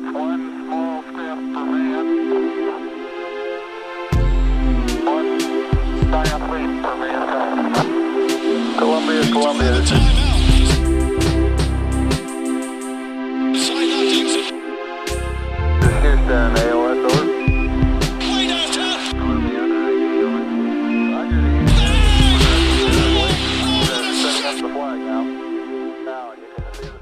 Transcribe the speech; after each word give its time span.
That's 0.00 0.14
one 0.14 0.64
small 0.64 1.02
step 1.02 1.36
for 1.36 1.64
man, 1.66 2.06
one 5.04 5.28
giant 6.10 6.44
leap 6.50 6.70
for. 6.80 6.96
Columbia, 8.78 9.22
Columbia. 9.30 9.84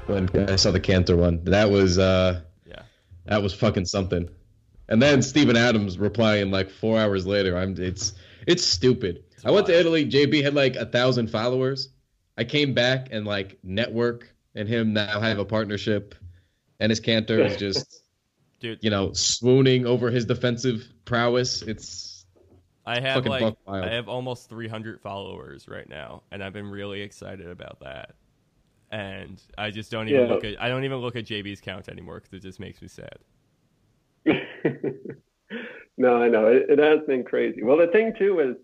Columbia, 0.05 0.41
when 0.41 0.49
I 0.49 0.55
saw 0.57 0.71
the 0.71 0.81
Kanter 0.81 1.15
one. 1.17 1.45
That 1.45 1.69
was 1.69 1.97
uh. 1.97 2.41
That 3.29 3.43
was 3.43 3.53
fucking 3.53 3.85
something. 3.85 4.27
And 4.89 4.99
then 4.99 5.21
Steven 5.21 5.55
Adams 5.55 5.99
replying 5.99 6.49
like 6.49 6.69
four 6.69 6.99
hours 6.99 7.27
later. 7.27 7.55
I'm 7.55 7.75
it's 7.79 8.13
it's 8.47 8.63
stupid. 8.63 9.23
I 9.45 9.51
went 9.51 9.67
to. 9.67 9.79
Italy. 9.79 10.09
JB 10.09 10.43
had 10.43 10.55
like 10.55 10.75
a 10.75 10.85
thousand 10.87 11.29
followers. 11.29 11.89
I 12.37 12.43
came 12.43 12.73
back 12.73 13.09
and 13.11 13.25
like 13.25 13.59
network 13.61 14.33
and 14.55 14.67
him 14.67 14.93
now 14.93 15.19
have 15.19 15.37
a 15.37 15.45
partnership. 15.45 16.15
And 16.79 16.89
his 16.89 16.99
Kanter 16.99 17.45
is 17.45 17.55
just 17.57 18.01
Dude, 18.59 18.79
you 18.81 18.89
know 18.89 19.13
swooning 19.13 19.85
over 19.85 20.09
his 20.09 20.25
defensive 20.25 20.87
prowess. 21.05 21.61
It's 21.61 22.25
I 22.83 22.99
have 22.99 23.27
like. 23.27 23.55
I 23.67 23.89
have 23.89 24.09
almost 24.09 24.49
300 24.49 25.01
followers 25.01 25.67
right 25.67 25.87
now, 25.87 26.23
and 26.31 26.43
I've 26.43 26.53
been 26.53 26.71
really 26.71 27.01
excited 27.01 27.47
about 27.47 27.81
that. 27.81 28.15
And 28.91 29.41
I 29.57 29.71
just 29.71 29.91
don't 29.91 30.07
even 30.07 30.21
Yeah. 30.21 30.27
look 30.27 30.43
at 30.43 30.61
I 30.61 30.67
don't 30.67 30.83
even 30.83 30.97
look 30.97 31.15
at 31.15 31.25
JB's 31.25 31.61
count 31.61 31.89
anymore 31.89 32.15
because 32.15 32.33
it 32.33 32.41
just 32.41 32.59
makes 32.59 32.81
me 32.81 32.87
sad. 32.87 33.19
no, 35.97 36.21
I 36.21 36.29
know 36.29 36.47
it, 36.47 36.65
it 36.69 36.79
has 36.79 36.99
been 37.07 37.23
crazy. 37.23 37.63
Well, 37.63 37.77
the 37.77 37.87
thing 37.87 38.13
too 38.17 38.39
is, 38.39 38.55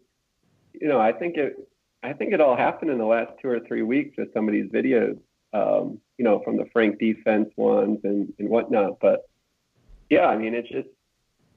you 0.74 0.88
know, 0.88 1.00
I 1.00 1.12
think 1.12 1.38
it, 1.38 1.56
I 2.04 2.14
think 2.14 2.34
it 2.34 2.42
all 2.42 2.56
happened 2.56 2.92
in 2.92 2.98
the 2.98 3.06
last 3.06 3.32
two 3.42 3.50
or 3.50 3.60
three 3.62 3.82
weeks 3.82 4.16
with 4.18 4.34
some 4.34 4.48
of 4.48 4.54
these 4.54 4.70
videos, 4.72 5.18
um, 5.54 6.00
you 6.18 6.26
know, 6.26 6.42
from 6.44 6.58
the 6.58 6.66
Frank 6.74 7.00
defense 7.00 7.50
ones 7.56 8.00
and 8.04 8.34
and 8.40 8.50
whatnot. 8.50 9.00
But 9.02 9.22
yeah, 10.10 10.26
I 10.28 10.38
mean, 10.38 10.54
it's 10.54 10.70
just, 10.70 10.90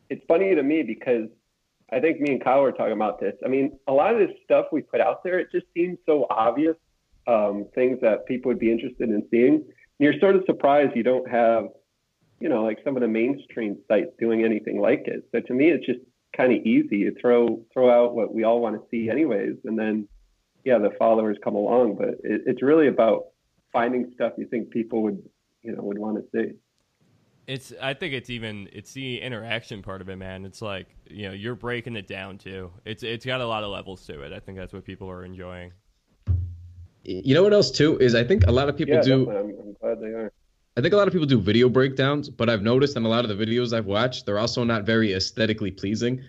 it's 0.08 0.24
funny 0.26 0.54
to 0.54 0.62
me 0.62 0.82
because 0.82 1.28
I 1.92 2.00
think 2.00 2.20
me 2.20 2.32
and 2.32 2.42
Kyle 2.44 2.62
were 2.62 2.72
talking 2.72 2.92
about 2.92 3.20
this. 3.20 3.34
I 3.44 3.48
mean, 3.48 3.78
a 3.86 3.92
lot 3.92 4.14
of 4.14 4.20
this 4.20 4.36
stuff 4.44 4.66
we 4.72 4.82
put 4.82 5.00
out 5.00 5.22
there, 5.22 5.38
it 5.38 5.48
just 5.52 5.66
seems 5.74 5.98
so 6.06 6.26
obvious, 6.30 6.76
um, 7.28 7.66
things 7.74 7.98
that 8.02 8.26
people 8.26 8.48
would 8.48 8.58
be 8.58 8.72
interested 8.72 9.08
in 9.08 9.22
seeing. 9.30 9.54
And 9.54 9.64
you're 10.00 10.18
sort 10.18 10.34
of 10.34 10.42
surprised 10.46 10.96
you 10.96 11.02
don't 11.04 11.28
have 11.30 11.68
you 12.40 12.48
know, 12.48 12.62
like 12.62 12.78
some 12.84 12.96
of 12.96 13.02
the 13.02 13.08
mainstream 13.08 13.78
sites 13.88 14.10
doing 14.18 14.44
anything 14.44 14.80
like 14.80 15.02
it. 15.06 15.28
So 15.32 15.40
to 15.40 15.54
me, 15.54 15.70
it's 15.70 15.84
just 15.84 16.00
kind 16.36 16.52
of 16.52 16.64
easy. 16.64 16.98
You 16.98 17.16
throw 17.20 17.60
throw 17.72 17.90
out 17.90 18.14
what 18.14 18.32
we 18.32 18.44
all 18.44 18.60
want 18.60 18.76
to 18.76 18.82
see, 18.90 19.10
anyways, 19.10 19.56
and 19.64 19.78
then 19.78 20.08
yeah, 20.64 20.78
the 20.78 20.90
followers 20.98 21.36
come 21.42 21.56
along. 21.56 21.96
But 21.96 22.10
it, 22.22 22.42
it's 22.46 22.62
really 22.62 22.88
about 22.88 23.24
finding 23.72 24.10
stuff 24.14 24.34
you 24.38 24.46
think 24.46 24.70
people 24.70 25.02
would 25.02 25.22
you 25.62 25.74
know 25.74 25.82
would 25.82 25.98
want 25.98 26.18
to 26.18 26.24
see. 26.32 26.52
It's 27.48 27.72
I 27.80 27.94
think 27.94 28.14
it's 28.14 28.30
even 28.30 28.68
it's 28.72 28.92
the 28.92 29.20
interaction 29.20 29.82
part 29.82 30.00
of 30.00 30.08
it, 30.08 30.16
man. 30.16 30.44
It's 30.44 30.62
like 30.62 30.86
you 31.10 31.26
know 31.28 31.34
you're 31.34 31.56
breaking 31.56 31.96
it 31.96 32.06
down 32.06 32.38
too. 32.38 32.70
It's 32.84 33.02
it's 33.02 33.26
got 33.26 33.40
a 33.40 33.46
lot 33.46 33.64
of 33.64 33.70
levels 33.70 34.06
to 34.06 34.22
it. 34.22 34.32
I 34.32 34.38
think 34.38 34.58
that's 34.58 34.72
what 34.72 34.84
people 34.84 35.10
are 35.10 35.24
enjoying. 35.24 35.72
You 37.08 37.32
know 37.32 37.42
what 37.42 37.54
else 37.54 37.70
too 37.70 37.98
is 37.98 38.14
I 38.14 38.22
think 38.22 38.46
a 38.46 38.52
lot 38.52 38.68
of 38.68 38.76
people 38.76 38.96
yeah, 38.96 39.00
do. 39.00 39.30
I'm, 39.30 39.38
I'm 39.38 39.72
glad 39.80 39.98
they 39.98 40.08
are. 40.08 40.30
I 40.76 40.82
think 40.82 40.92
a 40.92 40.96
lot 40.96 41.08
of 41.08 41.14
people 41.14 41.26
do 41.26 41.40
video 41.40 41.70
breakdowns, 41.70 42.28
but 42.28 42.50
I've 42.50 42.60
noticed 42.62 42.98
in 42.98 43.04
a 43.06 43.08
lot 43.08 43.24
of 43.24 43.34
the 43.34 43.46
videos 43.46 43.72
I've 43.72 43.86
watched, 43.86 44.26
they're 44.26 44.38
also 44.38 44.62
not 44.62 44.84
very 44.84 45.14
aesthetically 45.14 45.70
pleasing. 45.70 46.22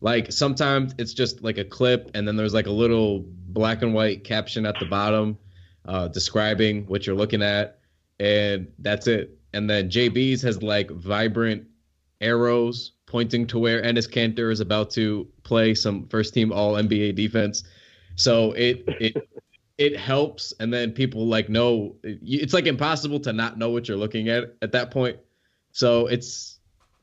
Like 0.00 0.30
sometimes 0.30 0.94
it's 0.98 1.14
just 1.14 1.42
like 1.42 1.58
a 1.58 1.64
clip, 1.64 2.12
and 2.14 2.28
then 2.28 2.36
there's 2.36 2.54
like 2.54 2.66
a 2.66 2.72
little 2.72 3.24
black 3.48 3.82
and 3.82 3.92
white 3.92 4.22
caption 4.22 4.66
at 4.66 4.78
the 4.78 4.86
bottom 4.86 5.36
uh, 5.84 6.06
describing 6.08 6.86
what 6.86 7.06
you're 7.06 7.16
looking 7.16 7.42
at, 7.42 7.80
and 8.20 8.68
that's 8.78 9.08
it. 9.08 9.36
And 9.52 9.68
then 9.68 9.90
JB's 9.90 10.42
has 10.42 10.62
like 10.62 10.92
vibrant 10.92 11.64
arrows 12.20 12.92
pointing 13.06 13.48
to 13.48 13.58
where 13.58 13.82
Enes 13.82 14.08
Kanter 14.08 14.52
is 14.52 14.60
about 14.60 14.90
to 14.90 15.26
play 15.42 15.74
some 15.74 16.06
first 16.06 16.34
team 16.34 16.52
All 16.52 16.74
NBA 16.74 17.16
defense. 17.16 17.64
So 18.14 18.52
it 18.52 18.84
it 18.86 19.28
it 19.80 19.96
helps 19.96 20.52
and 20.60 20.70
then 20.72 20.92
people 20.92 21.26
like 21.26 21.48
know 21.48 21.96
it's 22.04 22.52
like 22.52 22.66
impossible 22.66 23.18
to 23.18 23.32
not 23.32 23.56
know 23.56 23.70
what 23.70 23.88
you're 23.88 23.96
looking 23.96 24.28
at 24.28 24.54
at 24.60 24.72
that 24.72 24.90
point. 24.90 25.18
So 25.72 26.06
it's 26.06 26.58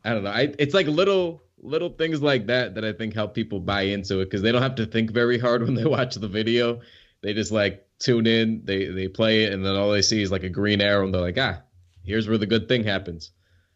i 0.05 0.13
don't 0.13 0.23
know. 0.23 0.29
I, 0.29 0.53
it's 0.59 0.75
like 0.75 0.85
little 0.87 1.41
little 1.59 1.89
things 1.89 2.21
like 2.21 2.45
that 2.47 2.75
that 2.75 2.85
i 2.85 2.93
think 2.93 3.16
help 3.16 3.33
people 3.33 3.59
buy 3.59 3.81
into 3.81 4.19
it 4.21 4.25
because 4.25 4.43
they 4.43 4.51
don't 4.51 4.61
have 4.61 4.75
to 4.75 4.85
think 4.85 5.11
very 5.11 5.39
hard 5.39 5.63
when 5.66 5.73
they 5.73 5.85
watch 5.85 6.16
the 6.16 6.27
video. 6.27 6.81
They 7.21 7.33
just 7.33 7.51
like 7.51 7.83
tune 7.97 8.27
in 8.27 8.61
they 8.63 8.85
they 8.85 9.07
play 9.07 9.45
it 9.45 9.53
and 9.53 9.66
then 9.66 9.75
all 9.75 9.91
they 9.91 10.03
see 10.03 10.21
is 10.21 10.31
like 10.31 10.43
a 10.43 10.49
green 10.49 10.79
arrow 10.79 11.03
and 11.03 11.11
they're 11.11 11.19
like 11.21 11.39
ah 11.39 11.61
here's 12.03 12.27
where 12.27 12.37
the 12.37 12.45
good 12.45 12.67
thing 12.69 12.83
happens. 12.83 13.31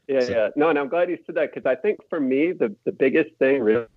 Yeah, 0.07 0.19
So- 0.19 0.31
yeah. 0.31 0.49
No, 0.55 0.69
and 0.69 0.77
I'm 0.77 0.89
glad 0.89 1.09
you 1.09 1.17
said 1.25 1.35
that 1.35 1.53
because 1.53 1.65
I 1.65 1.75
think 1.75 1.99
for 2.07 2.19
me, 2.19 2.51
the, 2.53 2.75
the 2.85 2.91
biggest 2.91 3.31
thing 3.39 3.61
really 3.61 3.87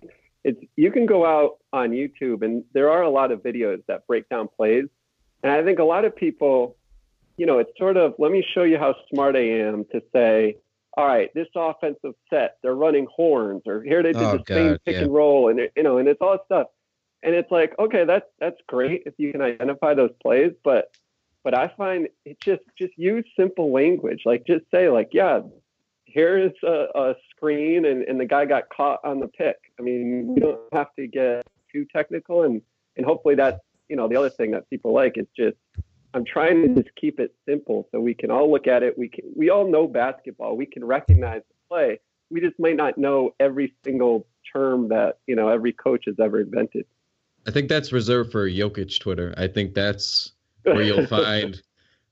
is 0.45 0.55
you 0.75 0.91
can 0.91 1.05
go 1.05 1.25
out 1.25 1.57
on 1.73 1.89
YouTube 1.89 2.43
and 2.43 2.63
there 2.73 2.89
are 2.89 3.01
a 3.01 3.09
lot 3.09 3.31
of 3.31 3.41
videos 3.41 3.83
that 3.87 4.05
break 4.07 4.29
down 4.29 4.47
plays. 4.47 4.85
And 5.43 5.51
I 5.51 5.63
think 5.63 5.79
a 5.79 5.83
lot 5.83 6.05
of 6.05 6.15
people, 6.15 6.77
you 7.35 7.45
know, 7.45 7.57
it's 7.59 7.71
sort 7.77 7.97
of 7.97 8.13
let 8.19 8.31
me 8.31 8.45
show 8.53 8.63
you 8.63 8.77
how 8.77 8.95
smart 9.11 9.35
I 9.35 9.47
am 9.67 9.85
to 9.91 10.01
say, 10.13 10.57
all 10.95 11.07
right, 11.07 11.33
this 11.33 11.47
offensive 11.55 12.13
set, 12.29 12.57
they're 12.61 12.75
running 12.75 13.07
horns, 13.13 13.63
or 13.65 13.81
here 13.83 14.01
they 14.01 14.13
did 14.13 14.21
Oh, 14.21 14.37
the 14.37 14.43
same 14.47 14.77
pick 14.85 14.95
yeah. 14.95 15.01
and 15.01 15.13
roll, 15.13 15.49
and 15.49 15.59
you 15.75 15.83
know, 15.83 15.97
and 15.97 16.07
it's 16.07 16.21
all 16.21 16.37
stuff. 16.45 16.67
And 17.23 17.33
it's 17.35 17.51
like, 17.51 17.73
okay, 17.79 18.05
that's 18.05 18.27
that's 18.39 18.57
great 18.67 19.03
if 19.05 19.15
you 19.17 19.31
can 19.31 19.41
identify 19.41 19.93
those 19.95 20.11
plays, 20.21 20.53
but 20.63 20.91
but 21.43 21.57
I 21.57 21.67
find 21.75 22.07
it 22.23 22.39
just 22.39 22.61
just 22.77 22.93
use 22.97 23.25
simple 23.37 23.73
language, 23.73 24.21
like 24.25 24.45
just 24.45 24.63
say 24.71 24.89
like, 24.89 25.09
yeah, 25.11 25.41
here's 26.05 26.53
a, 26.63 26.87
a 26.95 27.15
screen 27.31 27.85
and, 27.85 28.03
and 28.03 28.19
the 28.19 28.25
guy 28.25 28.45
got 28.45 28.69
caught 28.69 28.99
on 29.03 29.19
the 29.19 29.27
pick. 29.27 29.57
I 29.79 29.83
mean, 29.83 30.33
you 30.35 30.41
don't 30.41 30.59
have 30.73 30.93
to 30.97 31.07
get 31.07 31.45
too 31.71 31.85
technical 31.95 32.43
and, 32.43 32.61
and 32.97 33.05
hopefully 33.05 33.35
that's, 33.35 33.59
you 33.89 33.95
know, 33.95 34.07
the 34.07 34.15
other 34.15 34.29
thing 34.29 34.51
that 34.51 34.69
people 34.69 34.93
like 34.93 35.17
is 35.17 35.27
just, 35.37 35.57
I'm 36.13 36.25
trying 36.25 36.61
to 36.61 36.81
just 36.81 36.95
keep 36.95 37.19
it 37.19 37.35
simple 37.47 37.87
so 37.91 37.99
we 37.99 38.13
can 38.13 38.31
all 38.31 38.49
look 38.49 38.67
at 38.67 38.83
it. 38.83 38.97
We 38.97 39.09
can, 39.09 39.25
we 39.35 39.49
all 39.49 39.69
know 39.69 39.87
basketball. 39.87 40.55
We 40.55 40.65
can 40.65 40.83
recognize 40.85 41.41
the 41.47 41.55
play. 41.69 41.99
We 42.29 42.39
just 42.41 42.57
might 42.57 42.77
not 42.77 42.97
know 42.97 43.35
every 43.39 43.73
single 43.83 44.25
term 44.51 44.89
that, 44.89 45.19
you 45.27 45.35
know, 45.35 45.49
every 45.49 45.73
coach 45.73 46.03
has 46.07 46.15
ever 46.21 46.39
invented. 46.39 46.85
i 47.47 47.51
think 47.51 47.69
that's 47.69 47.91
reserved 47.91 48.31
for 48.31 48.49
Jokic 48.49 48.99
twitter 48.99 49.33
i 49.37 49.47
think 49.47 49.73
that's 49.73 50.31
where 50.63 50.81
you'll 50.81 51.05
find 51.05 51.61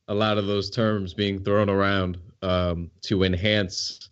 a 0.07 0.13
lot 0.13 0.37
of 0.37 0.47
those 0.47 0.69
terms 0.69 1.13
being 1.13 1.43
thrown 1.43 1.69
around 1.69 2.17
um, 2.41 2.91
to 3.01 3.23
enhance 3.23 4.09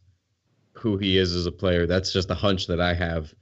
who 0.73 0.97
he 0.97 1.17
is 1.17 1.35
as 1.35 1.45
a 1.45 1.51
player. 1.51 1.85
That's 1.85 2.11
just 2.11 2.31
a 2.31 2.35
hunch 2.35 2.67
that 2.67 2.79
I 2.79 2.93
have 2.93 3.33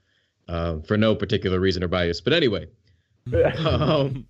um, 0.50 0.82
for 0.82 0.98
no 0.98 1.16
particular 1.16 1.60
reason 1.60 1.84
or 1.84 1.88
bias. 1.88 2.20
But 2.20 2.34
anyway, 2.34 2.68
um, 3.60 4.26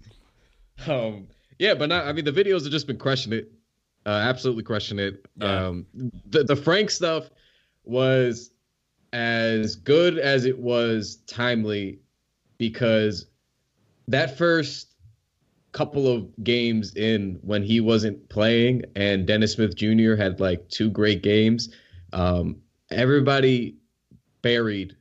um, 0.86 1.28
yeah, 1.58 1.74
but 1.74 1.90
not, 1.90 2.06
I 2.06 2.14
mean, 2.14 2.26
the 2.26 2.32
videos 2.32 2.64
have 2.64 2.72
just 2.72 2.88
been 2.88 2.98
crushing 2.98 3.34
it, 3.34 3.52
uh, 4.06 4.10
absolutely 4.10 4.64
crushing 4.64 5.00
it. 5.00 5.26
Yeah. 5.38 5.68
Um, 5.68 5.86
the, 6.26 6.44
the 6.44 6.56
Frank 6.56 6.92
stuff 6.92 7.30
was 7.86 8.52
as 9.14 9.76
good 9.76 10.18
as 10.20 10.46
it 10.46 10.60
was 10.60 11.18
timely 11.26 12.00
because 12.58 13.26
that 14.08 14.38
first 14.38 14.88
couple 15.72 16.08
of 16.08 16.28
games 16.44 16.96
in 16.96 17.40
when 17.42 17.64
he 17.64 17.80
wasn't 17.80 18.28
playing 18.30 18.84
and 18.96 19.26
Dennis 19.26 19.54
Smith 19.54 19.76
Jr. 19.76 20.16
had 20.16 20.40
like 20.40 20.68
two 20.70 20.90
great 20.90 21.24
games, 21.24 21.70
um, 22.12 22.58
everybody 22.92 23.78
buried 24.42 24.96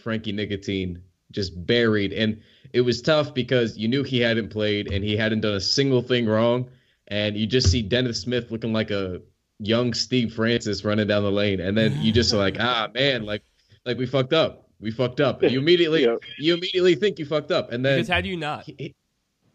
Frankie 0.00 0.32
Nicotine, 0.32 1.02
just 1.30 1.66
buried. 1.66 2.12
And 2.12 2.40
it 2.72 2.80
was 2.80 3.00
tough 3.02 3.34
because 3.34 3.76
you 3.76 3.88
knew 3.88 4.02
he 4.02 4.20
hadn't 4.20 4.48
played 4.50 4.92
and 4.92 5.04
he 5.04 5.16
hadn't 5.16 5.40
done 5.40 5.54
a 5.54 5.60
single 5.60 6.02
thing 6.02 6.26
wrong. 6.26 6.68
And 7.08 7.36
you 7.36 7.46
just 7.46 7.70
see 7.70 7.82
Dennis 7.82 8.20
Smith 8.20 8.50
looking 8.50 8.72
like 8.72 8.90
a 8.90 9.20
young 9.58 9.92
Steve 9.94 10.32
Francis 10.34 10.84
running 10.84 11.06
down 11.08 11.22
the 11.22 11.30
lane. 11.30 11.60
And 11.60 11.76
then 11.76 12.00
you 12.00 12.12
just 12.12 12.32
are 12.32 12.38
like, 12.38 12.56
ah, 12.60 12.88
man, 12.94 13.24
like, 13.24 13.42
like 13.84 13.98
we 13.98 14.06
fucked 14.06 14.32
up. 14.32 14.68
We 14.80 14.90
fucked 14.90 15.20
up. 15.20 15.42
You 15.42 15.58
immediately, 15.58 16.04
Yeah. 16.04 16.16
you 16.38 16.54
immediately 16.54 16.94
think 16.94 17.18
you 17.18 17.26
fucked 17.26 17.50
up. 17.50 17.70
And 17.72 17.84
then 17.84 17.96
Because 17.98 18.08
how 18.08 18.20
do 18.20 18.28
you 18.28 18.36
not? 18.36 18.64
he- 18.64 18.94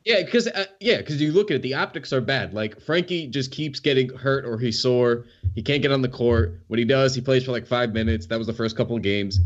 yeah, 0.04 0.22
because 0.24 0.46
uh, 0.48 0.66
yeah, 0.80 0.98
because 0.98 1.20
you 1.20 1.32
look 1.32 1.50
at 1.50 1.56
it, 1.56 1.62
the 1.64 1.74
optics 1.74 2.14
are 2.14 2.22
bad. 2.22 2.54
Like 2.54 2.80
Frankie 2.80 3.26
just 3.26 3.52
keeps 3.52 3.80
getting 3.80 4.08
hurt 4.10 4.46
or 4.46 4.60
he's 4.60 4.80
sore. 4.80 5.26
He 5.56 5.64
can't 5.64 5.82
get 5.82 5.92
on 5.92 6.04
the 6.04 6.10
court. 6.10 6.60
What 6.68 6.78
he 6.78 6.86
does, 6.86 7.16
he 7.16 7.22
plays 7.22 7.44
for 7.44 7.52
like 7.52 7.66
five 7.66 7.92
minutes. 7.92 8.28
That 8.28 8.38
was 8.38 8.46
the 8.46 8.54
first 8.54 8.78
couple 8.78 8.96
of 8.96 9.02
games, 9.02 9.40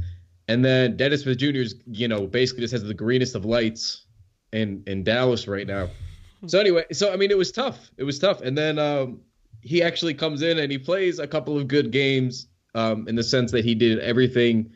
and 0.50 0.66
then 0.66 0.98
Dennis 0.98 1.22
Smith 1.22 1.38
Jr. 1.38 1.60
is, 1.60 1.76
you 1.86 2.08
know, 2.08 2.26
basically 2.26 2.62
just 2.62 2.72
has 2.72 2.84
the 2.84 2.94
greenest 2.94 3.36
of 3.36 3.46
lights 3.46 4.06
in 4.52 4.84
in 4.88 5.04
Dallas 5.04 5.48
right 5.48 5.68
now. 5.68 5.90
So 6.48 6.60
anyway, 6.60 6.86
so 6.92 7.14
I 7.14 7.18
mean, 7.18 7.30
it 7.30 7.38
was 7.38 7.52
tough. 7.52 7.92
It 7.98 8.04
was 8.04 8.18
tough, 8.18 8.42
and 8.42 8.58
then 8.58 8.80
um, 8.80 9.22
he 9.62 9.84
actually 9.84 10.16
comes 10.16 10.42
in 10.42 10.58
and 10.58 10.72
he 10.72 10.80
plays 10.80 11.20
a 11.20 11.28
couple 11.28 11.56
of 11.56 11.68
good 11.68 11.92
games 11.92 12.48
um, 12.74 13.08
in 13.08 13.16
the 13.16 13.22
sense 13.24 13.52
that 13.52 13.64
he 13.64 13.76
did 13.76 14.00
everything 14.00 14.72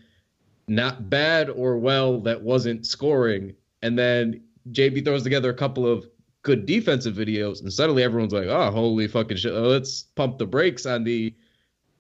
not 0.68 1.10
bad 1.10 1.50
or 1.50 1.78
well 1.78 2.22
that 2.22 2.44
wasn't 2.44 2.86
scoring. 2.86 3.56
And 3.81 3.98
then 3.98 4.42
JB 4.72 5.04
throws 5.04 5.24
together 5.24 5.50
a 5.50 5.56
couple 5.56 5.88
of 5.88 6.06
good 6.44 6.68
defensive 6.68 7.16
videos, 7.16 7.62
and 7.62 7.74
suddenly 7.74 8.04
everyone's 8.04 8.34
like, 8.34 8.48
"Oh, 8.48 8.70
holy 8.70 9.08
fucking 9.08 9.38
shit! 9.38 9.54
Let's 9.54 10.04
pump 10.04 10.38
the 10.38 10.46
brakes 10.46 10.86
on 10.86 11.04
the 11.04 11.34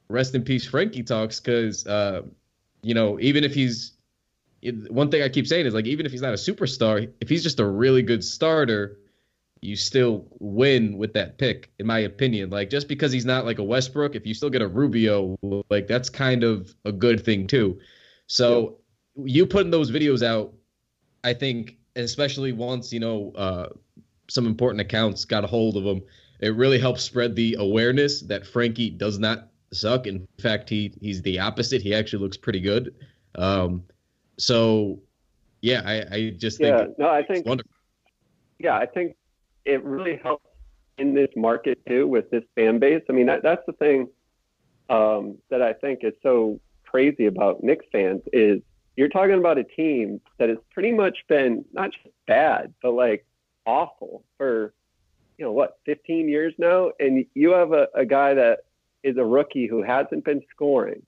rest 0.09 0.35
in 0.35 0.43
peace 0.43 0.67
Frankie 0.67 1.01
talks." 1.01 1.39
Because 1.39 1.87
uh, 1.87 2.21
you 2.83 2.93
know, 2.93 3.19
even 3.19 3.43
if 3.43 3.53
he's 3.53 3.93
one 4.89 5.09
thing 5.09 5.23
I 5.23 5.29
keep 5.29 5.47
saying 5.47 5.65
is 5.65 5.73
like, 5.73 5.85
even 5.85 6.05
if 6.05 6.11
he's 6.11 6.21
not 6.21 6.33
a 6.33 6.37
superstar, 6.37 7.11
if 7.19 7.29
he's 7.29 7.43
just 7.43 7.59
a 7.59 7.65
really 7.65 8.01
good 8.01 8.23
starter, 8.23 8.99
you 9.61 9.75
still 9.75 10.27
win 10.39 10.97
with 10.97 11.13
that 11.13 11.37
pick, 11.37 11.71
in 11.79 11.87
my 11.87 11.99
opinion. 11.99 12.49
Like 12.49 12.69
just 12.69 12.87
because 12.87 13.11
he's 13.11 13.25
not 13.25 13.45
like 13.45 13.59
a 13.59 13.63
Westbrook, 13.63 14.15
if 14.15 14.25
you 14.25 14.33
still 14.33 14.49
get 14.49 14.61
a 14.61 14.67
Rubio, 14.67 15.37
like 15.69 15.87
that's 15.87 16.09
kind 16.09 16.43
of 16.43 16.73
a 16.85 16.91
good 16.91 17.23
thing 17.23 17.47
too. 17.47 17.79
So 18.27 18.77
yeah. 19.15 19.23
you 19.25 19.45
putting 19.45 19.71
those 19.71 19.91
videos 19.91 20.21
out, 20.21 20.53
I 21.23 21.33
think, 21.33 21.77
especially 21.95 22.51
once 22.51 22.91
you 22.91 22.99
know 22.99 23.31
uh, 23.35 23.69
some 24.29 24.45
important 24.47 24.81
accounts 24.81 25.25
got 25.25 25.43
a 25.43 25.47
hold 25.47 25.77
of 25.77 25.83
them, 25.83 26.01
it 26.41 26.55
really 26.55 26.79
helps 26.79 27.03
spread 27.03 27.35
the 27.35 27.55
awareness 27.59 28.21
that 28.21 28.45
Frankie 28.45 28.89
does 28.89 29.19
not 29.19 29.49
suck. 29.73 30.07
In 30.07 30.27
fact, 30.39 30.69
he 30.69 30.93
he's 31.01 31.21
the 31.21 31.39
opposite. 31.39 31.81
He 31.81 31.93
actually 31.93 32.23
looks 32.23 32.37
pretty 32.37 32.59
good. 32.59 32.95
Um, 33.35 33.83
so 34.37 34.99
yeah, 35.61 35.81
I, 35.85 36.15
I 36.15 36.29
just 36.31 36.59
yeah, 36.59 36.79
think 36.79 36.99
no, 36.99 37.09
I 37.09 37.23
think 37.23 37.45
wonderful. 37.45 37.71
Yeah, 38.59 38.77
I 38.77 38.85
think 38.85 39.15
it 39.65 39.83
really 39.83 40.17
helps 40.21 40.45
in 40.97 41.13
this 41.13 41.29
market 41.35 41.79
too 41.87 42.07
with 42.07 42.29
this 42.29 42.43
fan 42.55 42.79
base. 42.79 43.01
I 43.09 43.13
mean, 43.13 43.25
that, 43.27 43.43
that's 43.43 43.65
the 43.65 43.73
thing 43.73 44.07
um, 44.89 45.37
that 45.49 45.61
I 45.61 45.73
think 45.73 45.99
is 46.03 46.13
so 46.21 46.59
crazy 46.85 47.25
about 47.25 47.63
Knicks 47.63 47.85
fans 47.91 48.21
is 48.31 48.61
you're 48.95 49.09
talking 49.09 49.35
about 49.35 49.57
a 49.57 49.63
team 49.63 50.21
that 50.37 50.49
has 50.49 50.57
pretty 50.71 50.91
much 50.91 51.17
been 51.27 51.65
not 51.73 51.91
just 51.91 52.13
bad, 52.27 52.73
but 52.81 52.91
like 52.91 53.25
awful 53.65 54.23
for 54.37 54.73
you 55.37 55.45
know 55.45 55.51
what 55.51 55.79
15 55.85 56.29
years 56.29 56.53
now, 56.57 56.91
and 56.99 57.25
you 57.33 57.51
have 57.51 57.71
a, 57.71 57.87
a 57.95 58.05
guy 58.05 58.33
that 58.33 58.59
is 59.03 59.17
a 59.17 59.23
rookie 59.25 59.67
who 59.67 59.83
hasn't 59.83 60.25
been 60.25 60.41
scoring. 60.51 61.03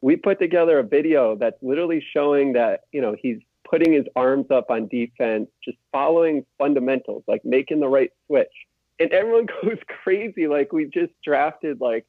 We 0.00 0.16
put 0.16 0.38
together 0.38 0.78
a 0.78 0.82
video 0.82 1.36
that's 1.36 1.56
literally 1.62 2.04
showing 2.12 2.52
that 2.54 2.80
you 2.92 3.00
know 3.00 3.16
he's 3.20 3.38
putting 3.68 3.92
his 3.92 4.06
arms 4.14 4.46
up 4.50 4.70
on 4.70 4.88
defense, 4.88 5.48
just 5.64 5.78
following 5.92 6.44
fundamentals, 6.58 7.24
like 7.26 7.44
making 7.44 7.80
the 7.80 7.88
right 7.88 8.10
switch. 8.26 8.52
And 8.98 9.10
everyone 9.10 9.46
goes 9.62 9.78
crazy, 10.02 10.46
like 10.46 10.72
we 10.72 10.86
just 10.86 11.12
drafted 11.24 11.80
like, 11.80 12.06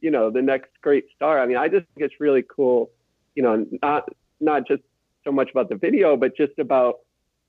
you 0.00 0.10
know, 0.10 0.30
the 0.30 0.42
next 0.42 0.70
great 0.82 1.06
star. 1.14 1.40
I 1.40 1.46
mean, 1.46 1.56
I 1.56 1.68
just 1.68 1.86
think 1.94 2.10
it's 2.10 2.20
really 2.20 2.42
cool, 2.42 2.90
you 3.34 3.42
know, 3.42 3.66
not 3.82 4.08
not 4.40 4.66
just 4.66 4.82
so 5.24 5.32
much 5.32 5.50
about 5.50 5.68
the 5.68 5.74
video, 5.74 6.16
but 6.16 6.36
just 6.36 6.58
about 6.58 7.00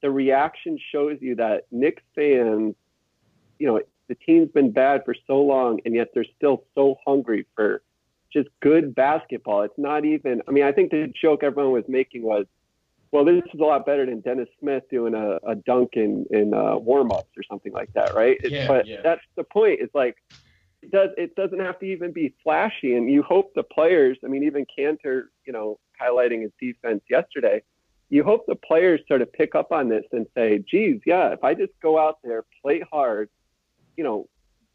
the 0.01 0.11
reaction 0.11 0.77
shows 0.91 1.17
you 1.21 1.35
that 1.35 1.63
Knicks 1.71 2.03
fans, 2.15 2.75
you 3.59 3.67
know, 3.67 3.79
the 4.11 4.15
team's 4.25 4.51
been 4.51 4.71
bad 4.71 5.05
for 5.05 5.15
so 5.25 5.41
long, 5.41 5.79
and 5.85 5.95
yet 5.95 6.09
they're 6.13 6.25
still 6.35 6.65
so 6.75 6.97
hungry 7.07 7.45
for 7.55 7.81
just 8.33 8.49
good 8.61 8.93
basketball. 8.93 9.61
It's 9.61 9.77
not 9.77 10.03
even. 10.03 10.41
I 10.49 10.51
mean, 10.51 10.65
I 10.65 10.73
think 10.73 10.91
the 10.91 11.13
joke 11.21 11.43
everyone 11.43 11.71
was 11.71 11.85
making 11.87 12.23
was, 12.23 12.45
well, 13.13 13.23
this 13.23 13.41
is 13.53 13.59
a 13.61 13.63
lot 13.63 13.85
better 13.85 14.05
than 14.05 14.19
Dennis 14.19 14.49
Smith 14.59 14.83
doing 14.91 15.13
a, 15.13 15.39
a 15.49 15.55
dunk 15.55 15.91
in 15.93 16.25
in 16.29 16.53
uh, 16.53 16.75
warm 16.75 17.13
ups 17.13 17.29
or 17.37 17.43
something 17.49 17.71
like 17.71 17.93
that, 17.93 18.13
right? 18.13 18.37
Yeah, 18.43 18.67
but 18.67 18.85
yeah. 18.85 18.97
that's 19.01 19.23
the 19.37 19.45
point. 19.45 19.79
It's 19.79 19.95
like 19.95 20.17
it 20.81 20.91
does 20.91 21.11
it 21.17 21.33
doesn't 21.35 21.59
have 21.59 21.79
to 21.79 21.85
even 21.85 22.11
be 22.11 22.35
flashy, 22.43 22.95
and 22.95 23.09
you 23.09 23.23
hope 23.23 23.53
the 23.55 23.63
players. 23.63 24.17
I 24.25 24.27
mean, 24.27 24.43
even 24.43 24.65
Kanter, 24.77 25.27
you 25.45 25.53
know, 25.53 25.79
highlighting 26.01 26.41
his 26.41 26.51
defense 26.59 27.01
yesterday. 27.09 27.63
You 28.09 28.25
hope 28.25 28.45
the 28.45 28.55
players 28.55 28.99
sort 29.07 29.21
of 29.21 29.31
pick 29.31 29.55
up 29.55 29.71
on 29.71 29.87
this 29.87 30.03
and 30.11 30.27
say, 30.35 30.61
"Geez, 30.69 30.99
yeah, 31.05 31.29
if 31.29 31.45
I 31.45 31.53
just 31.53 31.71
go 31.81 31.97
out 31.97 32.17
there, 32.25 32.43
play 32.61 32.81
hard, 32.91 33.29
you 34.01 34.07
know, 34.07 34.27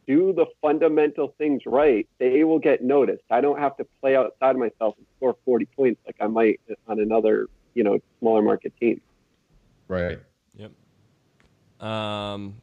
do 0.06 0.32
the 0.32 0.46
fundamental 0.62 1.34
things 1.36 1.62
right, 1.66 2.08
they 2.18 2.44
will 2.44 2.60
get 2.60 2.80
noticed. 2.80 3.24
I 3.28 3.40
don't 3.40 3.58
have 3.58 3.76
to 3.78 3.86
play 4.00 4.14
outside 4.14 4.50
of 4.50 4.58
myself 4.58 4.94
and 4.98 5.06
score 5.16 5.34
40 5.44 5.64
points 5.74 6.00
like 6.06 6.14
I 6.20 6.28
might 6.28 6.60
on 6.86 7.00
another, 7.00 7.48
you 7.74 7.82
know, 7.82 7.98
smaller 8.20 8.40
market 8.40 8.72
team. 8.78 9.00
Right. 9.88 10.20
Yep. 10.54 11.84
Um, 11.84 12.54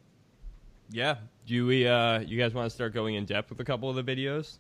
yeah. 0.89 1.15
Do 1.45 1.68
we, 1.68 1.86
uh, 1.86 2.19
you 2.19 2.39
guys 2.39 2.54
want 2.54 2.68
to 2.68 2.74
start 2.74 2.94
going 2.94 3.15
in 3.15 3.25
depth 3.25 3.50
with 3.50 3.60
a 3.60 3.65
couple 3.65 3.89
of 3.89 3.98
the 3.98 4.04
videos? 4.04 4.60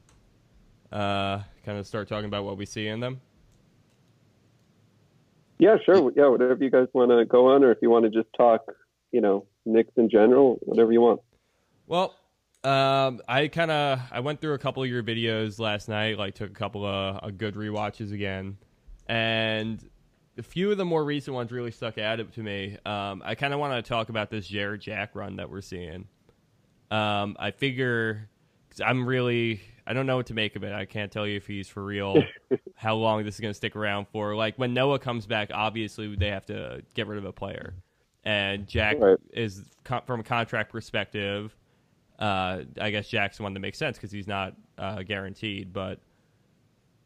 Uh, 0.91 1.39
kind 1.65 1.77
of 1.77 1.87
start 1.87 2.09
talking 2.09 2.25
about 2.25 2.43
what 2.43 2.57
we 2.57 2.65
see 2.65 2.87
in 2.87 2.99
them. 2.99 3.21
Yeah, 5.57 5.77
sure. 5.85 6.11
Yeah, 6.17 6.27
whatever 6.27 6.61
you 6.61 6.69
guys 6.69 6.87
want 6.91 7.11
to 7.11 7.23
go 7.23 7.53
on, 7.53 7.63
or 7.63 7.71
if 7.71 7.77
you 7.81 7.89
want 7.89 8.03
to 8.03 8.09
just 8.09 8.27
talk, 8.35 8.65
you 9.13 9.21
know, 9.21 9.45
Knicks 9.65 9.93
in 9.95 10.09
general, 10.09 10.59
whatever 10.63 10.91
you 10.91 10.99
want. 10.99 11.21
Well, 11.87 12.15
um, 12.63 13.21
I 13.27 13.47
kind 13.49 13.71
of 13.71 13.99
I 14.11 14.21
went 14.21 14.39
through 14.41 14.53
a 14.53 14.57
couple 14.57 14.83
of 14.83 14.89
your 14.89 15.03
videos 15.03 15.59
last 15.59 15.89
night, 15.89 16.17
like 16.17 16.35
took 16.35 16.49
a 16.49 16.53
couple 16.53 16.85
of 16.85 17.19
uh, 17.23 17.29
good 17.31 17.55
rewatches 17.55 18.13
again, 18.13 18.57
and 19.07 19.83
a 20.37 20.43
few 20.43 20.71
of 20.71 20.77
the 20.77 20.85
more 20.85 21.03
recent 21.03 21.35
ones 21.35 21.51
really 21.51 21.71
stuck 21.71 21.97
out 21.97 22.19
to 22.33 22.41
me. 22.41 22.77
Um, 22.85 23.21
I 23.25 23.35
kind 23.35 23.53
of 23.53 23.59
want 23.59 23.73
to 23.83 23.87
talk 23.87 24.09
about 24.09 24.29
this 24.29 24.47
Jarrett 24.47 24.81
Jack 24.81 25.11
run 25.13 25.35
that 25.35 25.49
we're 25.49 25.61
seeing. 25.61 26.07
Um, 26.89 27.35
I 27.39 27.51
figure 27.51 28.29
cause 28.69 28.81
I'm 28.81 29.05
really 29.05 29.61
I 29.85 29.93
don't 29.93 30.05
know 30.05 30.15
what 30.15 30.27
to 30.27 30.33
make 30.33 30.55
of 30.55 30.63
it. 30.63 30.71
I 30.71 30.85
can't 30.85 31.11
tell 31.11 31.27
you 31.27 31.35
if 31.35 31.45
he's 31.45 31.67
for 31.67 31.83
real, 31.83 32.23
how 32.75 32.95
long 32.95 33.25
this 33.25 33.35
is 33.35 33.41
going 33.41 33.51
to 33.51 33.57
stick 33.57 33.75
around 33.75 34.07
for. 34.07 34.35
Like 34.35 34.57
when 34.57 34.73
Noah 34.73 34.99
comes 34.99 35.25
back, 35.25 35.49
obviously 35.53 36.15
they 36.15 36.29
have 36.29 36.45
to 36.45 36.81
get 36.93 37.07
rid 37.07 37.17
of 37.17 37.25
a 37.25 37.33
player, 37.33 37.73
and 38.23 38.67
Jack 38.67 38.97
Right. 39.01 39.17
is 39.33 39.63
from 40.05 40.21
a 40.21 40.23
contract 40.23 40.71
perspective. 40.71 41.53
Uh, 42.19 42.63
I 42.79 42.91
guess 42.91 43.07
Jack's 43.07 43.37
the 43.37 43.43
one 43.43 43.53
that 43.53 43.59
makes 43.59 43.77
sense 43.77 43.97
because 43.97 44.11
he's 44.11 44.27
not 44.27 44.55
uh, 44.77 45.03
guaranteed. 45.03 45.73
But 45.73 45.99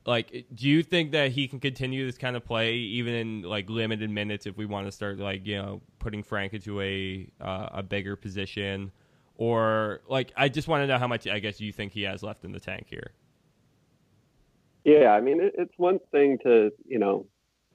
like, 0.06 0.46
do 0.54 0.68
you 0.68 0.84
think 0.84 1.12
that 1.12 1.32
he 1.32 1.48
can 1.48 1.60
continue 1.60 2.06
this 2.06 2.18
kind 2.18 2.36
of 2.36 2.46
play 2.46 2.76
even 2.76 3.14
in 3.14 3.42
like 3.42 3.70
limited 3.70 4.10
minutes 4.10 4.46
if 4.46 4.58
we 4.58 4.66
want 4.66 4.88
to 4.88 4.92
start 4.92 5.20
like 5.20 5.46
you 5.46 5.58
know 5.58 5.82
putting 6.00 6.24
Frank 6.24 6.54
into 6.54 6.82
a 6.82 7.28
uh, 7.42 7.70
a 7.72 7.84
bigger 7.84 8.16
position? 8.16 8.92
Or 9.38 10.02
like, 10.08 10.34
I 10.36 10.50
just 10.50 10.68
want 10.68 10.82
to 10.82 10.88
know 10.88 10.98
how 10.98 11.08
much 11.08 11.28
I 11.28 11.40
guess 11.40 11.62
you 11.62 11.72
think 11.72 11.94
he 11.94 12.04
has 12.04 12.24
left 12.24 12.44
in 12.44 12.52
the 12.52 12.60
tank 12.60 12.88
here. 12.90 13.12
Yeah, 14.84 15.10
I 15.10 15.22
mean, 15.22 15.40
it's 15.42 15.74
one 15.78 16.00
thing 16.12 16.40
to, 16.44 16.72
you 16.88 16.98
know, 16.98 17.28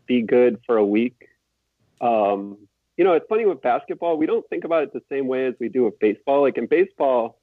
be 0.07 0.23
good 0.23 0.59
for 0.67 0.79
a 0.79 0.85
week. 0.85 1.29
Um, 2.01 2.57
you 2.97 3.05
know, 3.05 3.15
it's 3.15 3.27
funny 3.29 3.47
with 3.47 3.63
basketball, 3.63 4.17
we 4.17 4.27
don't 4.27 4.49
think 4.49 4.65
about 4.65 4.83
it 4.83 4.93
the 4.93 5.03
same 5.11 5.27
way 5.27 5.47
as 5.47 5.55
we 5.59 5.69
do 5.69 5.85
with 5.85 5.99
baseball. 5.99 6.43
Like 6.43 6.59
in 6.59 6.67
baseball, 6.67 7.41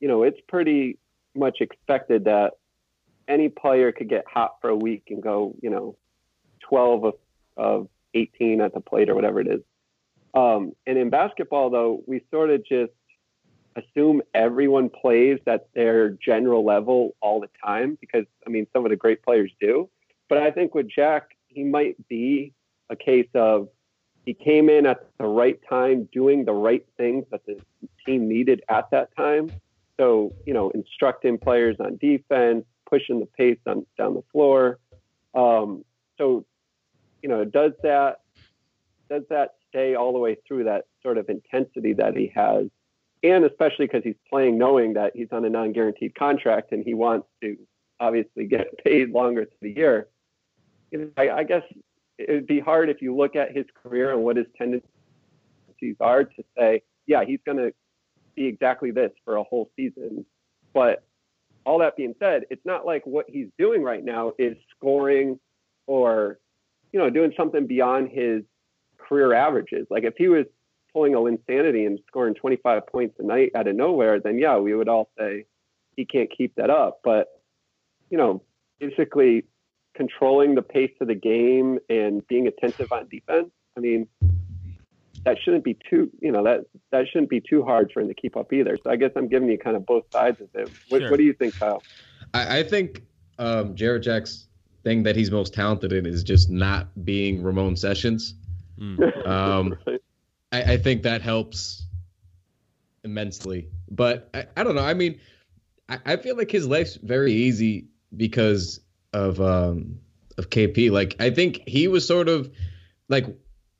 you 0.00 0.08
know, 0.08 0.22
it's 0.22 0.40
pretty 0.48 0.98
much 1.34 1.58
expected 1.60 2.24
that 2.24 2.52
any 3.28 3.48
player 3.48 3.92
could 3.92 4.08
get 4.08 4.24
hot 4.26 4.56
for 4.60 4.70
a 4.70 4.76
week 4.76 5.04
and 5.10 5.22
go, 5.22 5.54
you 5.62 5.70
know, 5.70 5.96
12 6.68 7.04
of, 7.04 7.14
of 7.56 7.88
18 8.14 8.60
at 8.60 8.74
the 8.74 8.80
plate 8.80 9.08
or 9.08 9.14
whatever 9.14 9.40
it 9.40 9.46
is. 9.46 9.60
Um, 10.34 10.72
and 10.86 10.98
in 10.98 11.10
basketball, 11.10 11.70
though, 11.70 12.02
we 12.06 12.24
sort 12.30 12.50
of 12.50 12.64
just 12.64 12.92
assume 13.76 14.22
everyone 14.34 14.88
plays 14.90 15.38
at 15.46 15.68
their 15.74 16.10
general 16.10 16.64
level 16.64 17.14
all 17.20 17.40
the 17.40 17.48
time 17.64 17.96
because, 18.00 18.24
I 18.46 18.50
mean, 18.50 18.66
some 18.72 18.84
of 18.84 18.90
the 18.90 18.96
great 18.96 19.22
players 19.22 19.52
do. 19.60 19.88
But 20.28 20.38
I 20.38 20.50
think 20.50 20.74
with 20.74 20.88
Jack, 20.88 21.36
he 21.48 21.64
might 21.64 21.96
be 22.08 22.52
a 22.90 22.96
case 22.96 23.28
of 23.34 23.68
he 24.24 24.34
came 24.34 24.68
in 24.68 24.86
at 24.86 25.04
the 25.18 25.26
right 25.26 25.58
time, 25.68 26.08
doing 26.12 26.44
the 26.44 26.52
right 26.52 26.86
things 26.96 27.24
that 27.30 27.44
the 27.46 27.58
team 28.06 28.28
needed 28.28 28.62
at 28.68 28.90
that 28.90 29.14
time. 29.16 29.50
So, 29.98 30.32
you 30.46 30.54
know, 30.54 30.70
instructing 30.70 31.38
players 31.38 31.76
on 31.80 31.96
defense, 31.96 32.64
pushing 32.88 33.20
the 33.20 33.26
pace 33.26 33.58
on 33.66 33.84
down 33.98 34.14
the 34.14 34.22
floor. 34.32 34.78
Um, 35.34 35.84
so, 36.18 36.44
you 37.22 37.28
know, 37.28 37.44
does 37.44 37.72
that 37.82 38.20
does 39.08 39.22
that 39.28 39.54
stay 39.68 39.94
all 39.94 40.12
the 40.12 40.18
way 40.18 40.36
through 40.46 40.64
that 40.64 40.86
sort 41.02 41.18
of 41.18 41.28
intensity 41.28 41.92
that 41.94 42.16
he 42.16 42.32
has? 42.34 42.66
And 43.22 43.44
especially 43.44 43.86
because 43.86 44.02
he's 44.04 44.16
playing 44.28 44.58
knowing 44.58 44.94
that 44.94 45.12
he's 45.14 45.28
on 45.32 45.44
a 45.44 45.50
non-guaranteed 45.50 46.14
contract 46.14 46.72
and 46.72 46.84
he 46.84 46.94
wants 46.94 47.28
to 47.42 47.56
obviously 48.00 48.46
get 48.46 48.66
paid 48.84 49.10
longer 49.10 49.44
through 49.44 49.72
the 49.72 49.76
year. 49.76 50.08
You 50.90 50.98
know, 50.98 51.10
I, 51.16 51.30
I 51.30 51.44
guess 51.44 51.62
it 52.28 52.32
would 52.32 52.46
be 52.46 52.60
hard 52.60 52.88
if 52.88 53.02
you 53.02 53.14
look 53.14 53.36
at 53.36 53.54
his 53.54 53.64
career 53.82 54.12
and 54.12 54.22
what 54.22 54.36
his 54.36 54.46
tendencies 54.56 54.86
are 56.00 56.24
to 56.24 56.44
say, 56.56 56.82
yeah, 57.06 57.24
he's 57.24 57.40
going 57.44 57.58
to 57.58 57.72
be 58.34 58.46
exactly 58.46 58.90
this 58.90 59.10
for 59.24 59.36
a 59.36 59.42
whole 59.42 59.70
season. 59.76 60.24
But 60.72 61.04
all 61.64 61.78
that 61.80 61.96
being 61.96 62.14
said, 62.18 62.44
it's 62.50 62.64
not 62.64 62.86
like 62.86 63.06
what 63.06 63.26
he's 63.28 63.48
doing 63.58 63.82
right 63.82 64.04
now 64.04 64.32
is 64.38 64.56
scoring 64.76 65.38
or, 65.86 66.38
you 66.92 66.98
know, 66.98 67.10
doing 67.10 67.32
something 67.36 67.66
beyond 67.66 68.10
his 68.10 68.42
career 68.98 69.34
averages. 69.34 69.86
Like 69.90 70.04
if 70.04 70.14
he 70.16 70.28
was 70.28 70.46
pulling 70.92 71.14
a 71.14 71.24
insanity 71.24 71.86
and 71.86 71.98
scoring 72.06 72.34
25 72.34 72.86
points 72.86 73.16
a 73.18 73.22
night 73.22 73.52
out 73.54 73.68
of 73.68 73.76
nowhere, 73.76 74.20
then 74.20 74.38
yeah, 74.38 74.56
we 74.58 74.74
would 74.74 74.88
all 74.88 75.10
say 75.18 75.46
he 75.96 76.04
can't 76.04 76.30
keep 76.36 76.54
that 76.56 76.70
up. 76.70 77.00
But, 77.02 77.28
you 78.10 78.18
know, 78.18 78.42
basically 78.78 79.44
controlling 79.94 80.54
the 80.54 80.62
pace 80.62 80.92
of 81.00 81.08
the 81.08 81.14
game 81.14 81.78
and 81.88 82.26
being 82.28 82.46
attentive 82.46 82.92
on 82.92 83.08
defense. 83.08 83.50
I 83.76 83.80
mean, 83.80 84.06
that 85.24 85.36
shouldn't 85.42 85.64
be 85.64 85.76
too, 85.88 86.10
you 86.20 86.32
know, 86.32 86.44
that 86.44 86.60
that 86.90 87.06
shouldn't 87.08 87.30
be 87.30 87.40
too 87.40 87.62
hard 87.62 87.90
for 87.92 88.00
him 88.00 88.08
to 88.08 88.14
keep 88.14 88.36
up 88.36 88.52
either. 88.52 88.78
So 88.82 88.90
I 88.90 88.96
guess 88.96 89.10
I'm 89.16 89.28
giving 89.28 89.48
you 89.48 89.58
kind 89.58 89.76
of 89.76 89.86
both 89.86 90.04
sides 90.12 90.40
of 90.40 90.48
it. 90.54 90.70
What, 90.88 91.00
Sure. 91.00 91.10
what 91.10 91.16
do 91.18 91.22
you 91.24 91.32
think, 91.32 91.58
Kyle? 91.58 91.82
I, 92.34 92.58
I 92.58 92.62
think 92.62 93.02
um, 93.38 93.74
Jarrett 93.74 94.02
Jack's 94.02 94.46
thing 94.82 95.04
that 95.04 95.14
he's 95.14 95.30
most 95.30 95.54
talented 95.54 95.92
in 95.92 96.06
is 96.06 96.24
just 96.24 96.50
not 96.50 96.88
being 97.04 97.42
Ramon 97.42 97.76
Sessions. 97.76 98.34
Mm. 98.78 99.26
Um, 99.26 99.76
I, 100.50 100.62
I 100.72 100.76
think 100.76 101.04
that 101.04 101.22
helps 101.22 101.86
immensely. 103.04 103.68
But 103.90 104.28
I, 104.34 104.46
I 104.56 104.64
don't 104.64 104.74
know. 104.74 104.84
I 104.84 104.94
mean, 104.94 105.20
I, 105.88 105.98
I 106.04 106.16
feel 106.16 106.36
like 106.36 106.50
his 106.50 106.66
life's 106.66 106.96
very 106.96 107.32
easy 107.32 107.86
because 108.16 108.80
of 109.12 109.40
um 109.40 109.98
of 110.38 110.50
KP. 110.50 110.90
Like 110.90 111.16
I 111.20 111.30
think 111.30 111.62
he 111.66 111.88
was 111.88 112.06
sort 112.06 112.28
of 112.28 112.50
like 113.08 113.26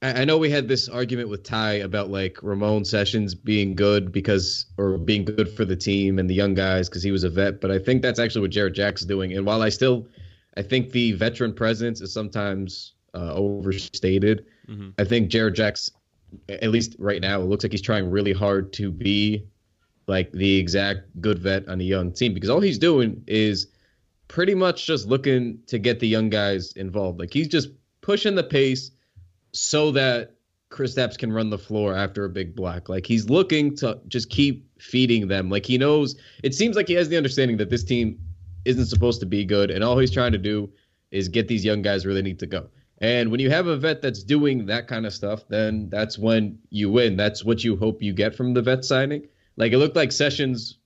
I, 0.03 0.23
I 0.23 0.25
know 0.25 0.39
we 0.39 0.51
had 0.51 0.69
this 0.69 0.89
argument 0.89 1.29
with 1.29 1.43
Ty 1.43 1.75
about 1.75 2.11
like 2.11 2.39
Ramon 2.43 2.85
Sessions 2.85 3.35
being 3.35 3.75
good 3.75 4.13
because 4.13 4.67
or 4.79 4.99
being 4.99 5.25
good 5.25 5.49
for 5.49 5.65
the 5.65 5.77
team 5.77 6.19
and 6.19 6.29
the 6.29 6.35
young 6.35 6.55
guys 6.55 6.89
because 6.89 7.03
he 7.03 7.11
was 7.11 7.25
a 7.25 7.31
vet. 7.31 7.61
But 7.61 7.71
I 7.71 7.79
think 7.79 8.03
that's 8.03 8.19
actually 8.19 8.43
what 8.43 8.51
Jarrett 8.51 8.75
Jack's 8.75 9.05
doing. 9.05 9.33
And 9.33 9.47
while 9.47 9.63
I 9.63 9.69
still 9.69 10.07
I 10.57 10.63
think 10.63 10.91
the 10.91 11.13
veteran 11.13 11.55
presence 11.55 12.01
is 12.01 12.13
sometimes 12.13 12.95
uh, 13.15 13.33
overstated. 13.35 14.47
hmm 14.67 14.91
I 14.99 15.05
think 15.05 15.31
Jarrett 15.31 15.55
Jack's, 15.55 15.91
at 16.49 16.71
least 16.71 16.97
right 16.99 17.21
now, 17.21 17.41
it 17.41 17.45
looks 17.45 17.65
like 17.65 17.73
he's 17.73 17.83
trying 17.83 18.11
really 18.11 18.33
hard 18.33 18.73
to 18.75 18.91
be 18.91 19.47
like 20.07 20.33
the 20.33 20.57
exact 20.57 21.21
good 21.21 21.39
vet 21.39 21.69
on 21.69 21.81
a 21.81 21.85
young 21.85 22.13
team 22.13 22.35
because 22.35 22.51
all 22.51 22.61
he's 22.61 22.79
doing 22.79 23.23
is 23.27 23.69
pretty 24.33 24.55
much 24.55 24.87
just 24.87 25.07
looking 25.07 25.59
to 25.67 25.79
get 25.79 26.01
the 26.01 26.09
young 26.09 26.31
guys 26.31 26.73
involved. 26.73 27.21
Like 27.21 27.35
he's 27.35 27.49
just 27.49 27.69
pushing 28.01 28.35
the 28.35 28.43
pace 28.43 28.91
so 29.53 29.91
that 29.91 30.37
Kristaps 30.71 31.19
can 31.19 31.31
run 31.31 31.51
the 31.51 31.59
floor 31.59 31.95
after 31.95 32.25
a 32.25 32.31
big 32.31 32.57
block. 32.57 32.89
Like 32.89 33.05
he's 33.05 33.29
looking 33.29 33.77
to 33.77 34.01
just 34.09 34.31
keep 34.31 34.67
feeding 34.81 35.29
them. 35.29 35.51
Like 35.51 35.67
he 35.67 35.77
knows 35.77 36.17
it 36.43 36.55
seems 36.55 36.77
like 36.77 36.89
he 36.89 36.95
has 36.95 37.11
the 37.11 37.17
understanding 37.19 37.59
that 37.59 37.69
this 37.69 37.85
team 37.85 38.19
isn't 38.65 38.87
supposed 38.87 39.21
to 39.21 39.27
be 39.27 39.45
good, 39.45 39.71
and 39.71 39.85
all 39.85 39.99
he's 39.99 40.11
trying 40.11 40.33
to 40.33 40.39
do 40.39 40.73
is 41.11 41.29
get 41.29 41.47
these 41.47 41.63
young 41.63 41.83
guys 41.83 42.07
where 42.07 42.15
they 42.15 42.23
need 42.23 42.39
to 42.39 42.47
go. 42.47 42.71
And 42.99 43.31
when 43.31 43.39
you 43.39 43.51
have 43.51 43.67
a 43.67 43.77
vet 43.77 44.01
that's 44.01 44.23
doing 44.23 44.65
that 44.65 44.89
kind 44.89 45.05
of 45.05 45.13
stuff, 45.13 45.47
then 45.49 45.91
that's 45.91 46.19
when 46.19 46.59
you 46.71 46.91
win. 46.91 47.19
That's 47.19 47.45
what 47.45 47.65
you 47.65 47.77
hope 47.77 48.01
you 48.01 48.15
get 48.15 48.35
from 48.35 48.55
the 48.55 48.63
vet 48.63 48.87
signing. 48.87 49.29
Like 49.59 49.73
it 49.73 49.79
looked 49.79 49.97
like 49.97 50.11
Sessions 50.11 50.79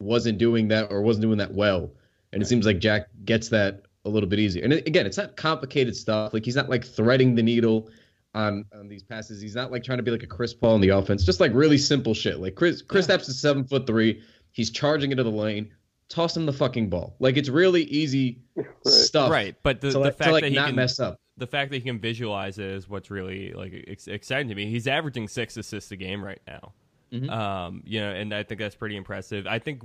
wasn't 0.00 0.38
doing 0.38 0.66
that 0.68 0.90
or 0.90 1.00
wasn't 1.00 1.22
doing 1.22 1.38
that 1.38 1.54
well. 1.54 1.92
And 2.32 2.42
it 2.42 2.46
seems 2.46 2.66
like 2.66 2.78
Jack 2.78 3.06
gets 3.24 3.48
that 3.50 3.82
a 4.04 4.08
little 4.08 4.28
bit 4.28 4.38
easier. 4.38 4.62
And 4.64 4.72
again, 4.72 5.06
it's 5.06 5.16
not 5.16 5.36
complicated 5.36 5.96
stuff. 5.96 6.32
Like 6.32 6.44
he's 6.44 6.56
not 6.56 6.68
like 6.68 6.84
threading 6.84 7.34
the 7.34 7.42
needle 7.42 7.88
on 8.34 8.64
on 8.74 8.88
these 8.88 9.02
passes. 9.02 9.40
He's 9.40 9.54
not 9.54 9.72
like 9.72 9.82
trying 9.82 9.98
to 9.98 10.02
be 10.02 10.10
like 10.10 10.22
a 10.22 10.26
Chris 10.26 10.52
Paul 10.54 10.74
in 10.76 10.80
the 10.80 10.90
offense. 10.90 11.24
Just 11.24 11.40
like 11.40 11.52
really 11.54 11.78
simple 11.78 12.14
shit. 12.14 12.38
Like 12.38 12.54
Chris 12.54 12.82
Chris 12.82 13.08
Yeah. 13.08 13.16
Stapps 13.16 13.28
is 13.28 13.40
seven 13.40 13.64
foot 13.64 13.86
three. 13.86 14.22
He's 14.52 14.70
charging 14.70 15.10
into 15.10 15.22
the 15.22 15.30
lane. 15.30 15.72
Toss 16.08 16.36
him 16.36 16.46
the 16.46 16.52
fucking 16.52 16.88
ball. 16.88 17.16
Like 17.18 17.36
it's 17.36 17.48
really 17.48 17.82
easy 17.84 18.38
stuff. 18.86 19.30
Right, 19.30 19.56
but 19.62 19.80
the, 19.80 19.88
to, 19.88 19.92
the 19.94 19.98
like, 20.00 20.14
fact 20.16 20.28
to 20.28 20.32
like 20.32 20.42
that 20.42 20.50
he 20.50 20.54
not 20.56 20.66
can 20.68 20.76
mess 20.76 21.00
up. 21.00 21.18
the 21.36 21.48
fact 21.48 21.70
that 21.72 21.78
he 21.78 21.82
can 21.82 21.98
visualize 21.98 22.58
it 22.58 22.66
is 22.66 22.88
what's 22.88 23.10
really 23.10 23.52
like 23.52 23.72
ex- 23.88 24.06
exciting 24.06 24.48
to 24.48 24.54
me. 24.54 24.66
He's 24.70 24.86
averaging 24.86 25.26
six 25.26 25.56
assists 25.56 25.90
a 25.90 25.96
game 25.96 26.24
right 26.24 26.40
now. 26.46 26.72
Mhm. 27.12 27.28
Um, 27.30 27.82
you 27.84 28.00
know, 28.00 28.10
and 28.10 28.32
I 28.32 28.44
think 28.44 28.60
that's 28.60 28.76
pretty 28.76 28.96
impressive. 28.96 29.46
I 29.48 29.58
think 29.58 29.82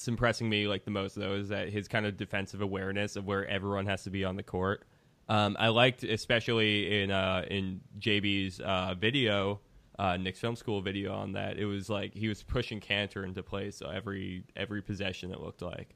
what's 0.00 0.08
impressing 0.08 0.48
me 0.48 0.66
like 0.66 0.86
the 0.86 0.90
most 0.90 1.14
though 1.14 1.34
is 1.34 1.50
that 1.50 1.68
his 1.68 1.86
kind 1.86 2.06
of 2.06 2.16
defensive 2.16 2.62
awareness 2.62 3.16
of 3.16 3.26
where 3.26 3.46
everyone 3.46 3.84
has 3.84 4.02
to 4.02 4.08
be 4.08 4.24
on 4.24 4.34
the 4.34 4.42
court. 4.42 4.82
Um, 5.28 5.58
I 5.60 5.68
liked 5.68 6.04
especially 6.04 7.02
in 7.02 7.10
uh, 7.10 7.44
in 7.50 7.82
JB's 7.98 8.60
uh, 8.60 8.94
video, 8.98 9.60
uh, 9.98 10.16
Knick's 10.16 10.40
film 10.40 10.56
school 10.56 10.80
video 10.80 11.12
on 11.12 11.32
that. 11.32 11.58
It 11.58 11.66
was 11.66 11.90
like 11.90 12.14
he 12.14 12.28
was 12.28 12.42
pushing 12.42 12.80
Kanter 12.80 13.24
into 13.24 13.42
place 13.42 13.82
every 13.82 14.44
every 14.56 14.80
possession. 14.80 15.32
It 15.32 15.40
looked 15.40 15.60
like. 15.60 15.94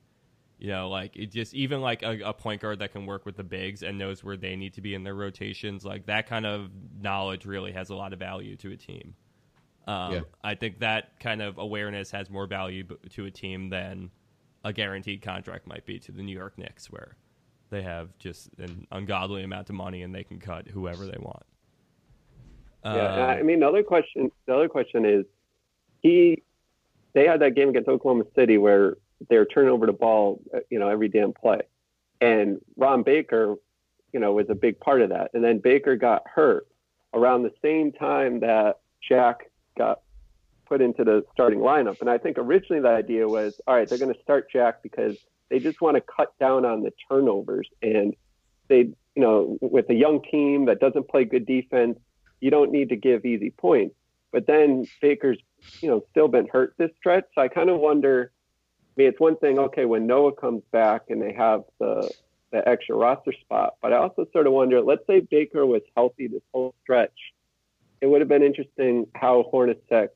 You 0.59 0.69
know, 0.69 0.91
like 0.91 1.17
it 1.17 1.33
just 1.33 1.55
even 1.55 1.81
like 1.81 2.03
a, 2.03 2.21
a 2.27 2.33
point 2.35 2.61
guard 2.61 2.81
that 2.81 2.93
can 2.93 3.07
work 3.07 3.25
with 3.25 3.37
the 3.37 3.43
bigs 3.43 3.83
and 3.83 3.99
knows 3.99 4.23
where 4.23 4.37
they 4.37 4.55
need 4.55 4.75
to 4.75 4.83
be 4.83 4.95
in 4.95 5.03
their 5.03 5.15
rotations. 5.15 5.85
Like 5.85 6.07
that 6.07 6.29
kind 6.29 6.45
of 6.45 6.71
knowledge 7.01 7.47
really 7.47 7.73
has 7.73 7.89
a 7.89 7.95
lot 7.95 8.13
of 8.13 8.19
value 8.19 8.55
to 8.57 8.71
a 8.71 8.77
team. 8.77 9.15
Um, 9.87 10.13
Yeah. 10.13 10.21
I 10.43 10.55
think 10.55 10.81
that 10.81 11.19
kind 11.21 11.43
of 11.43 11.59
awareness 11.59 12.11
has 12.11 12.31
more 12.31 12.47
value 12.47 12.85
to 13.11 13.27
a 13.27 13.31
team 13.31 13.69
than 13.71 14.11
a 14.65 14.73
guaranteed 14.73 15.23
contract 15.23 15.67
might 15.67 15.85
be 15.85 15.99
to 16.01 16.13
the 16.13 16.23
New 16.23 16.37
York 16.37 16.57
Knicks, 16.57 16.91
where 16.91 17.17
they 17.71 17.83
have 17.83 18.17
just 18.19 18.49
an 18.59 18.87
ungodly 18.93 19.43
amount 19.43 19.69
of 19.69 19.77
money 19.77 20.03
and 20.03 20.15
they 20.15 20.25
can 20.25 20.39
cut 20.39 20.69
whoever 20.69 21.05
they 21.05 21.19
want. 21.19 21.43
Yeah, 22.85 22.91
Um, 22.91 23.31
I 23.31 23.43
mean, 23.43 23.61
the 23.61 23.69
other 23.69 23.83
question, 23.83 24.31
the 24.47 24.55
other 24.55 24.69
question 24.69 25.05
is, 25.07 25.25
he, 26.03 26.43
they 27.15 27.27
had 27.27 27.41
that 27.41 27.55
game 27.55 27.71
against 27.71 27.89
Oklahoma 27.89 28.25
City 28.35 28.59
where 28.59 28.99
they're 29.29 29.47
turning 29.47 29.71
over 29.71 29.87
the 29.87 29.93
ball, 29.93 30.41
uh, 30.55 30.59
you 30.71 30.79
know, 30.79 30.89
every 30.89 31.09
damn 31.09 31.33
play, 31.33 31.63
and 32.21 32.61
Ron 32.77 33.03
Baker, 33.03 33.57
you 34.13 34.21
know, 34.21 34.33
was 34.33 34.47
a 34.51 34.55
big 34.55 34.79
part 34.81 35.01
of 35.01 35.09
that. 35.11 35.31
And 35.35 35.43
then 35.43 35.59
Baker 35.59 35.97
got 35.97 36.23
hurt 36.27 36.67
around 37.15 37.43
the 37.43 37.53
same 37.63 37.91
time 37.93 38.41
that 38.41 38.81
Jack 39.07 39.51
got 39.77 40.01
put 40.67 40.81
into 40.81 41.05
the 41.05 41.25
starting 41.33 41.59
lineup. 41.59 42.01
And 42.01 42.09
I 42.09 42.19
think 42.19 42.39
originally 42.39 42.83
the 42.83 42.89
idea 42.89 43.29
was, 43.29 43.61
all 43.67 43.75
right, 43.75 43.89
they're 43.89 43.99
going 43.99 44.15
to 44.15 44.21
start 44.23 44.51
Jack 44.51 44.83
because 44.83 45.17
they 45.51 45.59
just 45.59 45.81
want 45.81 45.97
to 45.97 46.01
cut 46.01 46.33
down 46.39 46.65
on 46.65 46.83
the 46.83 46.93
turnovers 47.09 47.69
and 47.83 48.15
they, 48.69 48.79
you 48.79 49.23
know, 49.23 49.59
with 49.61 49.91
a 49.91 49.95
young 49.95 50.23
team 50.23 50.67
that 50.67 50.81
doesn't 50.81 51.09
play 51.09 51.25
good 51.25 51.47
defense 51.47 51.99
you 52.45 52.51
don't 52.51 52.73
need 52.73 52.91
to 52.91 52.97
give 52.97 53.25
easy 53.25 53.51
points. 53.51 53.95
But 54.31 54.47
then 54.47 54.87
Baker's, 55.01 55.39
you 55.81 55.89
know, 55.89 56.05
still 56.11 56.29
been 56.29 56.47
hurt 56.47 56.75
this 56.77 56.91
stretch. 56.99 57.25
So 57.35 57.41
I 57.41 57.49
kind 57.49 57.71
of 57.71 57.81
wonder. 57.81 58.33
I 58.35 58.93
mean, 59.01 59.09
it's 59.09 59.19
one 59.19 59.37
thing, 59.39 59.59
okay, 59.59 59.87
when 59.87 60.07
Noah 60.07 60.33
comes 60.33 60.63
back 60.71 61.05
and 61.09 61.23
they 61.23 61.33
have 61.33 61.63
the 61.81 62.13
the 62.53 62.69
extra 62.69 62.95
roster 62.95 63.33
spot, 63.33 63.77
but 63.81 63.95
I 63.95 63.97
also 63.97 64.27
sort 64.33 64.47
of 64.47 64.53
wonder. 64.53 64.83
Let's 64.83 65.07
say 65.07 65.21
Baker 65.21 65.65
was 65.65 65.81
healthy 65.97 66.27
this 66.27 66.43
whole 66.53 66.75
stretch, 66.83 67.19
it 68.05 68.11
would 68.11 68.21
have 68.21 68.29
been 68.29 68.43
interesting 68.43 69.07
how 69.15 69.51
Hornacek, 69.51 70.09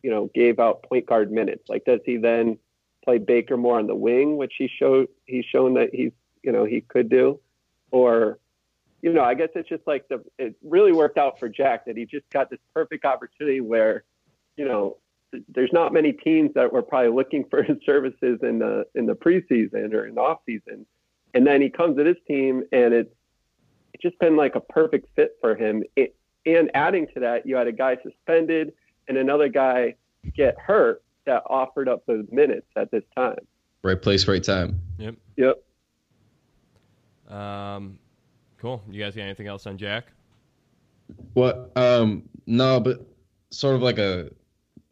you 0.00 0.10
know, 0.12 0.30
gave 0.32 0.60
out 0.60 0.84
point 0.84 1.06
guard 1.06 1.32
minutes. 1.32 1.68
Like, 1.68 1.84
does 1.84 1.98
he 2.06 2.18
then 2.18 2.56
play 3.04 3.18
Baker 3.18 3.56
more 3.56 3.80
on 3.80 3.88
the 3.88 3.96
wing, 3.96 4.36
which 4.36 4.52
he 4.56 4.68
showed 4.68 5.08
he's 5.24 5.44
shown 5.44 5.74
that 5.74 5.92
he's, 5.92 6.12
you 6.44 6.52
know, 6.52 6.64
he 6.64 6.82
could 6.82 7.08
do, 7.08 7.40
or 7.90 8.38
you 9.02 9.12
know, 9.12 9.24
I 9.24 9.34
guess 9.34 9.48
it's 9.56 9.68
just 9.68 9.84
like 9.88 10.06
the 10.06 10.22
it 10.38 10.54
really 10.62 10.92
worked 10.92 11.18
out 11.18 11.40
for 11.40 11.48
Jack 11.48 11.86
that 11.86 11.96
he 11.96 12.06
just 12.06 12.30
got 12.30 12.48
this 12.48 12.60
perfect 12.72 13.04
opportunity 13.04 13.60
where, 13.60 14.04
you 14.56 14.64
know, 14.64 14.98
th- 15.32 15.42
there's 15.48 15.72
not 15.72 15.92
many 15.92 16.12
teams 16.12 16.52
that 16.54 16.72
were 16.72 16.82
probably 16.82 17.10
looking 17.10 17.44
for 17.50 17.64
his 17.64 17.78
services 17.84 18.38
in 18.44 18.60
the 18.60 18.86
in 18.94 19.06
the 19.06 19.16
preseason 19.16 19.92
or 19.94 20.06
in 20.06 20.14
the 20.14 20.20
off 20.20 20.42
season, 20.46 20.86
and 21.34 21.44
then 21.44 21.60
he 21.60 21.70
comes 21.70 21.96
to 21.96 22.04
this 22.04 22.18
team 22.28 22.62
and 22.70 22.94
it's 22.94 23.12
it's 23.94 24.02
just 24.02 24.18
been 24.20 24.36
like 24.36 24.54
a 24.54 24.60
perfect 24.60 25.08
fit 25.16 25.36
for 25.40 25.56
him. 25.56 25.82
It, 25.96 26.15
and 26.46 26.70
adding 26.74 27.08
to 27.14 27.20
that, 27.20 27.46
you 27.46 27.56
had 27.56 27.66
a 27.66 27.72
guy 27.72 27.96
suspended 28.02 28.72
and 29.08 29.18
another 29.18 29.48
guy 29.48 29.96
get 30.34 30.58
hurt 30.58 31.02
that 31.26 31.42
offered 31.46 31.88
up 31.88 32.06
those 32.06 32.26
minutes 32.30 32.66
at 32.76 32.90
this 32.90 33.02
time. 33.16 33.38
Right 33.82 34.00
place, 34.00 34.26
right 34.26 34.42
time. 34.42 34.80
Yep. 34.98 35.16
Yep. 35.36 37.34
Um, 37.36 37.98
cool. 38.58 38.82
You 38.88 39.02
guys 39.02 39.14
got 39.14 39.22
anything 39.22 39.48
else 39.48 39.66
on 39.66 39.76
Jack? 39.76 40.06
What? 41.34 41.72
Um, 41.76 42.28
no, 42.46 42.80
but 42.80 43.06
sort 43.50 43.74
of 43.76 43.82
like 43.82 43.98
a 43.98 44.30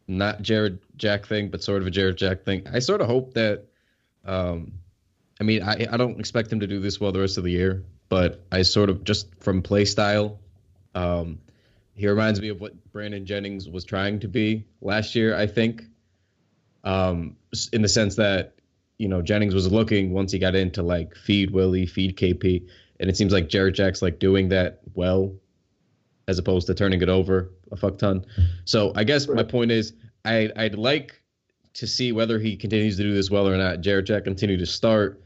not 0.06 0.42
Jarrett 0.42 0.78
Jack 0.96 1.26
thing, 1.26 1.48
but 1.48 1.62
sort 1.62 1.80
of 1.82 1.88
a 1.88 1.90
Jarrett 1.90 2.16
Jack 2.16 2.44
thing. 2.44 2.66
I 2.72 2.78
sort 2.80 3.00
of 3.00 3.06
hope 3.06 3.34
that. 3.34 3.64
Um, 4.24 4.72
I 5.40 5.44
mean, 5.44 5.62
I 5.62 5.86
I 5.90 5.96
don't 5.96 6.18
expect 6.20 6.52
him 6.52 6.60
to 6.60 6.66
do 6.66 6.80
this 6.80 7.00
well 7.00 7.12
the 7.12 7.20
rest 7.20 7.38
of 7.38 7.44
the 7.44 7.50
year, 7.50 7.84
but 8.08 8.44
I 8.52 8.62
sort 8.62 8.90
of 8.90 9.04
just 9.04 9.34
from 9.40 9.62
play 9.62 9.84
style, 9.84 10.38
um, 10.94 11.38
he 11.94 12.08
reminds 12.08 12.40
me 12.40 12.48
of 12.48 12.60
what 12.60 12.92
Brandon 12.92 13.24
Jennings 13.24 13.68
was 13.68 13.84
trying 13.84 14.20
to 14.20 14.28
be 14.28 14.64
last 14.80 15.14
year. 15.14 15.36
I 15.36 15.46
think, 15.46 15.84
um, 16.82 17.36
in 17.72 17.82
the 17.82 17.88
sense 17.88 18.16
that 18.16 18.54
you 18.98 19.08
know 19.08 19.22
Jennings 19.22 19.54
was 19.54 19.70
looking 19.70 20.12
once 20.12 20.32
he 20.32 20.38
got 20.38 20.54
into 20.54 20.82
like 20.82 21.14
feed 21.14 21.50
Willie, 21.50 21.86
feed 21.86 22.16
KP, 22.16 22.66
and 23.00 23.08
it 23.08 23.16
seems 23.16 23.32
like 23.32 23.48
Jarrett 23.48 23.74
Jack's 23.74 24.02
like 24.02 24.18
doing 24.18 24.48
that 24.48 24.80
well 24.94 25.32
as 26.26 26.38
opposed 26.38 26.66
to 26.66 26.74
turning 26.74 27.02
it 27.02 27.08
over 27.08 27.50
a 27.70 27.76
fuck 27.76 27.98
ton. 27.98 28.24
So 28.64 28.92
I 28.96 29.04
guess 29.04 29.28
my 29.28 29.42
point 29.42 29.70
is 29.70 29.92
I 30.24 30.50
I'd 30.56 30.74
like 30.74 31.20
to 31.74 31.86
see 31.86 32.12
whether 32.12 32.38
he 32.38 32.56
continues 32.56 32.96
to 32.96 33.02
do 33.02 33.12
this 33.14 33.30
well 33.30 33.48
or 33.48 33.56
not. 33.56 33.80
Jarrett 33.80 34.06
Jack 34.06 34.24
continue 34.24 34.56
to 34.56 34.66
start, 34.66 35.20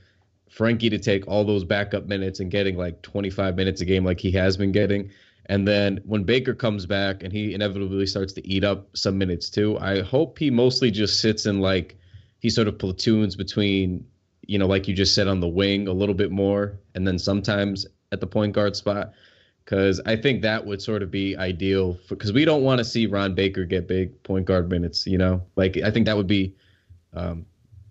Frankie 0.50 0.90
to 0.90 0.98
take 0.98 1.26
all 1.28 1.44
those 1.44 1.62
backup 1.64 2.06
minutes 2.06 2.40
and 2.40 2.50
getting 2.50 2.76
like 2.76 3.00
25 3.02 3.54
minutes 3.54 3.80
a 3.80 3.84
game 3.84 4.04
like 4.04 4.18
he 4.18 4.30
has 4.32 4.56
been 4.56 4.72
getting. 4.72 5.10
And 5.48 5.66
then 5.66 6.00
when 6.04 6.24
Baker 6.24 6.54
comes 6.54 6.84
back 6.84 7.22
and 7.22 7.32
he 7.32 7.54
inevitably 7.54 8.06
starts 8.06 8.34
to 8.34 8.46
eat 8.46 8.64
up 8.64 8.94
some 8.96 9.16
minutes 9.16 9.48
too, 9.48 9.78
I 9.78 10.02
hope 10.02 10.38
he 10.38 10.50
mostly 10.50 10.90
just 10.90 11.20
sits 11.20 11.46
in 11.46 11.60
like 11.60 11.96
he 12.38 12.50
sort 12.50 12.68
of 12.68 12.78
platoons 12.78 13.34
between 13.34 14.04
you 14.48 14.58
know, 14.58 14.66
like 14.66 14.88
you 14.88 14.94
just 14.94 15.14
said 15.14 15.28
on 15.28 15.40
the 15.40 15.46
wing 15.46 15.86
a 15.86 15.92
little 15.92 16.14
bit 16.14 16.32
more, 16.32 16.80
and 16.94 17.06
then 17.06 17.18
sometimes 17.18 17.86
at 18.10 18.20
the 18.20 18.26
point 18.26 18.54
guard 18.54 18.74
spot. 18.74 19.12
Because 19.64 20.00
I 20.06 20.16
think 20.16 20.40
that 20.42 20.64
would 20.64 20.80
sort 20.80 21.02
of 21.02 21.10
be 21.10 21.36
ideal 21.36 21.98
because 22.08 22.32
we 22.32 22.46
don't 22.46 22.62
want 22.62 22.78
to 22.78 22.84
see 22.86 23.06
Ron 23.06 23.34
Baker 23.34 23.66
get 23.66 23.86
big 23.86 24.22
point 24.22 24.46
guard 24.46 24.70
minutes. 24.70 25.06
You 25.06 25.18
know, 25.18 25.42
like 25.56 25.76
I 25.76 25.90
think 25.90 26.06
that 26.06 26.16
would 26.16 26.26
be 26.26 26.54
um, 27.12 27.44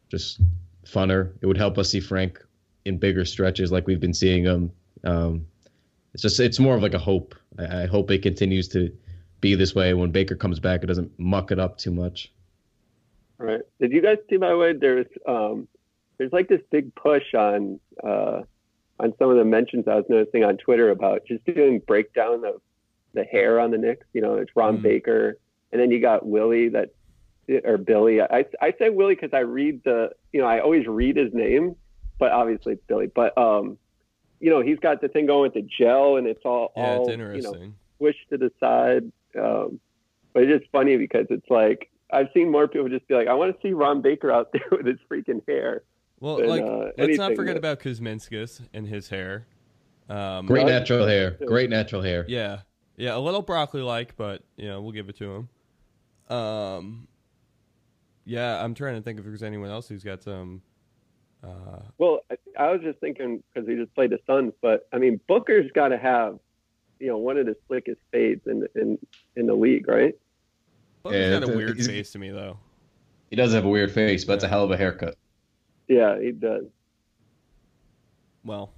just 0.10 0.42
funner. 0.84 1.34
It 1.40 1.46
would 1.46 1.58
help 1.58 1.78
us 1.78 1.92
see 1.92 2.00
Frank 2.00 2.44
in 2.86 2.98
bigger 2.98 3.26
stretches 3.26 3.72
like 3.72 3.86
we've 3.86 4.00
been 4.00 4.16
seeing 4.16 4.44
him. 4.44 4.72
Um, 5.04 5.46
it's 6.16 6.24
just 6.24 6.40
it's 6.40 6.58
more 6.58 6.76
of 6.76 6.82
like 6.82 6.96
a 6.96 7.00
hope. 7.00 7.36
I, 7.58 7.84
I 7.84 7.86
hope 7.86 8.12
it 8.12 8.22
continues 8.22 8.68
to 8.70 8.92
be 9.42 9.56
this 9.56 9.76
way 9.76 9.94
when 9.94 10.12
Baker 10.12 10.36
comes 10.36 10.60
back. 10.60 10.84
It 10.84 10.88
doesn't 10.88 11.18
muck 11.20 11.52
it 11.52 11.60
up 11.60 11.78
too 11.78 11.92
much. 11.92 12.32
Right. 13.38 13.62
Did 13.80 13.92
you 13.92 14.02
guys 14.02 14.18
see 14.30 14.38
by 14.38 14.50
the 14.50 14.58
way? 14.58 14.74
There's 14.74 15.06
um, 15.28 15.68
there's 16.18 16.34
like 16.34 16.48
this 16.48 16.62
big 16.72 16.94
push 16.96 17.34
on 17.36 17.80
uh, 18.04 18.42
on 19.00 19.14
some 19.20 19.30
of 19.30 19.38
the 19.38 19.46
mentions 19.46 19.88
I 19.88 19.96
was 19.96 20.06
noticing 20.10 20.44
on 20.44 20.58
Twitter 20.58 20.90
about 20.90 21.22
just 21.28 21.46
doing 21.46 21.80
breakdown 21.86 22.44
of 22.46 22.62
the 23.14 23.24
hair 23.24 23.60
on 23.60 23.72
the 23.72 23.78
Knicks. 23.78 24.08
You 24.14 24.22
know, 24.22 24.36
it's 24.36 24.56
Ron 24.56 24.80
Mm. 24.80 24.82
Baker, 24.82 25.38
and 25.72 25.80
then 25.80 25.92
you 25.92 26.02
got 26.02 26.26
Willie 26.26 26.70
that 26.70 26.90
or 27.64 27.78
Billy. 27.78 28.22
I 28.22 28.46
I 28.62 28.74
say 28.80 28.90
Willie 28.90 29.16
because 29.16 29.34
I 29.34 29.40
read 29.40 29.84
the 29.84 30.12
you 30.34 30.42
know 30.42 30.48
I 30.48 30.60
always 30.60 30.88
read 30.88 31.16
his 31.16 31.34
name, 31.34 31.76
but 32.18 32.32
obviously 32.32 32.74
it's 32.74 32.84
Billy. 32.88 33.08
But 33.08 33.38
um, 33.38 33.78
you 34.39 34.50
know 34.50 34.62
he's 34.62 34.79
got 34.79 35.01
the 35.01 35.08
thing 35.08 35.25
going 35.25 35.44
with 35.44 35.53
the 35.53 35.67
gel, 35.79 36.17
and 36.17 36.27
it's 36.27 36.41
all 36.46 36.72
Yeah, 36.77 36.84
all 36.84 37.01
it's 37.03 37.12
you 37.12 37.17
know 37.17 37.34
interesting. 37.34 37.75
pushed 38.00 38.29
to 38.32 38.38
the 38.38 38.51
side. 38.60 39.12
Um, 39.39 39.79
but 40.34 40.44
it's 40.44 40.60
just 40.60 40.72
funny 40.72 40.98
because 40.98 41.25
it's 41.29 41.50
like 41.50 41.89
I've 42.12 42.27
seen 42.34 42.51
more 42.51 42.67
people 42.67 42.88
just 42.89 43.08
be 43.08 43.15
like, 43.15 43.27
I 43.27 43.34
want 43.34 43.53
to 43.56 43.67
see 43.67 43.74
Ron 43.74 44.01
Baker 44.01 44.32
out 44.32 44.51
there 44.53 44.62
with 44.72 44.86
his 44.86 44.98
freaking 45.12 45.41
hair. 45.48 45.84
well, 46.20 46.38
and, 46.38 46.48
like 46.48 46.63
uh, 46.63 46.91
let's 46.98 47.17
not 47.17 47.36
forget 47.36 47.56
that- 47.56 47.60
about 47.60 47.79
Kuzminskas 47.79 48.62
and 48.74 48.88
his 48.88 49.10
hair. 49.10 49.46
Um, 50.10 50.46
Great 50.46 50.63
Right. 50.63 50.72
natural 50.72 51.06
hair. 51.06 51.32
Great 51.46 51.70
natural 51.70 52.01
hair. 52.01 52.24
Yeah, 52.29 52.60
yeah, 52.96 53.17
a 53.17 53.20
little 53.20 53.41
broccoli 53.41 53.82
like, 53.82 54.15
but 54.15 54.41
you 54.56 54.67
know 54.67 54.82
we'll 54.82 54.94
give 54.94 55.10
it 55.10 55.17
to 55.17 55.32
him. 56.29 56.36
Um, 56.36 57.08
yeah, 58.25 58.63
I'm 58.63 58.74
trying 58.74 58.96
to 58.96 59.01
think 59.01 59.20
if 59.20 59.25
there's 59.25 59.44
anyone 59.44 59.70
else 59.70 59.88
who's 59.89 60.03
got 60.03 60.24
some. 60.24 60.62
Uh, 61.44 61.79
Well, 61.98 62.20
I, 62.32 62.36
I 62.60 62.72
was 62.72 62.82
just 62.82 63.00
thinking 63.00 63.44
because 63.53 63.67
he 63.67 63.75
just 63.75 63.94
played 63.96 64.10
the 64.12 64.20
Suns, 64.27 64.53
but 64.62 64.88
I 64.91 64.98
mean 64.98 65.20
Booker's 65.27 65.70
got 65.74 65.89
to 65.89 65.98
have, 65.98 66.39
you 67.00 67.08
know, 67.08 67.17
one 67.17 67.38
of 67.38 67.46
the 67.46 67.56
slickest 67.67 68.00
fades 68.12 68.41
in 68.48 68.67
in 68.75 68.98
in 69.36 69.46
the 69.48 69.53
league, 69.56 69.88
right? 69.88 70.15
Booker's 71.03 71.20
Yeah, 71.20 71.39
got 71.39 71.50
a 71.50 71.56
weird 71.58 71.75
he's- 71.75 71.88
face 71.88 72.12
to 72.12 72.20
me 72.20 72.32
though. 72.32 72.58
He 73.29 73.36
does 73.36 73.53
have 73.53 73.65
a 73.65 73.70
weird 73.70 73.91
face, 73.91 74.24
but 74.25 74.34
it's 74.36 74.44
a 74.46 74.48
hell 74.48 74.63
of 74.63 74.72
a 74.72 74.77
haircut. 74.77 75.15
Yeah, 75.89 76.17
he 76.20 76.32
does. 76.32 76.63
Well, 78.44 78.72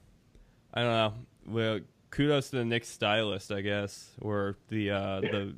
I 0.73 0.81
don't 0.81 0.91
know. 0.91 1.13
Well, 1.47 1.79
kudos 2.09 2.49
to 2.49 2.57
the 2.57 2.65
Knicks 2.65 2.87
stylist, 2.87 3.51
I 3.51 3.61
guess, 3.61 4.11
or 4.21 4.57
the 4.69 4.91
uh, 4.91 5.21
the 5.21 5.55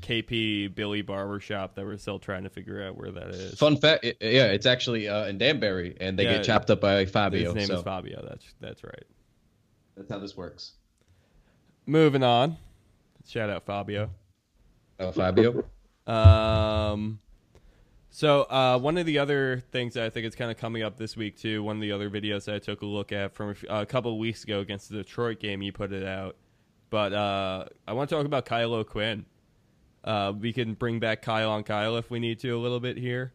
KP 0.00 0.74
Billy 0.74 1.02
Barbershop 1.02 1.74
that 1.74 1.84
we're 1.84 1.96
still 1.96 2.18
trying 2.18 2.44
to 2.44 2.50
figure 2.50 2.82
out 2.82 2.96
where 2.96 3.10
that 3.10 3.28
is. 3.28 3.58
Fun 3.58 3.76
fact, 3.76 4.04
it- 4.04 4.16
yeah, 4.20 4.46
it's 4.46 4.66
actually 4.66 5.08
uh, 5.08 5.26
in 5.26 5.38
Danbury, 5.38 5.96
and 6.00 6.18
they 6.18 6.24
Yeah, 6.24 6.34
get 6.34 6.44
chopped 6.44 6.70
up 6.70 6.80
by 6.80 7.04
Fabio. 7.06 7.46
His 7.46 7.54
name 7.54 7.66
so 7.66 7.76
is 7.78 7.82
Fabio. 7.82 8.24
That's 8.28 8.54
that's 8.60 8.84
right. 8.84 9.04
that's 9.96 10.10
how 10.10 10.18
this 10.18 10.36
works. 10.36 10.72
Moving 11.86 12.22
on. 12.22 12.56
Shout 13.26 13.50
out 13.50 13.64
Fabio. 13.64 14.10
Oh, 14.98 15.12
Fabio. 15.12 15.64
Um, 16.06 17.20
so 18.10 18.42
uh, 18.42 18.78
one 18.78 18.98
of 18.98 19.06
the 19.06 19.18
other 19.18 19.62
things 19.70 19.94
that 19.94 20.04
I 20.04 20.10
think 20.10 20.26
is 20.26 20.34
kind 20.34 20.50
of 20.50 20.56
coming 20.56 20.82
up 20.82 20.96
this 20.96 21.16
week 21.16 21.38
too. 21.38 21.62
One 21.62 21.76
of 21.76 21.82
the 21.82 21.92
other 21.92 22.10
videos 22.10 22.46
that 22.46 22.56
I 22.56 22.58
took 22.58 22.82
a 22.82 22.86
look 22.86 23.12
at 23.12 23.34
from 23.34 23.54
a 23.68 23.86
couple 23.86 24.12
of 24.12 24.18
weeks 24.18 24.42
ago 24.44 24.60
against 24.60 24.90
the 24.90 24.96
Detroit 24.98 25.38
game, 25.38 25.62
you 25.62 25.72
put 25.72 25.92
it 25.92 26.04
out. 26.04 26.36
But 26.90 27.12
uh, 27.12 27.66
I 27.86 27.92
want 27.92 28.10
to 28.10 28.16
talk 28.16 28.26
about 28.26 28.44
Kyle 28.46 28.74
O'Quinn. 28.74 29.24
Uh, 30.04 30.32
we 30.38 30.52
can 30.52 30.74
bring 30.74 30.98
back 30.98 31.22
Kyle 31.22 31.50
on 31.50 31.62
Kyle 31.62 31.96
if 31.96 32.10
we 32.10 32.20
need 32.20 32.40
to 32.40 32.56
a 32.56 32.58
little 32.58 32.80
bit 32.80 32.96
here. 32.96 33.32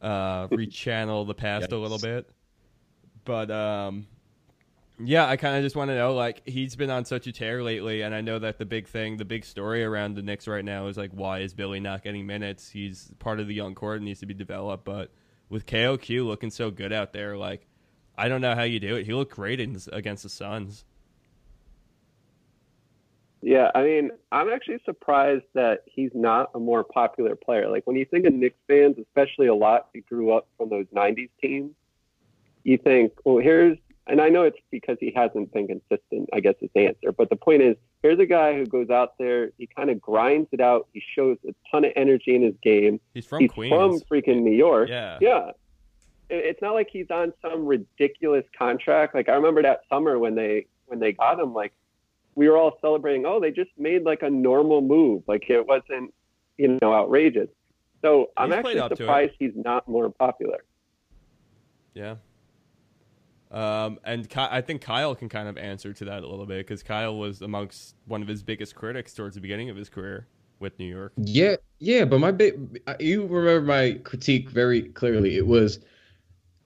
Uh, 0.00 0.48
rechannel 0.48 1.26
the 1.26 1.34
past 1.34 1.72
a 1.72 1.78
little 1.78 1.98
bit. 1.98 2.28
But 3.24 3.50
um, 3.50 4.06
yeah, 4.98 5.26
I 5.26 5.36
kind 5.36 5.56
of 5.56 5.62
just 5.62 5.76
want 5.76 5.90
to 5.90 5.94
know, 5.94 6.14
like, 6.14 6.42
he's 6.46 6.74
been 6.74 6.90
on 6.90 7.04
such 7.04 7.26
a 7.26 7.32
tear 7.32 7.62
lately, 7.62 8.02
and 8.02 8.14
I 8.14 8.22
know 8.22 8.38
that 8.38 8.58
the 8.58 8.64
big 8.64 8.86
thing, 8.86 9.18
the 9.18 9.24
big 9.24 9.44
story 9.44 9.84
around 9.84 10.14
the 10.14 10.22
Knicks 10.22 10.48
right 10.48 10.64
now 10.64 10.86
is 10.86 10.96
like, 10.96 11.10
why 11.10 11.40
is 11.40 11.52
Billy 11.52 11.80
not 11.80 12.02
getting 12.02 12.26
minutes? 12.26 12.70
He's 12.70 13.10
part 13.18 13.38
of 13.38 13.46
the 13.46 13.54
young 13.54 13.74
core 13.74 13.96
and 13.96 14.04
needs 14.04 14.20
to 14.20 14.26
be 14.26 14.34
developed, 14.34 14.84
but 14.84 15.10
with 15.50 15.66
KOQ 15.66 16.24
looking 16.24 16.50
so 16.50 16.70
good 16.70 16.92
out 16.92 17.12
there, 17.12 17.36
like, 17.36 17.66
I 18.16 18.28
don't 18.28 18.40
know 18.40 18.54
how 18.54 18.62
you 18.62 18.80
do 18.80 18.96
it. 18.96 19.04
He 19.04 19.12
looked 19.12 19.34
great 19.34 19.60
in, 19.60 19.78
against 19.92 20.22
the 20.22 20.30
Suns. 20.30 20.84
Yeah, 23.46 23.70
I 23.76 23.84
mean, 23.84 24.10
I'm 24.32 24.50
actually 24.50 24.80
surprised 24.84 25.44
that 25.54 25.84
he's 25.86 26.10
not 26.14 26.50
a 26.56 26.58
more 26.58 26.82
popular 26.82 27.36
player. 27.36 27.68
Like 27.68 27.86
when 27.86 27.94
you 27.94 28.04
think 28.04 28.26
of 28.26 28.34
Knicks 28.34 28.58
fans, 28.66 28.96
especially 28.98 29.46
a 29.46 29.54
lot 29.54 29.86
who 29.94 30.00
grew 30.00 30.32
up 30.32 30.48
from 30.58 30.68
those 30.68 30.86
'90s 30.86 31.30
teams, 31.40 31.70
you 32.64 32.76
think, 32.76 33.12
well, 33.24 33.38
here's, 33.38 33.78
and 34.08 34.20
I 34.20 34.30
know 34.30 34.42
it's 34.42 34.58
because 34.72 34.96
he 34.98 35.12
hasn't 35.14 35.52
been 35.52 35.68
consistent. 35.68 36.28
I 36.32 36.40
guess 36.40 36.56
is 36.60 36.70
the 36.74 36.88
answer. 36.88 37.12
But 37.12 37.30
the 37.30 37.36
point 37.36 37.62
is, 37.62 37.76
here's 38.02 38.18
a 38.18 38.26
guy 38.26 38.54
who 38.56 38.66
goes 38.66 38.90
out 38.90 39.16
there, 39.16 39.52
he 39.58 39.68
kind 39.68 39.90
of 39.90 40.00
grinds 40.00 40.48
it 40.50 40.60
out. 40.60 40.88
He 40.92 41.00
shows 41.14 41.36
a 41.48 41.54
ton 41.70 41.84
of 41.84 41.92
energy 41.94 42.34
in 42.34 42.42
his 42.42 42.56
game. 42.64 42.98
He's 43.14 43.26
from 43.26 43.42
he's 43.42 43.52
Queens. 43.52 43.72
from 43.72 44.00
freaking 44.10 44.42
New 44.42 44.56
York. 44.56 44.88
yeah. 44.88 45.18
Yeah. 45.20 45.52
It's 46.28 46.60
not 46.60 46.74
like 46.74 46.88
he's 46.92 47.12
on 47.12 47.32
some 47.40 47.64
ridiculous 47.64 48.44
contract. 48.58 49.14
Like 49.14 49.28
I 49.28 49.34
remember 49.34 49.62
that 49.62 49.82
summer 49.88 50.18
when 50.18 50.34
they 50.34 50.66
when 50.86 50.98
they 50.98 51.12
got 51.12 51.38
him, 51.38 51.54
like 51.54 51.72
we 52.36 52.48
were 52.48 52.56
all 52.56 52.78
celebrating, 52.80 53.26
oh, 53.26 53.40
they 53.40 53.50
just 53.50 53.70
made 53.76 54.04
like 54.04 54.22
a 54.22 54.30
normal 54.30 54.82
move. 54.82 55.24
Like 55.26 55.50
it 55.50 55.66
wasn't, 55.66 56.14
you 56.58 56.78
know, 56.80 56.94
outrageous. 56.94 57.48
So 58.02 58.30
I'm 58.36 58.50
He's 58.50 58.58
actually 58.58 58.78
up 58.78 58.90
to 58.90 58.94
it. 58.94 58.98
surprised 58.98 59.32
he's 59.38 59.54
not 59.56 59.88
more 59.88 60.10
popular. 60.10 60.58
Yeah. 61.94 62.16
Um, 63.50 63.98
and 64.04 64.28
Ky- 64.28 64.40
I 64.50 64.60
think 64.60 64.82
Kyle 64.82 65.14
can 65.14 65.28
kind 65.30 65.48
of 65.48 65.56
answer 65.56 65.92
to 65.94 66.04
that 66.04 66.22
a 66.22 66.28
little 66.28 66.44
bit 66.46 66.58
because 66.58 66.82
Kyle 66.82 67.16
was 67.16 67.40
amongst 67.40 67.96
one 68.06 68.20
of 68.20 68.28
his 68.28 68.42
biggest 68.42 68.74
critics 68.74 69.14
towards 69.14 69.34
the 69.34 69.40
beginning 69.40 69.70
of 69.70 69.76
his 69.76 69.88
career 69.88 70.26
with 70.58 70.78
New 70.78 70.86
York. 70.86 71.12
Yeah, 71.16 71.56
yeah, 71.78 72.04
but 72.04 72.18
my 72.18 72.32
big, 72.32 72.80
you 73.00 73.26
remember 73.26 73.62
my 73.62 73.92
critique 74.04 74.50
very 74.50 74.82
clearly. 74.82 75.36
It 75.36 75.46
was, 75.46 75.80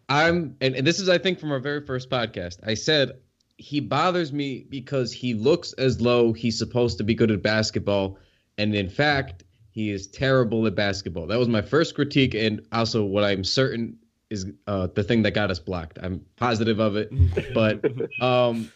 I'm, 0.08 0.56
and, 0.60 0.74
and 0.74 0.86
this 0.86 0.98
is, 0.98 1.08
I 1.08 1.18
think, 1.18 1.38
from 1.38 1.52
our 1.52 1.60
very 1.60 1.84
first 1.84 2.10
podcast. 2.10 2.58
I 2.66 2.74
said 2.74 3.12
he 3.60 3.80
bothers 3.80 4.32
me 4.32 4.64
because 4.68 5.12
he 5.12 5.34
looks 5.34 5.74
as 5.74 5.98
though 5.98 6.32
he's 6.32 6.56
supposed 6.56 6.98
to 6.98 7.04
be 7.04 7.14
good 7.14 7.30
at 7.30 7.42
basketball, 7.42 8.18
and 8.56 8.74
in 8.74 8.88
fact, 8.88 9.44
he 9.70 9.90
is 9.90 10.06
terrible 10.06 10.66
at 10.66 10.74
basketball. 10.74 11.26
That 11.26 11.38
was 11.38 11.48
my 11.48 11.62
first 11.62 11.94
critique, 11.94 12.34
and 12.34 12.66
also 12.72 13.04
what 13.04 13.22
I'm 13.22 13.44
certain 13.44 13.98
is 14.30 14.46
uh, 14.66 14.88
the 14.94 15.02
thing 15.02 15.22
that 15.22 15.32
got 15.32 15.50
us 15.50 15.58
blocked. 15.58 15.98
I'm 16.02 16.24
positive 16.36 16.80
of 16.80 16.96
it, 16.96 17.12
but 17.54 17.84
um, 18.22 18.72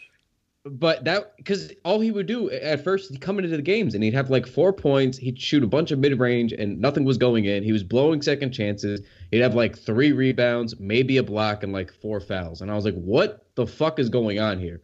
but 0.65 1.05
that 1.05 1.37
because 1.37 1.73
all 1.85 2.01
he 2.01 2.11
would 2.11 2.27
do 2.27 2.51
at 2.51 2.83
first 2.83 3.11
he'd 3.11 3.21
come 3.21 3.39
into 3.39 3.55
the 3.55 3.61
games 3.63 3.95
and 3.95 4.03
he'd 4.03 4.15
have 4.15 4.31
like 4.31 4.47
four 4.47 4.73
points 4.73 5.19
he'd 5.19 5.39
shoot 5.39 5.63
a 5.63 5.67
bunch 5.67 5.91
of 5.91 5.99
mid-range 5.99 6.53
and 6.53 6.81
nothing 6.81 7.05
was 7.05 7.19
going 7.19 7.45
in. 7.45 7.63
He 7.63 7.73
was 7.73 7.85
blowing 7.85 8.23
second 8.23 8.53
chances. 8.53 9.03
He'd 9.31 9.41
have 9.41 9.55
like 9.55 9.79
three 9.79 10.13
rebounds 10.13 10.79
maybe 10.81 11.19
a 11.19 11.23
block 11.23 11.63
and 11.63 11.73
like 11.73 11.93
four 11.93 12.19
fouls. 12.19 12.63
And 12.63 12.71
i 12.71 12.75
was 12.75 12.85
like 12.87 12.95
what 12.95 13.47
the 13.57 13.67
fuck 13.67 13.99
is 13.99 14.09
going 14.09 14.39
on 14.41 14.59
here? 14.59 14.81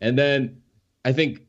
And 0.00 0.18
then 0.18 0.62
i 1.04 1.12
think 1.12 1.42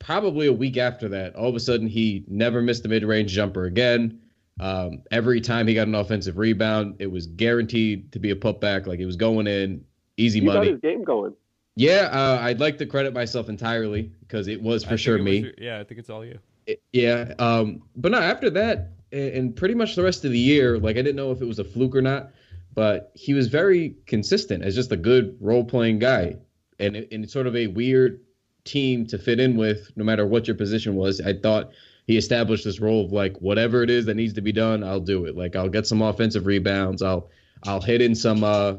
probably 0.00 0.48
a 0.48 0.52
week 0.52 0.76
after 0.76 1.08
that 1.10 1.36
all 1.36 1.48
of 1.48 1.54
a 1.54 1.60
sudden 1.60 1.86
he 1.86 2.24
never 2.26 2.60
missed 2.60 2.84
a 2.84 2.88
mid-range 2.88 3.30
jumper 3.30 3.66
again. 3.66 4.18
Um, 4.60 5.02
every 5.12 5.40
time 5.40 5.68
he 5.68 5.74
got 5.74 5.86
an 5.86 5.94
offensive 5.94 6.38
rebound 6.38 6.96
it 6.98 7.06
was 7.10 7.26
guaranteed 7.28 8.10
to 8.12 8.18
be 8.18 8.30
a 8.32 8.36
putback. 8.36 8.88
Like 8.88 8.98
it 8.98 9.06
was 9.06 9.16
going 9.16 9.46
in. 9.46 9.84
Easy 10.16 10.40
You 10.40 10.46
got 10.46 10.54
money. 10.56 10.72
his 10.72 10.80
game 10.80 11.04
going. 11.04 11.34
Yeah, 11.76 12.08
uh, 12.12 12.38
I'd 12.42 12.60
like 12.60 12.78
to 12.78 12.86
credit 12.86 13.12
myself 13.14 13.48
entirely 13.48 14.12
because 14.20 14.48
it 14.48 14.60
was 14.60 14.82
for 14.84 14.90
think 14.90 15.00
sure 15.00 15.18
me. 15.18 15.38
your- 15.38 15.52
yeah, 15.58 15.80
I 15.80 15.84
think 15.84 15.98
it's 16.00 16.10
all 16.10 16.24
you. 16.24 16.38
It- 16.66 16.82
yeah, 16.92 17.34
um, 17.38 17.82
but 17.96 18.12
no, 18.12 18.18
after 18.18 18.50
that, 18.50 18.90
and 19.10 19.54
pretty 19.54 19.74
much 19.74 19.94
the 19.96 20.02
rest 20.02 20.24
of 20.24 20.30
the 20.30 20.38
year, 20.38 20.78
like 20.78 20.96
I 20.96 21.02
didn't 21.02 21.16
know 21.16 21.32
if 21.32 21.42
it 21.42 21.44
was 21.46 21.58
a 21.58 21.64
fluke 21.64 21.94
or 21.94 22.02
not, 22.02 22.30
but 22.74 23.10
he 23.14 23.34
was 23.34 23.48
very 23.48 23.96
consistent 24.06 24.64
as 24.64 24.74
just 24.74 24.90
a 24.92 24.96
good 24.96 25.36
role 25.40 25.64
playing 25.64 25.98
guy, 25.98 26.36
and 26.78 26.96
and 26.96 27.28
sort 27.30 27.46
of 27.46 27.54
a 27.56 27.66
weird 27.66 28.20
team 28.64 29.06
to 29.08 29.18
fit 29.18 29.40
in 29.40 29.56
with, 29.56 29.90
no 29.96 30.04
matter 30.04 30.24
what 30.26 30.46
your 30.46 30.56
position 30.56 30.94
was. 30.94 31.20
I 31.20 31.32
thought 31.34 31.72
he 32.06 32.16
established 32.16 32.64
this 32.64 32.80
role 32.80 33.04
of 33.04 33.12
like 33.12 33.36
whatever 33.38 33.82
it 33.82 33.90
is 33.90 34.06
that 34.06 34.14
needs 34.14 34.32
to 34.34 34.40
be 34.40 34.52
done, 34.52 34.82
I'll 34.84 35.00
do 35.00 35.26
it. 35.26 35.36
Like 35.36 35.56
I'll 35.56 35.68
get 35.68 35.86
some 35.86 36.00
offensive 36.00 36.46
rebounds, 36.46 37.02
I'll 37.02 37.28
I'll 37.64 37.80
hit 37.82 38.00
in 38.00 38.14
some 38.14 38.42
uh 38.44 38.74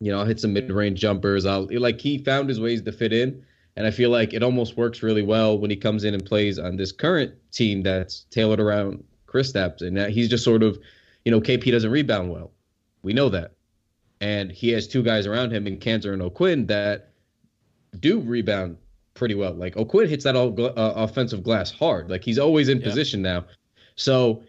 you 0.00 0.10
know, 0.10 0.18
I'll 0.18 0.24
hit 0.26 0.40
some 0.40 0.52
mid-range 0.52 0.98
jumpers. 0.98 1.46
I'll 1.46 1.68
like 1.70 2.00
he 2.00 2.18
found 2.18 2.48
his 2.48 2.58
ways 2.60 2.82
to 2.82 2.92
fit 2.92 3.12
in, 3.12 3.44
and 3.76 3.86
I 3.86 3.90
feel 3.90 4.10
like 4.10 4.32
it 4.32 4.42
almost 4.42 4.76
works 4.76 5.02
really 5.02 5.22
well 5.22 5.58
when 5.58 5.70
he 5.70 5.76
comes 5.76 6.04
in 6.04 6.14
and 6.14 6.24
plays 6.24 6.58
on 6.58 6.76
this 6.76 6.90
current 6.90 7.32
team 7.52 7.82
that's 7.82 8.24
tailored 8.30 8.60
around 8.60 9.04
Chris 9.26 9.52
Kristaps, 9.52 9.82
and 9.82 9.96
that 9.96 10.10
he's 10.10 10.28
just 10.28 10.42
sort 10.42 10.62
of, 10.62 10.78
you 11.24 11.30
know, 11.30 11.40
KP 11.40 11.70
doesn't 11.70 11.90
rebound 11.90 12.30
well. 12.32 12.50
We 13.02 13.12
know 13.12 13.28
that, 13.28 13.52
and 14.20 14.50
he 14.50 14.70
has 14.70 14.88
two 14.88 15.02
guys 15.02 15.26
around 15.26 15.52
him 15.52 15.66
in 15.66 15.78
Kanter 15.78 16.12
and 16.12 16.22
O'Quinn 16.22 16.66
that 16.66 17.10
do 18.00 18.20
rebound 18.20 18.76
pretty 19.14 19.34
well. 19.34 19.52
Like 19.52 19.76
O'Quinn 19.76 20.08
hits 20.08 20.24
that 20.24 20.34
all 20.36 20.54
uh, 20.60 20.72
offensive 20.76 21.42
glass 21.42 21.70
hard. 21.70 22.10
Like 22.10 22.24
he's 22.24 22.38
always 22.38 22.68
in 22.68 22.78
Yeah. 22.80 22.84
position 22.86 23.20
now. 23.22 23.44
So, 23.96 24.42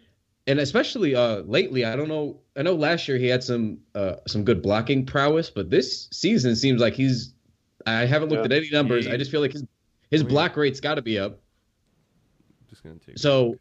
and 0.48 0.60
especially 0.60 1.16
uh, 1.16 1.42
lately, 1.42 1.86
I 1.86 1.96
don't 1.96 2.08
know. 2.10 2.40
I 2.56 2.62
know 2.64 2.74
last 2.76 3.08
year 3.08 3.18
he 3.18 3.28
had 3.28 3.44
some 3.44 3.78
uh, 3.96 4.16
some 4.28 4.44
good 4.44 4.62
blocking 4.62 5.06
prowess, 5.06 5.50
but 5.50 5.70
this 5.70 6.08
season 6.12 6.56
seems 6.56 6.82
like 6.82 6.94
he's. 6.94 7.34
I 7.86 8.06
haven't 8.06 8.30
looked 8.30 8.42
Yeah. 8.42 8.46
at 8.46 8.52
any 8.64 8.70
numbers. 8.72 9.06
He- 9.06 9.12
I 9.12 9.18
just 9.18 9.32
feel 9.32 9.42
like 9.42 9.54
his 9.54 9.64
his 10.10 10.24
block 10.24 10.56
rate's 10.58 10.80
got 10.80 10.96
to 10.96 11.02
be 11.02 11.18
up. 11.20 11.40
Just 12.70 12.84
gonna 12.84 12.96
take. 13.06 13.18
So, 13.18 13.56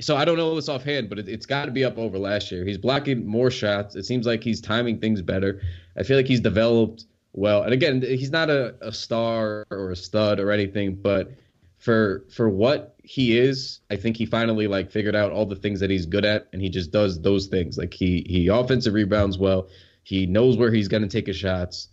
so 0.00 0.16
I 0.16 0.24
don't 0.24 0.36
know 0.36 0.54
this 0.54 0.68
offhand, 0.68 1.08
but 1.08 1.18
it, 1.18 1.28
it's 1.28 1.46
got 1.46 1.66
to 1.66 1.70
be 1.70 1.84
up 1.84 1.98
over 1.98 2.18
last 2.18 2.50
year. 2.52 2.64
He's 2.64 2.78
blocking 2.78 3.26
more 3.26 3.50
shots. 3.50 3.94
It 3.96 4.04
seems 4.04 4.26
like 4.26 4.42
he's 4.42 4.60
timing 4.60 4.98
things 5.00 5.22
better. 5.22 5.60
I 5.96 6.02
feel 6.02 6.16
like 6.16 6.26
he's 6.26 6.40
developed 6.40 7.06
well. 7.32 7.62
And 7.62 7.72
again, 7.72 8.02
he's 8.02 8.30
not 8.30 8.50
a, 8.50 8.74
a 8.80 8.92
star 8.92 9.66
or 9.70 9.90
a 9.90 9.96
stud 9.96 10.40
or 10.40 10.50
anything, 10.50 10.94
but 10.94 11.32
for 11.78 12.24
for 12.30 12.48
what 12.48 12.96
he 13.02 13.38
is, 13.38 13.80
I 13.90 13.96
think 13.96 14.16
he 14.16 14.26
finally 14.26 14.66
like 14.66 14.90
figured 14.90 15.14
out 15.14 15.30
all 15.32 15.46
the 15.46 15.56
things 15.56 15.80
that 15.80 15.90
he's 15.90 16.06
good 16.06 16.24
at, 16.24 16.48
and 16.52 16.60
he 16.62 16.68
just 16.68 16.90
does 16.90 17.20
those 17.20 17.46
things. 17.46 17.78
Like 17.78 17.94
he 17.94 18.24
he 18.28 18.48
offensive 18.48 18.94
rebounds 18.94 19.38
well. 19.38 19.68
He 20.02 20.26
knows 20.26 20.56
where 20.56 20.72
he's 20.72 20.88
gonna 20.88 21.08
take 21.08 21.26
his 21.26 21.36
shots. 21.36 21.88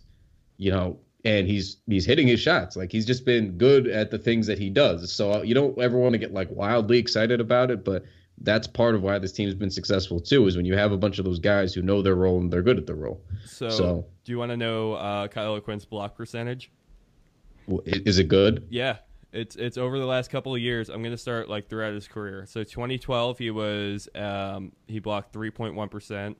You 0.56 0.70
know, 0.70 0.98
and 1.24 1.46
he's 1.46 1.78
he's 1.86 2.06
hitting 2.06 2.26
his 2.28 2.40
shots. 2.40 2.76
Like 2.76 2.90
he's 2.92 3.06
just 3.06 3.24
been 3.24 3.52
good 3.58 3.86
at 3.88 4.10
the 4.10 4.18
things 4.18 4.46
that 4.46 4.58
he 4.58 4.70
does. 4.70 5.12
So 5.12 5.42
you 5.42 5.54
don't 5.54 5.78
ever 5.78 5.98
want 5.98 6.12
to 6.14 6.18
get 6.18 6.32
like 6.32 6.48
wildly 6.50 6.98
excited 6.98 7.40
about 7.40 7.70
it, 7.70 7.84
but 7.84 8.04
that's 8.38 8.66
part 8.66 8.94
of 8.96 9.02
why 9.02 9.18
this 9.18 9.32
team's 9.32 9.54
been 9.54 9.70
successful 9.70 10.18
too. 10.20 10.46
Is 10.46 10.56
when 10.56 10.64
you 10.66 10.76
have 10.76 10.92
a 10.92 10.96
bunch 10.96 11.18
of 11.18 11.24
those 11.24 11.38
guys 11.38 11.72
who 11.74 11.82
know 11.82 12.02
their 12.02 12.14
role 12.16 12.38
and 12.40 12.52
they're 12.52 12.62
good 12.62 12.78
at 12.78 12.86
the 12.86 12.94
role. 12.94 13.20
So, 13.44 13.68
so- 13.68 14.06
do 14.24 14.32
you 14.32 14.38
want 14.38 14.50
to 14.50 14.56
know 14.56 14.94
uh, 14.94 15.28
Kyle 15.28 15.60
Quinn's 15.60 15.84
block 15.84 16.16
percentage? 16.16 16.70
Is 17.84 18.18
it 18.18 18.28
good? 18.28 18.66
Yeah, 18.70 18.96
it's 19.34 19.56
it's 19.56 19.76
over 19.76 19.98
the 19.98 20.06
last 20.06 20.30
couple 20.30 20.54
of 20.54 20.60
years. 20.60 20.88
I'm 20.88 21.02
gonna 21.02 21.16
start 21.18 21.48
like 21.48 21.68
throughout 21.68 21.92
his 21.92 22.08
career. 22.08 22.46
So 22.46 22.64
2012, 22.64 23.38
he 23.38 23.50
was 23.50 24.08
um, 24.14 24.72
he 24.86 24.98
blocked 25.00 25.34
3.1 25.34 25.90
percent. 25.90 26.38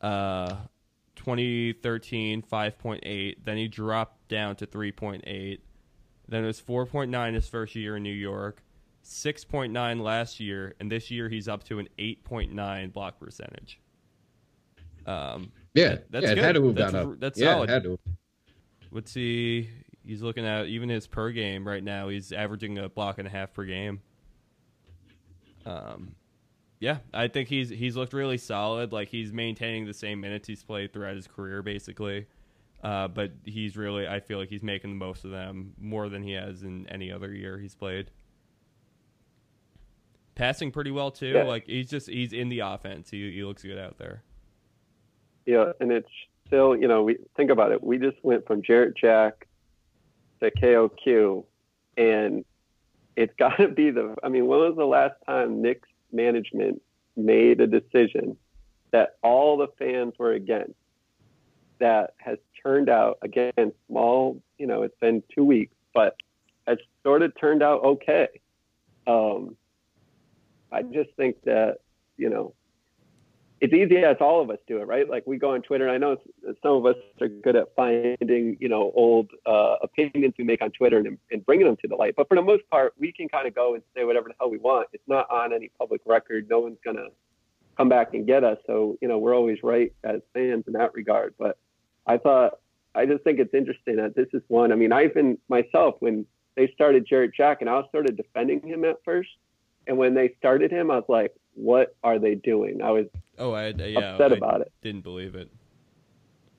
Uh, 0.00 0.56
2013, 1.16 2.42
5.8. 2.42 3.34
Then 3.44 3.56
he 3.56 3.68
dropped 3.68 4.28
down 4.28 4.56
to 4.56 4.66
3.8. 4.66 5.58
Then 6.28 6.44
it 6.44 6.46
was 6.46 6.60
4.9 6.60 7.34
his 7.34 7.48
first 7.48 7.74
year 7.74 7.96
in 7.96 8.02
New 8.04 8.12
York, 8.12 8.62
6.9 9.04 10.00
last 10.00 10.38
year, 10.38 10.74
and 10.78 10.90
this 10.92 11.10
year 11.10 11.28
he's 11.28 11.48
up 11.48 11.64
to 11.64 11.78
an 11.80 11.88
8.9 11.98 12.92
block 12.92 13.18
percentage. 13.18 13.80
Um, 15.06 15.50
Yeah, 15.74 15.96
That's 16.10 16.24
yeah. 16.26 16.32
It 16.32 16.34
good. 16.36 16.44
had 16.44 16.54
to 16.54 16.66
have 16.66 16.74
That's 16.76 16.94
r- 16.94 17.00
up. 17.12 17.20
that's 17.20 17.40
yeah, 17.40 17.52
solid. 17.54 17.70
It 17.70 17.72
had 17.72 17.82
to. 17.84 17.98
Let's 18.92 19.10
see. 19.10 19.68
He's 20.08 20.22
looking 20.22 20.46
at 20.46 20.68
even 20.68 20.88
his 20.88 21.06
per 21.06 21.30
game 21.32 21.68
right 21.68 21.84
now. 21.84 22.08
He's 22.08 22.32
averaging 22.32 22.78
a 22.78 22.88
block 22.88 23.18
and 23.18 23.28
a 23.28 23.30
half 23.30 23.52
per 23.52 23.64
game. 23.64 24.00
Um, 25.66 26.14
yeah, 26.80 27.00
I 27.12 27.28
think 27.28 27.50
he's 27.50 27.68
he's 27.68 27.94
looked 27.94 28.14
really 28.14 28.38
solid. 28.38 28.90
Like 28.90 29.08
he's 29.08 29.34
maintaining 29.34 29.84
the 29.84 29.92
same 29.92 30.22
minutes 30.22 30.48
he's 30.48 30.62
played 30.62 30.94
throughout 30.94 31.14
his 31.14 31.26
career, 31.26 31.60
basically. 31.62 32.26
Uh, 32.82 33.08
but 33.08 33.32
he's 33.44 33.76
really, 33.76 34.08
I 34.08 34.20
feel 34.20 34.38
like 34.38 34.48
he's 34.48 34.62
making 34.62 34.88
the 34.88 34.96
most 34.96 35.26
of 35.26 35.30
them 35.30 35.74
more 35.78 36.08
than 36.08 36.22
he 36.22 36.32
has 36.32 36.62
in 36.62 36.88
any 36.88 37.12
other 37.12 37.34
year 37.34 37.58
he's 37.58 37.74
played. 37.74 38.10
Passing 40.36 40.70
pretty 40.70 40.90
well 40.90 41.10
too. 41.10 41.32
Yeah. 41.34 41.42
Like 41.42 41.66
he's 41.66 41.90
just 41.90 42.08
he's 42.08 42.32
in 42.32 42.48
the 42.48 42.60
offense. 42.60 43.10
He 43.10 43.30
he 43.30 43.44
looks 43.44 43.62
good 43.62 43.78
out 43.78 43.98
there. 43.98 44.22
Yeah, 45.44 45.72
and 45.80 45.92
it's 45.92 46.08
still, 46.46 46.74
you 46.74 46.88
know, 46.88 47.02
we 47.02 47.18
think 47.36 47.50
about 47.50 47.72
it. 47.72 47.84
We 47.84 47.98
just 47.98 48.16
went 48.22 48.46
from 48.46 48.62
Jarrett 48.62 48.96
Jack 48.96 49.47
to 50.40 50.50
KOQ, 50.50 51.44
and 51.96 52.44
it's 53.16 53.34
got 53.38 53.56
to 53.56 53.68
be 53.68 53.90
the. 53.90 54.14
I 54.22 54.28
mean, 54.28 54.46
when 54.46 54.60
was 54.60 54.74
the 54.76 54.84
last 54.84 55.14
time 55.26 55.62
Knicks 55.62 55.88
management 56.12 56.80
made 57.16 57.60
a 57.60 57.66
decision 57.66 58.36
that 58.90 59.16
all 59.22 59.56
the 59.56 59.68
fans 59.78 60.14
were 60.18 60.32
against? 60.32 60.74
That 61.80 62.14
has 62.16 62.38
turned 62.60 62.88
out 62.88 63.18
again 63.22 63.72
small. 63.86 64.42
You 64.58 64.66
know, 64.66 64.82
it's 64.82 64.98
been 65.00 65.22
two 65.32 65.44
weeks, 65.44 65.74
but 65.94 66.16
has 66.66 66.78
sort 67.04 67.22
of 67.22 67.32
turned 67.40 67.62
out 67.62 67.84
okay. 67.84 68.28
Um, 69.06 69.56
I 70.72 70.82
just 70.82 71.10
think 71.16 71.40
that 71.44 71.78
you 72.16 72.28
know 72.28 72.54
it's 73.60 73.72
easy 73.72 73.98
as 73.98 74.16
all 74.20 74.40
of 74.40 74.50
us 74.50 74.58
do 74.68 74.78
it, 74.78 74.86
right? 74.86 75.08
Like 75.08 75.26
we 75.26 75.36
go 75.36 75.54
on 75.54 75.62
Twitter, 75.62 75.88
and 75.88 75.92
I 75.92 75.98
know 75.98 76.16
some 76.62 76.72
of 76.72 76.86
us 76.86 76.96
are 77.20 77.28
good 77.28 77.56
at 77.56 77.74
finding, 77.74 78.56
you 78.60 78.68
know, 78.68 78.92
old 78.94 79.30
uh, 79.46 79.76
opinions 79.82 80.34
we 80.38 80.44
make 80.44 80.62
on 80.62 80.70
Twitter 80.70 80.98
and, 80.98 81.18
and 81.30 81.44
bringing 81.44 81.66
them 81.66 81.76
to 81.82 81.88
the 81.88 81.96
light. 81.96 82.14
But 82.16 82.28
for 82.28 82.36
the 82.36 82.42
most 82.42 82.68
part, 82.70 82.94
we 82.98 83.12
can 83.12 83.28
kind 83.28 83.48
of 83.48 83.54
go 83.54 83.74
and 83.74 83.82
say 83.96 84.04
whatever 84.04 84.28
the 84.28 84.34
hell 84.38 84.50
we 84.50 84.58
want. 84.58 84.88
It's 84.92 85.08
not 85.08 85.28
on 85.30 85.52
any 85.52 85.70
public 85.78 86.02
record. 86.06 86.46
No 86.48 86.60
one's 86.60 86.78
gonna 86.84 87.08
come 87.76 87.88
back 87.88 88.14
and 88.14 88.26
get 88.26 88.44
us. 88.44 88.58
So 88.66 88.96
you 89.00 89.08
know, 89.08 89.18
we're 89.18 89.34
always 89.34 89.58
right 89.62 89.92
as 90.04 90.20
fans 90.34 90.64
in 90.66 90.74
that 90.74 90.94
regard. 90.94 91.34
But 91.38 91.58
I 92.06 92.18
thought, 92.18 92.60
I 92.94 93.06
just 93.06 93.24
think 93.24 93.40
it's 93.40 93.54
interesting 93.54 93.96
that 93.96 94.14
this 94.14 94.28
is 94.32 94.42
one. 94.48 94.72
I 94.72 94.76
mean, 94.76 94.92
I 94.92 95.04
even 95.04 95.38
myself 95.48 95.96
when 95.98 96.26
they 96.56 96.70
started 96.74 97.06
Jarrett 97.08 97.32
Jack, 97.36 97.60
and 97.60 97.68
I 97.68 97.74
was 97.74 97.86
sort 97.92 98.08
of 98.08 98.16
defending 98.16 98.60
him 98.66 98.84
at 98.84 98.96
first. 99.04 99.30
And 99.88 99.96
when 99.96 100.14
they 100.14 100.34
started 100.38 100.70
him, 100.70 100.90
I 100.90 100.96
was 100.96 101.08
like, 101.08 101.32
"What 101.54 101.96
are 102.04 102.18
they 102.18 102.34
doing?" 102.34 102.82
I 102.82 102.90
was 102.90 103.06
Oh, 103.38 103.52
I 103.52 103.68
yeah, 103.68 104.14
upset 104.14 104.32
I 104.32 104.36
about 104.36 104.60
it, 104.60 104.72
didn't 104.82 105.02
believe 105.02 105.34
it. 105.34 105.48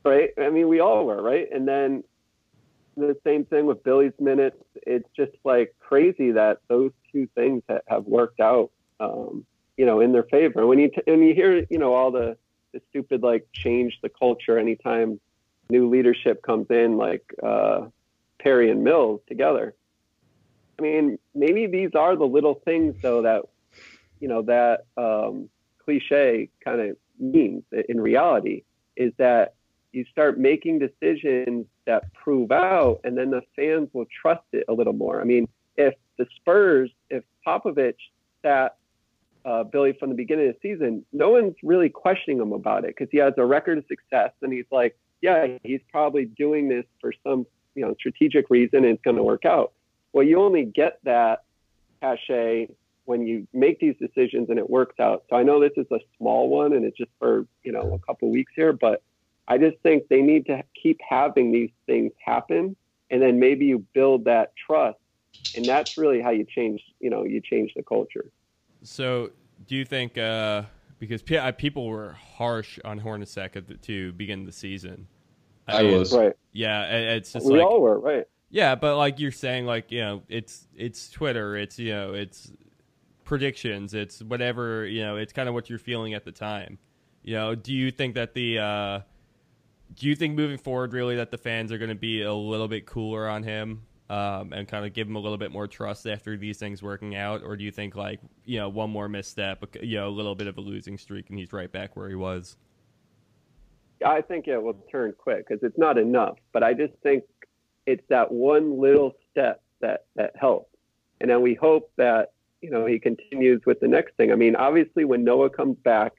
right? 0.03 0.31
I 0.37 0.49
mean, 0.49 0.67
we 0.67 0.79
all 0.79 1.05
were, 1.05 1.21
right? 1.21 1.47
And 1.51 1.67
then 1.67 2.03
the 2.97 3.15
same 3.25 3.45
thing 3.45 3.65
with 3.65 3.83
Billy's 3.83 4.13
minutes. 4.19 4.57
It's 4.87 5.07
just 5.15 5.31
like 5.45 5.75
crazy 5.79 6.31
that 6.31 6.59
those 6.67 6.91
two 7.11 7.27
things 7.35 7.63
ha- 7.69 7.79
have 7.87 8.05
worked 8.05 8.39
out, 8.39 8.71
um, 8.99 9.45
you 9.77 9.85
know, 9.85 9.99
in 9.99 10.11
their 10.11 10.23
favor. 10.23 10.65
When 10.65 10.79
you 10.79 10.89
t- 10.89 11.03
when 11.05 11.21
you 11.21 11.33
hear, 11.33 11.65
you 11.69 11.77
know, 11.77 11.93
all 11.93 12.11
the 12.11 12.37
the 12.73 12.81
stupid 12.89 13.23
like 13.23 13.47
change 13.53 13.99
the 14.01 14.09
culture 14.09 14.57
anytime 14.57 15.19
new 15.69 15.89
leadership 15.89 16.41
comes 16.41 16.67
in, 16.69 16.97
like 16.97 17.23
uh, 17.43 17.87
Perry 18.41 18.71
and 18.71 18.83
Mills 18.83 19.21
together. 19.27 19.75
I 20.79 20.81
mean, 20.81 21.19
maybe 21.35 21.67
these 21.67 21.91
are 21.93 22.15
the 22.15 22.25
little 22.25 22.61
things 22.65 22.95
though 23.01 23.21
that 23.23 23.41
you 24.19 24.27
know 24.27 24.41
that 24.43 24.85
um, 24.97 25.49
cliche 25.83 26.49
kind 26.63 26.81
of 26.81 26.97
means 27.19 27.63
in 27.89 27.99
reality 27.99 28.63
is 28.95 29.11
that 29.17 29.55
you 29.91 30.05
start 30.11 30.39
making 30.39 30.79
decisions 30.79 31.65
that 31.85 32.13
prove 32.13 32.51
out, 32.51 33.01
and 33.03 33.17
then 33.17 33.31
the 33.31 33.41
fans 33.55 33.89
will 33.93 34.05
trust 34.21 34.43
it 34.53 34.63
a 34.69 34.73
little 34.73 34.93
more. 34.93 35.19
I 35.19 35.23
mean, 35.23 35.47
if 35.77 35.95
the 36.17 36.27
Spurs, 36.35 36.91
if 37.09 37.23
Popovich 37.45 37.97
sat 38.43 38.77
uh, 39.45 39.63
Billy 39.63 39.93
from 39.93 40.09
the 40.09 40.15
beginning 40.15 40.49
of 40.49 40.55
the 40.61 40.69
season, 40.69 41.03
no 41.11 41.31
one's 41.31 41.55
really 41.63 41.89
questioning 41.89 42.39
him 42.39 42.53
about 42.53 42.83
it 42.85 42.95
because 42.95 43.07
he 43.11 43.17
has 43.17 43.33
a 43.37 43.45
record 43.45 43.79
of 43.79 43.85
success, 43.87 44.31
and 44.41 44.53
he's 44.53 44.65
like, 44.71 44.97
yeah, 45.21 45.47
he's 45.63 45.81
probably 45.91 46.25
doing 46.25 46.69
this 46.69 46.85
for 47.01 47.11
some 47.23 47.45
you 47.75 47.83
know 47.83 47.95
strategic 47.99 48.49
reason, 48.49 48.85
and 48.85 48.93
it's 48.93 49.01
going 49.01 49.17
to 49.17 49.23
work 49.23 49.45
out. 49.45 49.73
Well, 50.13 50.25
you 50.25 50.41
only 50.41 50.65
get 50.65 50.99
that 51.03 51.43
cachet 52.01 52.69
when 53.05 53.25
you 53.25 53.47
make 53.53 53.79
these 53.79 53.95
decisions 53.99 54.49
and 54.49 54.59
it 54.59 54.69
works 54.69 54.99
out. 54.99 55.23
So 55.29 55.35
I 55.35 55.43
know 55.43 55.59
this 55.59 55.71
is 55.77 55.87
a 55.91 55.99
small 56.17 56.49
one 56.49 56.73
and 56.73 56.85
it's 56.85 56.97
just 56.97 57.11
for, 57.19 57.47
you 57.63 57.71
know, 57.71 57.93
a 57.93 58.05
couple 58.05 58.29
weeks 58.29 58.51
here, 58.55 58.73
but 58.73 59.01
I 59.47 59.57
just 59.57 59.77
think 59.81 60.07
they 60.09 60.21
need 60.21 60.45
to 60.45 60.63
keep 60.81 60.99
having 61.07 61.51
these 61.51 61.71
things 61.87 62.11
happen 62.23 62.75
and 63.09 63.21
then 63.21 63.39
maybe 63.39 63.65
you 63.65 63.85
build 63.93 64.25
that 64.25 64.53
trust 64.55 64.99
and 65.55 65.65
that's 65.65 65.97
really 65.97 66.21
how 66.21 66.29
you 66.29 66.45
change, 66.45 66.81
you 66.99 67.09
know, 67.09 67.23
you 67.23 67.41
change 67.41 67.73
the 67.75 67.83
culture. 67.83 68.25
So, 68.83 69.31
do 69.67 69.75
you 69.75 69.85
think 69.85 70.17
uh, 70.17 70.63
because 70.99 71.21
pe- 71.21 71.37
uh, 71.37 71.51
people 71.51 71.87
were 71.87 72.13
harsh 72.13 72.79
on 72.85 72.99
Hornacek 72.99 73.55
at 73.55 73.67
the, 73.67 73.75
to 73.75 74.11
begin 74.13 74.45
the 74.45 74.51
season? 74.51 75.07
I 75.67 75.83
mean, 75.83 75.97
was. 75.97 76.13
Right. 76.15 76.33
Yeah, 76.53 76.95
it- 76.95 77.17
it's 77.17 77.33
just 77.33 77.45
we 77.45 77.53
like 77.57 77.65
all 77.65 77.81
were, 77.81 77.99
right. 77.99 78.25
Yeah, 78.49 78.75
but 78.75 78.97
like 78.97 79.19
you're 79.19 79.31
saying, 79.31 79.65
like 79.65 79.91
you 79.91 80.01
know, 80.01 80.23
it's 80.27 80.67
it's 80.75 81.09
Twitter, 81.09 81.55
it's 81.55 81.77
you 81.77 81.91
know, 81.91 82.13
it's 82.13 82.51
predictions, 83.23 83.93
it's 83.93 84.21
whatever 84.21 84.85
you 84.85 85.01
know, 85.01 85.17
it's 85.17 85.33
kind 85.33 85.47
of 85.47 85.53
what 85.53 85.69
you're 85.69 85.79
feeling 85.79 86.13
at 86.13 86.25
the 86.25 86.31
time. 86.31 86.79
You 87.23 87.35
know, 87.35 87.55
do 87.55 87.73
you 87.73 87.91
think 87.91 88.15
that 88.15 88.33
the 88.33 88.59
uh, 88.59 88.99
do 89.93 90.07
you 90.07 90.15
think 90.15 90.35
moving 90.35 90.57
forward, 90.57 90.93
really, 90.93 91.15
that 91.17 91.31
the 91.31 91.37
fans 91.37 91.71
are 91.71 91.77
going 91.77 91.89
to 91.89 91.95
be 91.95 92.23
a 92.23 92.33
little 92.33 92.67
bit 92.67 92.85
cooler 92.85 93.27
on 93.27 93.43
him 93.43 93.83
um, 94.09 94.53
and 94.53 94.67
kind 94.67 94.85
of 94.85 94.93
give 94.93 95.07
him 95.07 95.15
a 95.15 95.19
little 95.19 95.37
bit 95.37 95.51
more 95.51 95.67
trust 95.67 96.07
after 96.07 96.35
these 96.35 96.57
things 96.57 96.81
working 96.81 97.15
out, 97.15 97.43
or 97.43 97.55
do 97.55 97.63
you 97.63 97.71
think 97.71 97.95
like 97.95 98.19
you 98.45 98.59
know 98.59 98.69
one 98.69 98.89
more 98.89 99.07
misstep, 99.07 99.63
you 99.81 99.97
know, 99.97 100.07
a 100.07 100.09
little 100.09 100.35
bit 100.35 100.47
of 100.47 100.57
a 100.57 100.61
losing 100.61 100.97
streak, 100.97 101.29
and 101.29 101.37
he's 101.37 101.53
right 101.53 101.71
back 101.71 101.95
where 101.95 102.09
he 102.09 102.15
was? 102.15 102.57
I 104.05 104.21
think 104.21 104.47
it 104.47 104.57
will 104.57 104.77
turn 104.91 105.13
quick 105.17 105.47
because 105.47 105.61
it's 105.61 105.77
not 105.77 105.97
enough. 105.97 106.37
But 106.53 106.63
I 106.63 106.73
just 106.73 106.93
think 107.03 107.23
it's 107.89 108.03
that 108.09 108.31
one 108.31 108.79
little 108.79 109.15
step 109.31 109.63
that 109.81 110.05
that 110.15 110.33
helps, 110.35 110.75
and 111.19 111.29
then 111.29 111.41
we 111.41 111.55
hope 111.55 111.91
that 111.97 112.33
you 112.61 112.69
know 112.69 112.85
he 112.85 112.99
continues 112.99 113.61
with 113.65 113.79
the 113.79 113.87
next 113.87 114.15
thing. 114.15 114.31
I 114.31 114.35
mean, 114.35 114.55
obviously, 114.55 115.05
when 115.05 115.23
Noah 115.23 115.49
comes 115.49 115.77
back, 115.83 116.13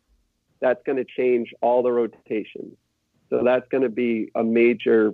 that's 0.60 0.82
going 0.84 0.98
to 0.98 1.04
change 1.04 1.54
all 1.60 1.82
the 1.82 1.92
rotations. 1.92 2.76
So 3.28 3.42
that's 3.44 3.68
going 3.68 3.84
to 3.84 3.88
be 3.88 4.32
a 4.34 4.42
major 4.42 5.12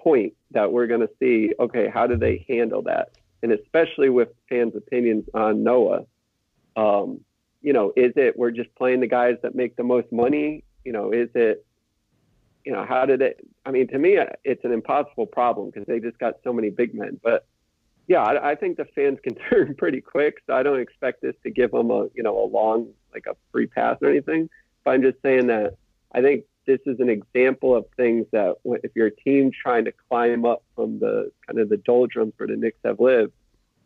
point 0.00 0.34
that 0.50 0.72
we're 0.72 0.88
going 0.88 1.02
to 1.02 1.10
see. 1.20 1.52
Okay, 1.60 1.88
how 1.88 2.08
do 2.08 2.16
they 2.16 2.44
handle 2.48 2.82
that? 2.82 3.10
And 3.42 3.52
especially 3.52 4.08
with 4.08 4.28
fans' 4.48 4.74
opinions 4.76 5.24
on 5.32 5.62
Noah, 5.62 6.04
um, 6.76 7.20
you 7.62 7.72
know, 7.72 7.92
is 7.96 8.12
it 8.16 8.36
we're 8.36 8.50
just 8.50 8.74
playing 8.74 9.00
the 9.00 9.06
guys 9.06 9.36
that 9.42 9.54
make 9.54 9.76
the 9.76 9.84
most 9.84 10.10
money? 10.10 10.64
You 10.84 10.92
know, 10.92 11.12
is 11.12 11.28
it, 11.34 11.64
you 12.64 12.72
know, 12.72 12.84
how 12.84 13.06
did 13.06 13.22
it? 13.22 13.46
I 13.64 13.70
mean, 13.70 13.88
to 13.88 13.98
me, 13.98 14.18
uh, 14.18 14.26
it's 14.44 14.64
an 14.64 14.72
impossible 14.72 15.26
problem 15.26 15.70
because 15.70 15.86
they 15.86 16.00
just 16.00 16.18
got 16.18 16.34
so 16.44 16.52
many 16.52 16.70
big 16.70 16.94
men. 16.94 17.18
But 17.22 17.46
yeah, 18.06 18.22
I, 18.22 18.50
I 18.50 18.54
think 18.54 18.76
the 18.76 18.86
fans 18.86 19.18
can 19.22 19.34
turn 19.50 19.74
pretty 19.76 20.00
quick. 20.00 20.36
So 20.46 20.54
I 20.54 20.62
don't 20.62 20.80
expect 20.80 21.22
this 21.22 21.34
to 21.44 21.50
give 21.50 21.70
them 21.70 21.90
a, 21.90 22.06
you 22.14 22.22
know, 22.22 22.38
a 22.38 22.46
long 22.46 22.88
like 23.12 23.26
a 23.26 23.36
free 23.52 23.66
pass 23.66 23.98
or 24.02 24.10
anything. 24.10 24.48
But 24.84 24.92
I'm 24.92 25.02
just 25.02 25.20
saying 25.22 25.46
that 25.48 25.76
I 26.12 26.20
think 26.20 26.44
this 26.66 26.80
is 26.86 27.00
an 27.00 27.08
example 27.08 27.74
of 27.74 27.86
things 27.96 28.26
that 28.32 28.56
if 28.64 28.92
you're 28.94 29.08
a 29.08 29.16
team 29.16 29.50
trying 29.50 29.84
to 29.86 29.92
climb 30.08 30.44
up 30.44 30.62
from 30.74 30.98
the 30.98 31.32
kind 31.46 31.58
of 31.58 31.68
the 31.68 31.78
doldrums 31.78 32.34
where 32.36 32.46
the 32.46 32.56
Knicks 32.56 32.78
have 32.84 33.00
lived, 33.00 33.32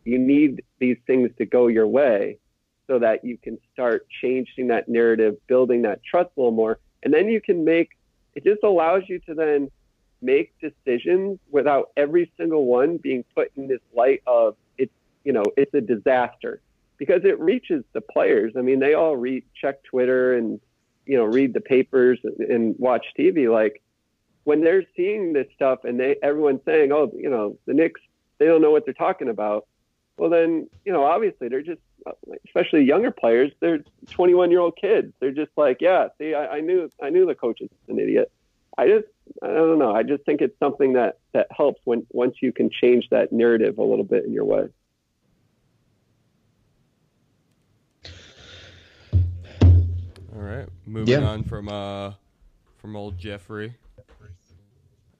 you 0.03 0.19
need 0.19 0.63
these 0.79 0.97
things 1.07 1.31
to 1.37 1.45
go 1.45 1.67
your 1.67 1.87
way 1.87 2.37
so 2.87 2.99
that 2.99 3.25
you 3.25 3.37
can 3.37 3.57
start 3.73 4.07
changing 4.21 4.67
that 4.67 4.87
narrative, 4.87 5.35
building 5.47 5.81
that 5.81 6.01
trust 6.03 6.29
a 6.37 6.39
little 6.39 6.51
more. 6.51 6.79
And 7.03 7.13
then 7.13 7.27
you 7.27 7.41
can 7.41 7.65
make 7.65 7.89
it 8.35 8.43
just 8.43 8.63
allows 8.63 9.03
you 9.07 9.19
to 9.19 9.33
then 9.33 9.71
make 10.21 10.53
decisions 10.59 11.39
without 11.49 11.91
every 11.97 12.31
single 12.37 12.65
one 12.65 12.97
being 12.97 13.23
put 13.35 13.51
in 13.55 13.67
this 13.67 13.81
light 13.95 14.21
of 14.27 14.55
it's 14.77 14.93
you 15.23 15.33
know 15.33 15.43
it's 15.57 15.73
a 15.73 15.81
disaster 15.81 16.61
because 16.97 17.21
it 17.25 17.39
reaches 17.39 17.83
the 17.93 18.01
players. 18.01 18.53
I 18.57 18.61
mean, 18.61 18.79
they 18.79 18.93
all 18.93 19.15
read 19.15 19.43
check 19.59 19.83
Twitter 19.83 20.35
and 20.35 20.59
you 21.05 21.17
know 21.17 21.25
read 21.25 21.53
the 21.53 21.61
papers 21.61 22.19
and, 22.23 22.39
and 22.39 22.75
watch 22.77 23.05
TV. 23.17 23.51
Like 23.51 23.81
when 24.43 24.61
they're 24.61 24.85
seeing 24.95 25.33
this 25.33 25.47
stuff 25.55 25.83
and 25.83 25.99
they 25.99 26.17
everyone's 26.21 26.61
saying, 26.65 26.91
oh, 26.91 27.11
you 27.15 27.29
know, 27.29 27.57
the 27.65 27.73
Knicks 27.73 28.01
they 28.37 28.45
don't 28.45 28.61
know 28.61 28.71
what 28.71 28.85
they're 28.85 28.93
talking 28.93 29.29
about. 29.29 29.67
Well, 30.17 30.29
then 30.29 30.69
you 30.85 30.93
know 30.93 31.03
obviously 31.03 31.49
they're 31.49 31.61
just 31.61 31.81
especially 32.45 32.83
younger 32.83 33.11
players, 33.11 33.51
they're 33.59 33.79
21 34.11 34.51
year 34.51 34.59
old 34.59 34.75
kids. 34.79 35.11
They're 35.19 35.31
just 35.31 35.51
like, 35.57 35.77
yeah, 35.81 36.07
see, 36.17 36.33
I, 36.33 36.57
I 36.57 36.59
knew, 36.61 36.89
I 37.01 37.09
knew 37.09 37.25
the 37.25 37.35
coach 37.35 37.61
is 37.61 37.69
an 37.87 37.99
idiot. 37.99 38.31
I 38.77 38.87
just, 38.87 39.07
I 39.41 39.47
don't 39.47 39.79
know. 39.79 39.95
I 39.95 40.03
just 40.03 40.23
think 40.25 40.41
it's 40.41 40.57
something 40.59 40.93
that 40.93 41.17
that 41.33 41.47
helps 41.49 41.79
when 41.85 42.05
once 42.11 42.35
you 42.41 42.51
can 42.51 42.69
change 42.69 43.07
that 43.09 43.31
narrative 43.31 43.77
a 43.77 43.83
little 43.83 44.03
bit 44.03 44.25
in 44.25 44.33
your 44.33 44.43
way. 44.45 44.67
All 50.35 50.41
right, 50.41 50.67
moving 50.85 51.21
Yeah. 51.21 51.27
on 51.27 51.43
from 51.43 51.69
uh 51.69 52.13
from 52.77 52.95
old 52.95 53.17
Jeffrey. 53.17 53.73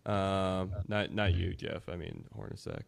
Um, 0.05 0.71
not 0.87 1.13
not 1.13 1.33
you, 1.33 1.53
Jeff. 1.53 1.89
I 1.89 1.95
mean 1.95 2.25
Hornacek. 2.37 2.83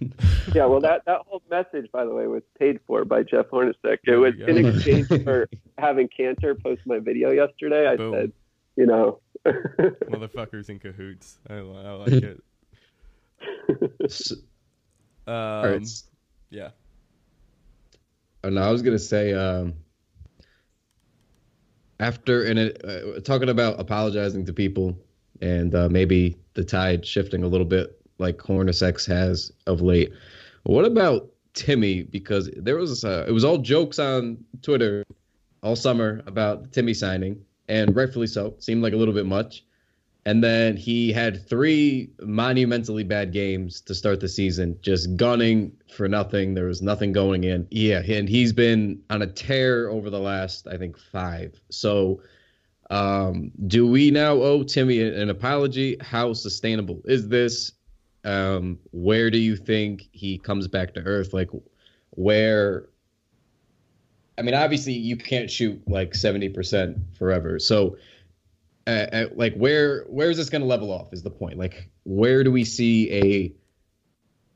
Yeah, 0.54 0.64
well, 0.64 0.80
that 0.80 1.02
that 1.04 1.20
whole 1.26 1.42
message, 1.50 1.92
by 1.92 2.06
the 2.06 2.10
way, 2.14 2.26
was 2.26 2.42
paid 2.58 2.80
for 2.86 3.04
by 3.04 3.22
Jeff 3.22 3.48
Hornacek. 3.48 3.98
It 4.04 4.16
was 4.16 4.32
in 4.40 4.64
exchange 4.64 5.06
for 5.24 5.46
having 5.76 6.08
Kanter 6.08 6.58
post 6.58 6.80
my 6.86 7.00
video 7.00 7.30
yesterday. 7.30 7.86
I 7.86 7.96
Boom. 7.96 8.14
said, 8.14 8.32
you 8.74 8.86
know, 8.86 9.20
Motherfuckers 9.46 10.70
in 10.70 10.78
cahoots. 10.78 11.38
I, 11.48 11.56
I 11.56 11.60
like 11.60 12.12
it. 12.12 12.40
Um, 15.26 15.34
all 15.34 15.66
right. 15.66 15.86
yeah. 16.48 16.70
Oh, 18.42 18.48
no, 18.48 18.62
I 18.62 18.70
was 18.70 18.80
gonna 18.80 18.98
say 18.98 19.34
um, 19.34 19.74
after 22.00 22.44
and 22.44 22.58
it, 22.58 22.82
uh, 22.84 23.20
talking 23.20 23.50
about 23.50 23.78
apologizing 23.78 24.46
to 24.46 24.52
people 24.54 24.98
and 25.40 25.74
uh, 25.74 25.88
maybe 25.90 26.36
the 26.54 26.64
tide 26.64 27.06
shifting 27.06 27.42
a 27.42 27.46
little 27.46 27.66
bit, 27.66 27.97
like 28.18 28.38
Hornacek 28.38 29.06
has 29.06 29.52
of 29.66 29.80
late. 29.80 30.12
What 30.64 30.84
about 30.84 31.30
Timmy? 31.54 32.02
Because 32.02 32.50
there 32.56 32.76
was 32.76 33.04
uh, 33.04 33.24
it 33.28 33.32
was 33.32 33.44
all 33.44 33.58
jokes 33.58 33.98
on 33.98 34.38
Twitter 34.62 35.04
all 35.62 35.76
summer 35.76 36.22
about 36.26 36.72
Timmy 36.72 36.94
signing, 36.94 37.40
and 37.68 37.94
rightfully 37.94 38.26
so. 38.26 38.54
Seemed 38.58 38.82
like 38.82 38.92
a 38.92 38.96
little 38.96 39.14
bit 39.14 39.26
much. 39.26 39.64
And 40.28 40.44
then 40.44 40.76
he 40.76 41.10
had 41.10 41.48
three 41.48 42.10
monumentally 42.20 43.02
bad 43.02 43.32
games 43.32 43.80
to 43.82 43.94
start 43.94 44.20
the 44.20 44.28
season, 44.28 44.76
just 44.82 45.16
gunning 45.16 45.72
for 45.96 46.06
nothing. 46.06 46.52
There 46.52 46.66
was 46.66 46.82
nothing 46.82 47.12
going 47.12 47.44
in. 47.44 47.66
Yeah, 47.70 48.02
and 48.06 48.28
he's 48.28 48.52
been 48.52 49.00
on 49.08 49.22
a 49.22 49.26
tear 49.26 49.88
over 49.88 50.10
the 50.10 50.18
last, 50.18 50.68
I 50.68 50.76
think, 50.76 50.98
five. 50.98 51.58
So, 51.70 52.20
um, 52.90 53.52
do 53.68 53.86
we 53.86 54.10
now 54.10 54.34
owe 54.34 54.64
Timmy 54.64 55.00
an 55.00 55.30
apology? 55.30 55.96
How 56.02 56.34
sustainable 56.34 57.00
is 57.06 57.28
this? 57.28 57.72
Um, 58.28 58.78
where 58.90 59.30
do 59.30 59.38
you 59.38 59.56
think 59.56 60.08
he 60.12 60.38
comes 60.38 60.68
back 60.68 60.94
to 60.94 61.00
earth? 61.00 61.32
Like, 61.32 61.48
where? 62.10 62.88
I 64.36 64.42
mean, 64.42 64.54
obviously, 64.54 64.92
you 64.92 65.16
can't 65.16 65.50
shoot 65.50 65.80
like 65.88 66.14
seventy 66.14 66.48
percent 66.48 66.98
forever. 67.16 67.58
So, 67.58 67.96
uh, 68.88 69.06
uh, 69.12 69.24
like 69.34 69.54
where 69.54 70.04
where 70.04 70.30
is 70.30 70.38
this 70.38 70.48
going 70.48 70.62
to 70.62 70.66
level 70.66 70.90
off 70.90 71.12
is 71.12 71.22
the 71.22 71.30
point 71.30 71.58
like 71.58 71.90
where 72.04 72.42
do 72.42 72.50
we 72.50 72.64
see 72.64 73.12
a 73.12 73.52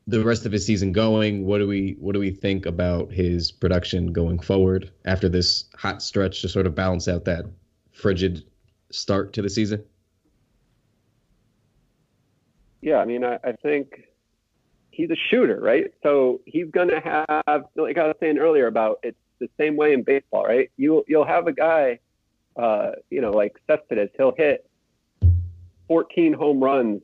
the 0.06 0.24
rest 0.24 0.46
of 0.46 0.52
his 0.52 0.64
season 0.64 0.90
going 0.90 1.44
what 1.44 1.58
do 1.58 1.66
we 1.66 1.96
what 1.98 2.14
do 2.14 2.18
we 2.18 2.30
think 2.30 2.64
about 2.64 3.12
his 3.12 3.52
production 3.52 4.10
going 4.10 4.38
forward 4.38 4.90
after 5.04 5.28
this 5.28 5.64
hot 5.76 6.02
stretch 6.02 6.40
to 6.40 6.48
sort 6.48 6.66
of 6.66 6.74
balance 6.74 7.08
out 7.08 7.26
that 7.26 7.44
frigid 7.92 8.42
start 8.90 9.34
to 9.34 9.42
the 9.42 9.50
season 9.50 9.84
yeah, 12.82 12.98
I 12.98 13.04
mean, 13.04 13.24
I, 13.24 13.38
I 13.44 13.52
think 13.62 14.02
he's 14.90 15.10
a 15.10 15.16
shooter, 15.30 15.58
right? 15.60 15.92
So 16.02 16.40
he's 16.44 16.66
to 16.90 17.00
have, 17.00 17.64
like 17.76 17.96
I 17.96 18.08
was 18.08 18.16
saying 18.20 18.38
earlier 18.38 18.66
about 18.66 19.00
it's 19.02 19.16
the 19.38 19.48
same 19.58 19.76
way 19.76 19.92
in 19.94 20.02
baseball, 20.02 20.44
right? 20.44 20.70
You 20.76 21.04
you'll 21.08 21.24
have 21.24 21.46
a 21.46 21.52
guy, 21.52 22.00
uh, 22.56 22.90
you 23.08 23.20
know, 23.20 23.30
like 23.30 23.56
Cespedes, 23.66 24.10
he'll 24.16 24.34
hit 24.36 24.68
14 25.88 26.34
home 26.34 26.62
runs, 26.62 27.02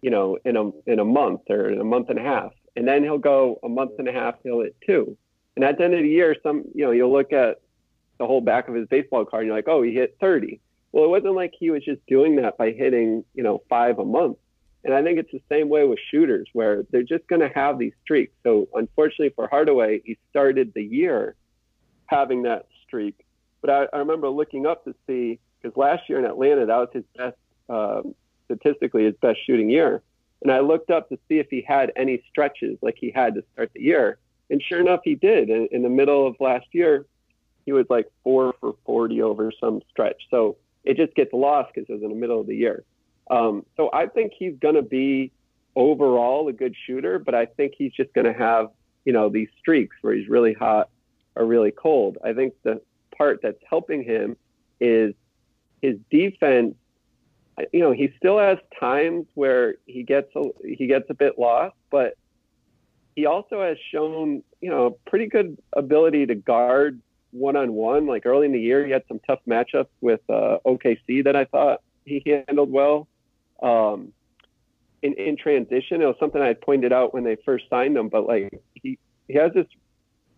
you 0.00 0.10
know, 0.10 0.38
in 0.44 0.56
a 0.56 0.70
in 0.86 0.98
a 0.98 1.04
month 1.04 1.42
or 1.50 1.68
in 1.68 1.80
a 1.80 1.84
month 1.84 2.08
and 2.08 2.18
a 2.18 2.22
half, 2.22 2.52
and 2.76 2.88
then 2.88 3.02
he'll 3.02 3.18
go 3.18 3.58
a 3.62 3.68
month 3.68 3.92
and 3.98 4.08
a 4.08 4.12
half, 4.12 4.36
he'll 4.42 4.62
hit 4.62 4.76
two, 4.86 5.16
and 5.58 5.64
at 5.64 5.76
the 5.76 5.82
end 5.82 5.94
of 5.94 6.02
the 6.02 6.08
year, 6.08 6.36
some, 6.44 6.62
you 6.72 6.84
know, 6.84 6.92
you'll 6.92 7.12
look 7.12 7.32
at 7.32 7.60
the 8.20 8.26
whole 8.28 8.40
back 8.40 8.68
of 8.68 8.76
his 8.76 8.86
baseball 8.86 9.24
card, 9.24 9.42
and 9.42 9.48
you're 9.48 9.56
like, 9.56 9.66
oh, 9.66 9.82
he 9.82 9.92
hit 9.92 10.16
30. 10.20 10.60
Well, 10.92 11.04
it 11.04 11.08
wasn't 11.08 11.34
like 11.34 11.52
he 11.58 11.70
was 11.70 11.84
just 11.84 12.04
doing 12.06 12.36
that 12.36 12.56
by 12.56 12.70
hitting, 12.70 13.24
you 13.34 13.42
know, 13.42 13.62
five 13.68 13.98
a 13.98 14.04
month. 14.04 14.38
And 14.84 14.94
I 14.94 15.02
think 15.02 15.18
it's 15.18 15.32
the 15.32 15.42
same 15.48 15.68
way 15.68 15.84
with 15.84 15.98
shooters, 16.10 16.48
where 16.52 16.84
they're 16.90 17.02
just 17.02 17.26
going 17.26 17.40
to 17.40 17.48
have 17.48 17.78
these 17.78 17.92
streaks. 18.02 18.32
So 18.44 18.68
unfortunately 18.74 19.30
for 19.30 19.48
Hardaway, 19.48 20.00
he 20.04 20.18
started 20.30 20.72
the 20.74 20.82
year 20.82 21.34
having 22.06 22.42
that 22.42 22.66
streak. 22.86 23.26
But 23.60 23.70
I, 23.70 23.86
I 23.92 23.98
remember 23.98 24.28
looking 24.28 24.66
up 24.66 24.84
to 24.84 24.94
see 25.06 25.40
because 25.60 25.76
last 25.76 26.08
year 26.08 26.18
in 26.18 26.24
Atlanta, 26.24 26.66
that 26.66 26.76
was 26.76 26.88
his 26.92 27.04
best, 27.16 27.36
um, 27.68 28.14
statistically 28.44 29.04
his 29.04 29.14
best 29.20 29.38
shooting 29.44 29.68
year. 29.68 30.02
And 30.42 30.52
I 30.52 30.60
looked 30.60 30.90
up 30.90 31.08
to 31.08 31.18
see 31.28 31.38
if 31.38 31.48
he 31.50 31.62
had 31.66 31.92
any 31.96 32.22
stretches 32.30 32.78
like 32.80 32.96
he 32.96 33.10
had 33.10 33.34
to 33.34 33.44
start 33.52 33.70
the 33.74 33.82
year. 33.82 34.18
And 34.50 34.62
sure 34.62 34.80
enough, 34.80 35.00
he 35.04 35.16
did. 35.16 35.50
In, 35.50 35.68
in 35.72 35.82
the 35.82 35.88
middle 35.88 36.26
of 36.26 36.36
last 36.38 36.66
year, 36.72 37.06
he 37.66 37.72
was 37.72 37.86
like 37.90 38.06
four 38.22 38.54
for 38.60 38.76
40 38.86 39.20
over 39.22 39.52
some 39.60 39.82
stretch. 39.90 40.22
So 40.30 40.56
it 40.84 40.96
just 40.96 41.14
gets 41.14 41.32
lost 41.32 41.74
because 41.74 41.88
it 41.90 41.92
was 41.92 42.02
in 42.02 42.10
the 42.10 42.14
middle 42.14 42.40
of 42.40 42.46
the 42.46 42.54
year. 42.56 42.84
Um, 43.30 43.64
so 43.76 43.90
I 43.92 44.06
think 44.06 44.32
he's 44.38 44.54
going 44.60 44.74
to 44.74 44.82
be 44.82 45.32
overall 45.76 46.48
a 46.48 46.52
good 46.52 46.74
shooter, 46.86 47.18
but 47.18 47.34
I 47.34 47.46
think 47.46 47.74
he's 47.76 47.92
just 47.92 48.12
going 48.14 48.26
to 48.26 48.32
have, 48.32 48.68
you 49.04 49.12
know, 49.12 49.28
these 49.28 49.48
streaks 49.58 49.96
where 50.00 50.14
he's 50.14 50.28
really 50.28 50.52
hot 50.52 50.88
or 51.36 51.46
really 51.46 51.70
cold. 51.70 52.18
I 52.24 52.32
think 52.32 52.54
the 52.62 52.80
part 53.16 53.40
that's 53.42 53.60
helping 53.68 54.02
him 54.02 54.36
is 54.80 55.14
his 55.82 55.96
defense. 56.10 56.74
You 57.72 57.80
know, 57.80 57.92
he 57.92 58.12
still 58.16 58.38
has 58.38 58.58
times 58.78 59.26
where 59.34 59.76
he 59.86 60.02
gets 60.02 60.34
a, 60.36 60.44
he 60.64 60.86
gets 60.86 61.10
a 61.10 61.14
bit 61.14 61.38
lost, 61.38 61.74
but 61.90 62.16
he 63.16 63.26
also 63.26 63.62
has 63.62 63.76
shown, 63.92 64.42
you 64.60 64.70
know, 64.70 64.96
pretty 65.06 65.26
good 65.26 65.58
ability 65.72 66.26
to 66.26 66.36
guard 66.36 67.00
one 67.32 67.56
on 67.56 67.72
one. 67.72 68.06
Like 68.06 68.26
early 68.26 68.46
in 68.46 68.52
the 68.52 68.60
year, 68.60 68.86
he 68.86 68.92
had 68.92 69.02
some 69.08 69.20
tough 69.26 69.40
matchups 69.48 69.88
with 70.00 70.20
uh, 70.28 70.58
OKC 70.64 71.24
that 71.24 71.34
I 71.34 71.44
thought 71.44 71.82
he 72.04 72.22
handled 72.24 72.70
well. 72.70 73.08
Um, 73.62 74.12
in, 75.02 75.14
in 75.14 75.36
transition, 75.36 76.02
it 76.02 76.06
was 76.06 76.16
something 76.18 76.40
I 76.40 76.48
had 76.48 76.60
pointed 76.60 76.92
out 76.92 77.14
when 77.14 77.24
they 77.24 77.36
first 77.44 77.64
signed 77.70 77.96
him, 77.96 78.08
but 78.08 78.26
like 78.26 78.60
he, 78.74 78.98
he 79.28 79.34
has 79.34 79.52
this 79.52 79.66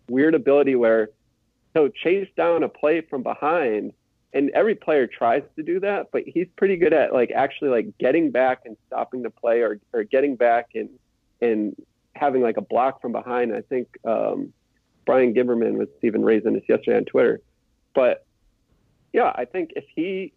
weird 0.09 0.35
ability 0.35 0.75
where 0.75 1.09
he'll 1.73 1.89
chase 1.89 2.27
down 2.35 2.63
a 2.63 2.69
play 2.69 3.01
from 3.01 3.23
behind 3.23 3.93
and 4.33 4.49
every 4.51 4.75
player 4.75 5.07
tries 5.07 5.43
to 5.55 5.63
do 5.63 5.79
that, 5.81 6.07
but 6.11 6.23
he's 6.25 6.47
pretty 6.55 6.77
good 6.77 6.93
at 6.93 7.13
like 7.13 7.31
actually 7.31 7.69
like 7.69 7.97
getting 7.97 8.31
back 8.31 8.61
and 8.65 8.77
stopping 8.87 9.23
the 9.23 9.29
play 9.29 9.61
or, 9.61 9.79
or 9.93 10.03
getting 10.03 10.35
back 10.35 10.69
and, 10.75 10.89
and 11.41 11.75
having 12.15 12.41
like 12.41 12.57
a 12.57 12.61
block 12.61 13.01
from 13.01 13.11
behind. 13.11 13.53
I 13.53 13.61
think, 13.61 13.87
um, 14.05 14.53
Brian 15.05 15.33
Giverman 15.33 15.73
was 15.73 15.89
even 16.03 16.23
raising 16.23 16.53
this 16.53 16.63
yesterday 16.69 16.97
on 16.97 17.05
Twitter, 17.05 17.41
but 17.95 18.25
yeah, 19.11 19.31
I 19.35 19.45
think 19.45 19.71
if 19.75 19.83
he 19.93 20.31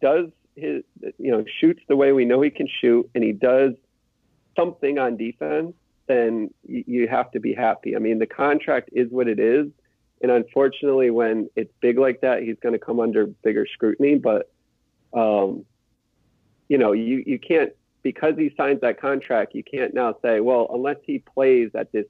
does 0.00 0.28
his, 0.58 1.12
you 1.18 1.30
know, 1.30 1.44
shoots 1.60 1.80
the 1.88 1.96
way 1.96 2.12
we 2.12 2.24
know 2.24 2.40
he 2.40 2.50
can 2.50 2.68
shoot, 2.80 3.08
and 3.14 3.22
he 3.24 3.32
does 3.32 3.72
something 4.56 4.98
on 4.98 5.16
defense, 5.16 5.74
then 6.06 6.52
you 6.64 7.06
have 7.06 7.30
to 7.32 7.40
be 7.40 7.54
happy. 7.54 7.94
I 7.94 7.98
mean, 7.98 8.18
the 8.18 8.26
contract 8.26 8.90
is 8.92 9.10
what 9.10 9.28
it 9.28 9.38
is. 9.38 9.66
And 10.20 10.32
unfortunately, 10.32 11.10
when 11.10 11.48
it's 11.54 11.72
big 11.80 11.98
like 11.98 12.22
that, 12.22 12.42
he's 12.42 12.56
going 12.60 12.72
to 12.72 12.78
come 12.78 12.98
under 12.98 13.26
bigger 13.26 13.66
scrutiny. 13.72 14.16
But, 14.16 14.50
um, 15.12 15.64
you 16.68 16.78
know, 16.78 16.92
you, 16.92 17.22
you 17.26 17.38
can't, 17.38 17.72
because 18.02 18.34
he 18.36 18.52
signs 18.56 18.80
that 18.80 19.00
contract, 19.00 19.54
you 19.54 19.62
can't 19.62 19.94
now 19.94 20.16
say, 20.22 20.40
well, 20.40 20.68
unless 20.72 20.96
he 21.04 21.18
plays 21.18 21.70
at 21.74 21.92
this, 21.92 22.06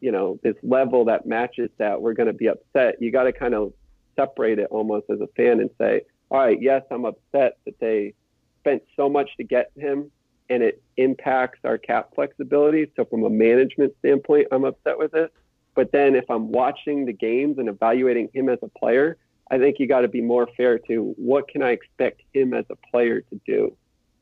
you 0.00 0.12
know, 0.12 0.38
this 0.42 0.56
level 0.62 1.06
that 1.06 1.24
matches 1.24 1.70
that, 1.78 2.02
we're 2.02 2.14
going 2.14 2.26
to 2.26 2.32
be 2.34 2.48
upset. 2.48 3.00
You 3.00 3.10
got 3.10 3.24
to 3.24 3.32
kind 3.32 3.54
of 3.54 3.72
separate 4.16 4.58
it 4.58 4.68
almost 4.70 5.08
as 5.08 5.20
a 5.20 5.28
fan 5.28 5.60
and 5.60 5.70
say, 5.78 6.02
all 6.30 6.38
right, 6.38 6.60
yes, 6.60 6.82
I'm 6.90 7.04
upset 7.04 7.58
that 7.64 7.78
they 7.80 8.14
spent 8.60 8.82
so 8.96 9.08
much 9.08 9.30
to 9.36 9.44
get 9.44 9.72
him 9.76 10.10
and 10.48 10.62
it 10.62 10.82
impacts 10.96 11.60
our 11.64 11.78
cap 11.78 12.10
flexibility. 12.14 12.90
So 12.96 13.04
from 13.04 13.24
a 13.24 13.30
management 13.30 13.94
standpoint, 14.00 14.48
I'm 14.50 14.64
upset 14.64 14.98
with 14.98 15.14
it. 15.14 15.32
But 15.74 15.92
then 15.92 16.14
if 16.14 16.28
I'm 16.28 16.50
watching 16.50 17.06
the 17.06 17.12
games 17.12 17.58
and 17.58 17.68
evaluating 17.68 18.30
him 18.34 18.48
as 18.48 18.58
a 18.62 18.68
player, 18.68 19.16
I 19.50 19.58
think 19.58 19.78
you 19.78 19.86
got 19.86 20.00
to 20.00 20.08
be 20.08 20.20
more 20.20 20.48
fair 20.56 20.78
to 20.80 21.14
what 21.16 21.48
can 21.48 21.62
I 21.62 21.70
expect 21.70 22.22
him 22.32 22.52
as 22.54 22.64
a 22.70 22.76
player 22.90 23.20
to 23.20 23.40
do. 23.46 23.76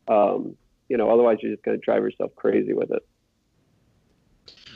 Um, 0.06 0.56
you 0.88 0.96
know, 0.96 1.10
otherwise 1.10 1.38
you're 1.42 1.52
just 1.52 1.64
going 1.64 1.78
to 1.78 1.84
drive 1.84 2.02
yourself 2.02 2.34
crazy 2.36 2.72
with 2.72 2.90
it. 2.90 3.06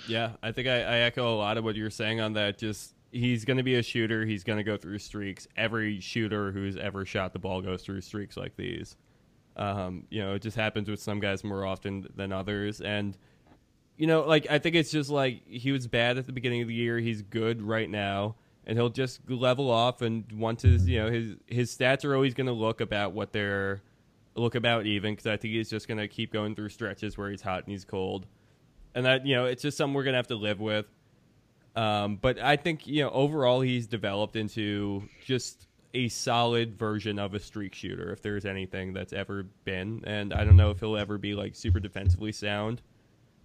Yeah, 0.09 0.33
I 0.43 0.53
think 0.53 0.69
I, 0.69 0.81
I 0.81 0.97
echo 0.99 1.33
a 1.33 1.37
lot 1.37 1.57
of 1.57 1.65
what 1.65 1.77
you're 1.77 1.91
saying 1.91 2.21
on 2.21 2.35
that. 2.35 2.59
Just 2.59 2.95
he's 3.13 3.45
going 3.45 3.59
to 3.59 3.63
be 3.63 3.77
a 3.77 3.83
shooter. 3.83 4.25
He's 4.25 4.43
going 4.43 4.57
to 4.57 4.65
go 4.65 4.77
through 4.77 4.99
streaks. 4.99 5.47
Every 5.57 6.01
shooter 6.01 6.51
who's 6.51 6.77
ever 6.77 7.05
shot 7.05 7.33
the 7.33 7.39
ball 7.39 7.61
goes 7.61 7.83
through 7.83 8.01
streaks 8.01 8.37
like 8.37 8.57
these. 8.57 8.97
Um, 9.57 10.07
you 10.09 10.23
know, 10.23 10.35
it 10.35 10.43
just 10.43 10.57
happens 10.57 10.89
with 10.89 10.99
some 10.99 11.21
guys 11.21 11.45
more 11.45 11.65
often 11.65 12.09
than 12.17 12.33
others. 12.33 12.81
And, 12.81 13.17
you 13.99 14.07
know, 14.07 14.23
like, 14.23 14.47
I 14.51 14.59
think 14.59 14.75
it's 14.75 14.91
just 14.91 15.11
like 15.11 15.47
he 15.47 15.71
was 15.71 15.87
bad 15.87 16.17
at 16.17 16.27
the 16.27 16.33
beginning 16.33 16.63
of 16.63 16.69
the 16.69 16.75
year. 16.75 16.99
He's 16.99 17.23
good 17.23 17.61
right 17.61 17.89
now. 17.89 18.37
And 18.67 18.79
he'll 18.79 18.89
just 18.89 19.29
level 19.29 19.71
off. 19.71 20.03
And 20.03 20.25
once 20.33 20.63
his, 20.63 20.89
you 20.89 21.01
know, 21.01 21.11
his, 21.11 21.37
his 21.47 21.77
stats 21.77 22.05
are 22.05 22.15
always 22.15 22.33
going 22.33 22.47
to 22.47 22.53
look 22.53 22.81
about 22.81 23.13
what 23.13 23.33
they're, 23.33 23.83
look 24.35 24.55
about 24.55 24.87
even, 24.87 25.13
because 25.13 25.27
I 25.27 25.37
think 25.37 25.53
he's 25.53 25.69
just 25.69 25.87
going 25.87 25.99
to 25.99 26.09
keep 26.09 26.33
going 26.33 26.55
through 26.55 26.71
stretches 26.71 27.19
where 27.19 27.31
he's 27.31 27.43
hot 27.43 27.65
and 27.65 27.73
he's 27.73 27.85
cold. 27.85 28.27
And 28.95 29.05
that, 29.05 29.27
you 29.27 29.35
know, 29.35 29.45
it's 29.47 29.63
just 29.63 29.77
something 29.77 29.93
we're 29.93 30.05
going 30.05 30.13
to 30.15 30.19
have 30.19 30.29
to 30.29 30.37
live 30.37 30.61
with. 30.61 30.87
Um, 31.75 32.17
but 32.17 32.39
I 32.39 32.57
think, 32.57 32.87
you 32.87 33.03
know, 33.03 33.11
overall 33.11 33.61
he's 33.61 33.87
developed 33.87 34.37
into 34.37 35.09
just 35.25 35.67
a 35.95 36.09
solid 36.09 36.79
version 36.79 37.19
of 37.19 37.35
a 37.35 37.41
streak 37.41 37.75
shooter 37.75 38.13
if 38.13 38.23
there's 38.23 38.45
anything 38.45 38.93
that's 38.93 39.13
ever 39.13 39.47
been. 39.65 40.03
And 40.07 40.33
I 40.33 40.45
don't 40.45 40.57
know 40.57 40.71
if 40.71 40.81
he'll 40.81 40.97
ever 40.97 41.19
be 41.19 41.35
like 41.35 41.55
super 41.55 41.81
defensively 41.81 42.33
sound, 42.33 42.83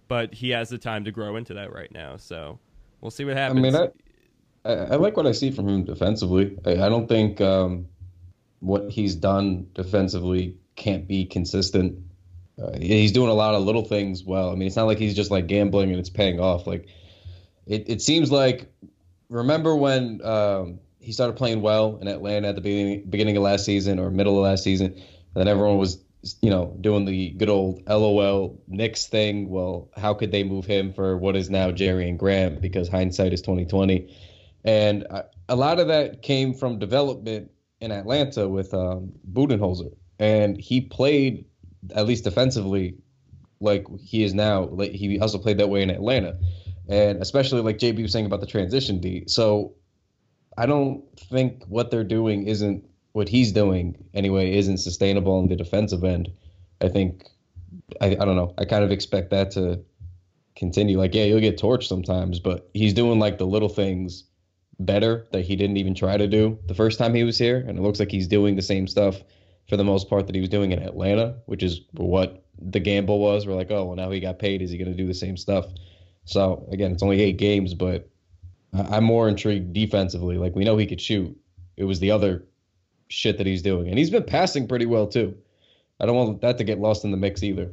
but 0.08 0.34
he 0.34 0.50
has 0.50 0.68
the 0.68 0.78
time 0.78 1.04
to 1.04 1.12
grow 1.12 1.36
into 1.36 1.54
that 1.54 1.72
right 1.72 1.92
now. 1.92 2.16
So 2.16 2.58
we'll 3.00 3.10
see 3.10 3.24
what 3.24 3.36
happens. 3.36 3.58
I 3.58 3.62
mean, 3.62 3.90
I, 4.64 4.70
I, 4.70 4.96
like 4.96 5.16
what 5.16 5.26
I 5.26 5.32
see 5.32 5.50
from 5.50 5.68
him 5.68 5.84
defensively. 5.84 6.58
I, 6.64 6.72
I 6.72 6.88
don't 6.88 7.08
think 7.08 7.40
um, 7.40 7.86
what 8.60 8.90
he's 8.90 9.14
done 9.14 9.68
defensively 9.74 10.56
can't 10.76 11.06
be 11.06 11.26
consistent. 11.26 11.98
Uh, 12.60 12.76
he's 12.78 13.12
doing 13.12 13.28
a 13.28 13.34
lot 13.34 13.54
of 13.54 13.62
little 13.62 13.84
things 13.84 14.24
well. 14.24 14.50
I 14.50 14.54
mean, 14.54 14.66
it's 14.66 14.76
not 14.76 14.86
like 14.86 14.98
he's 14.98 15.14
just 15.14 15.30
like 15.30 15.46
gambling 15.46 15.90
and 15.90 15.98
it's 15.98 16.10
paying 16.10 16.40
off. 16.40 16.66
Like 16.66 16.88
it, 17.68 17.88
it 17.88 18.02
seems 18.02 18.32
like 18.32 18.70
remember 19.28 19.76
when 19.76 20.24
um, 20.24 20.80
he 21.00 21.12
started 21.12 21.36
playing 21.36 21.60
well 21.60 21.98
in 22.00 22.08
Atlanta 22.08 22.48
at 22.48 22.54
the 22.54 22.60
beginning 22.60 23.04
beginning 23.08 23.36
of 23.36 23.42
last 23.42 23.64
season 23.64 23.98
or 23.98 24.10
middle 24.10 24.36
of 24.36 24.44
last 24.44 24.64
season. 24.64 24.86
And 24.86 25.34
then 25.34 25.48
everyone 25.48 25.76
was, 25.78 26.02
you 26.42 26.50
know, 26.50 26.76
doing 26.80 27.04
the 27.04 27.30
good 27.30 27.48
old 27.48 27.82
LOL 27.86 28.60
Knicks 28.66 29.06
thing. 29.06 29.48
Well, 29.48 29.90
how 29.96 30.14
could 30.14 30.32
they 30.32 30.42
move 30.42 30.64
him 30.64 30.92
for 30.92 31.16
what 31.16 31.36
is 31.36 31.50
now 31.50 31.70
Jerian 31.70 32.16
Grant? 32.16 32.60
Because 32.60 32.88
hindsight 32.88 33.32
is 33.32 33.42
2020, 33.42 34.14
and 34.64 35.06
a 35.48 35.56
lot 35.56 35.78
of 35.78 35.88
that 35.88 36.22
came 36.22 36.54
from 36.54 36.78
development 36.78 37.50
in 37.80 37.92
Atlanta 37.92 38.48
with 38.48 38.74
um, 38.74 39.12
Budenholzer, 39.32 39.94
and 40.18 40.58
he 40.58 40.80
played 40.80 41.44
at 41.94 42.06
least 42.06 42.24
defensively 42.24 42.96
like 43.60 43.86
he 44.00 44.24
is 44.24 44.34
now. 44.34 44.64
Like 44.64 44.92
he 44.92 45.18
also 45.20 45.38
played 45.38 45.58
that 45.58 45.68
way 45.68 45.82
in 45.82 45.90
Atlanta, 45.90 46.38
and 46.88 47.20
especially 47.22 47.60
like 47.60 47.78
JB 47.78 48.02
was 48.02 48.12
saying 48.12 48.26
about 48.26 48.40
the 48.40 48.46
transition 48.46 49.00
D. 49.00 49.24
So 49.26 49.74
I 50.56 50.66
don't 50.66 51.04
think 51.18 51.64
what 51.66 51.90
they're 51.90 52.04
doing 52.04 52.46
isn't 52.46 52.84
what 53.12 53.28
he's 53.28 53.52
doing 53.52 54.04
anyway 54.14 54.54
isn't 54.56 54.78
sustainable 54.78 55.38
on 55.38 55.48
the 55.48 55.56
defensive 55.56 56.04
end. 56.04 56.30
I 56.80 56.88
think 56.88 57.28
I, 58.00 58.08
I 58.08 58.24
don't 58.24 58.36
know. 58.36 58.54
I 58.58 58.64
kind 58.64 58.84
of 58.84 58.90
expect 58.90 59.30
that 59.30 59.50
to 59.52 59.84
continue. 60.56 60.98
Like, 60.98 61.14
yeah, 61.14 61.24
you'll 61.24 61.40
get 61.40 61.58
torched 61.58 61.84
sometimes, 61.84 62.40
but 62.40 62.68
he's 62.74 62.94
doing 62.94 63.18
like 63.18 63.38
the 63.38 63.46
little 63.46 63.68
things 63.68 64.24
better 64.80 65.26
that 65.32 65.44
he 65.44 65.56
didn't 65.56 65.76
even 65.76 65.94
try 65.94 66.16
to 66.16 66.28
do 66.28 66.58
the 66.66 66.74
first 66.74 66.98
time 66.98 67.14
he 67.14 67.24
was 67.24 67.38
here. 67.38 67.64
And 67.66 67.78
it 67.78 67.82
looks 67.82 67.98
like 67.98 68.10
he's 68.10 68.28
doing 68.28 68.56
the 68.56 68.62
same 68.62 68.86
stuff 68.86 69.16
for 69.68 69.76
the 69.76 69.84
most 69.84 70.08
part 70.08 70.26
that 70.26 70.34
he 70.34 70.40
was 70.40 70.50
doing 70.50 70.72
in 70.72 70.82
Atlanta, 70.82 71.36
which 71.46 71.62
is 71.62 71.80
what 71.92 72.44
the 72.60 72.80
gamble 72.80 73.18
was. 73.18 73.46
We're 73.46 73.54
like, 73.54 73.70
oh, 73.70 73.84
well, 73.84 73.96
now 73.96 74.10
he 74.10 74.20
got 74.20 74.38
paid. 74.38 74.62
Is 74.62 74.70
he 74.70 74.78
going 74.78 74.90
to 74.90 74.96
do 74.96 75.06
the 75.06 75.14
same 75.14 75.36
stuff? 75.36 75.66
So 76.28 76.68
again, 76.70 76.92
it's 76.92 77.02
only 77.02 77.20
eight 77.20 77.38
games, 77.38 77.72
but 77.72 78.08
I'm 78.74 79.04
more 79.04 79.28
intrigued 79.28 79.72
defensively. 79.72 80.36
Like 80.36 80.54
we 80.54 80.64
know 80.64 80.76
he 80.76 80.86
could 80.86 81.00
shoot. 81.00 81.36
It 81.76 81.84
was 81.84 82.00
the 82.00 82.10
other 82.10 82.44
shit 83.08 83.38
that 83.38 83.46
he's 83.46 83.62
doing, 83.62 83.88
and 83.88 83.98
he's 83.98 84.10
been 84.10 84.24
passing 84.24 84.68
pretty 84.68 84.84
well 84.84 85.06
too. 85.06 85.36
I 86.00 86.06
don't 86.06 86.16
want 86.16 86.40
that 86.42 86.58
to 86.58 86.64
get 86.64 86.78
lost 86.78 87.04
in 87.04 87.10
the 87.10 87.16
mix 87.16 87.42
either. 87.42 87.72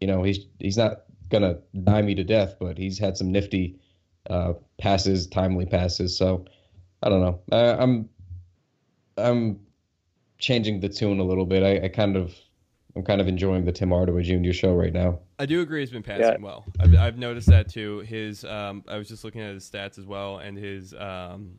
You 0.00 0.06
know, 0.06 0.22
he's 0.22 0.40
he's 0.58 0.76
not 0.76 1.04
gonna 1.30 1.58
die 1.82 2.02
me 2.02 2.14
to 2.14 2.24
death, 2.24 2.56
but 2.60 2.76
he's 2.76 2.98
had 2.98 3.16
some 3.16 3.32
nifty 3.32 3.78
uh, 4.28 4.52
passes, 4.78 5.26
timely 5.26 5.64
passes. 5.64 6.16
So 6.16 6.44
I 7.02 7.08
don't 7.08 7.20
know. 7.22 7.40
I, 7.50 7.82
I'm 7.82 8.08
I'm 9.16 9.60
changing 10.38 10.80
the 10.80 10.90
tune 10.90 11.20
a 11.20 11.24
little 11.24 11.46
bit. 11.46 11.62
I, 11.62 11.86
I 11.86 11.88
kind 11.88 12.16
of 12.16 12.34
I'm 12.98 13.04
kind 13.04 13.20
of 13.20 13.28
enjoying 13.28 13.64
the 13.64 13.70
Tim 13.70 13.90
Hardaway 13.90 14.24
Jr. 14.24 14.50
show 14.50 14.74
right 14.74 14.92
now. 14.92 15.20
I 15.38 15.46
do 15.46 15.60
agree 15.60 15.80
he's 15.80 15.92
been 15.92 16.02
passing 16.02 16.24
yeah. 16.24 16.36
well. 16.40 16.64
I've, 16.80 16.96
I've, 16.96 17.16
noticed 17.16 17.46
that 17.46 17.68
too. 17.68 18.00
His 18.00 18.44
um, 18.44 18.82
I 18.88 18.98
was 18.98 19.06
just 19.06 19.22
looking 19.22 19.40
at 19.40 19.54
his 19.54 19.70
stats 19.70 20.00
as 20.00 20.04
well, 20.04 20.38
and 20.38 20.58
his 20.58 20.94
um, 20.94 21.58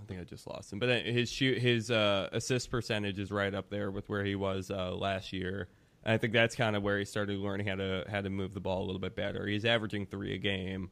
I 0.00 0.06
think 0.06 0.22
I 0.22 0.24
just 0.24 0.46
lost 0.46 0.72
him, 0.72 0.78
but 0.78 0.88
his 1.04 1.30
shoot 1.30 1.58
his 1.58 1.90
uh, 1.90 2.30
assist 2.32 2.70
percentage 2.70 3.18
is 3.18 3.30
right 3.30 3.54
up 3.54 3.68
there 3.68 3.90
with 3.90 4.08
where 4.08 4.24
he 4.24 4.34
was 4.34 4.70
uh, 4.70 4.94
last 4.94 5.30
year. 5.30 5.68
And 6.04 6.14
I 6.14 6.16
think 6.16 6.32
that's 6.32 6.56
kind 6.56 6.74
of 6.74 6.82
where 6.82 6.98
he 6.98 7.04
started 7.04 7.38
learning 7.38 7.66
how 7.66 7.74
to 7.74 8.06
how 8.10 8.22
to 8.22 8.30
move 8.30 8.54
the 8.54 8.60
ball 8.60 8.82
a 8.82 8.86
little 8.86 9.00
bit 9.00 9.14
better. 9.14 9.46
He's 9.46 9.66
averaging 9.66 10.06
three 10.06 10.34
a 10.34 10.38
game. 10.38 10.88